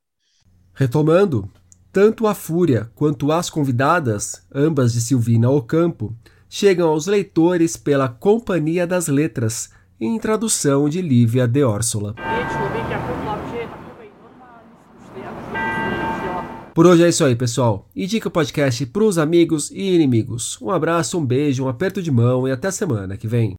Retomando, 0.75 1.49
tanto 1.93 2.27
a 2.27 2.35
Fúria 2.35 2.91
quanto 2.97 3.31
as 3.31 3.49
convidadas, 3.49 4.43
ambas 4.53 4.93
de 4.93 5.01
Silvina 5.01 5.49
Ocampo, 5.49 6.13
chegam 6.51 6.89
aos 6.89 7.07
leitores 7.07 7.77
pela 7.77 8.09
Companhia 8.09 8.85
das 8.85 9.07
Letras, 9.07 9.71
em 10.01 10.19
tradução 10.19 10.89
de 10.89 11.01
Lívia 11.01 11.47
de 11.47 11.63
Orsola. 11.63 12.17
Por 16.75 16.87
hoje 16.87 17.05
é 17.05 17.09
isso 17.09 17.25
aí, 17.25 17.37
pessoal. 17.37 17.89
Indica 17.95 18.27
o 18.27 18.33
podcast 18.33 18.85
para 18.87 19.05
os 19.05 19.17
amigos 19.17 19.71
e 19.71 19.95
inimigos. 19.95 20.61
Um 20.61 20.71
abraço, 20.71 21.17
um 21.17 21.25
beijo, 21.25 21.65
um 21.65 21.69
aperto 21.69 22.03
de 22.03 22.11
mão 22.11 22.49
e 22.49 22.51
até 22.51 22.73
semana 22.73 23.17
que 23.17 23.29
vem. 23.29 23.55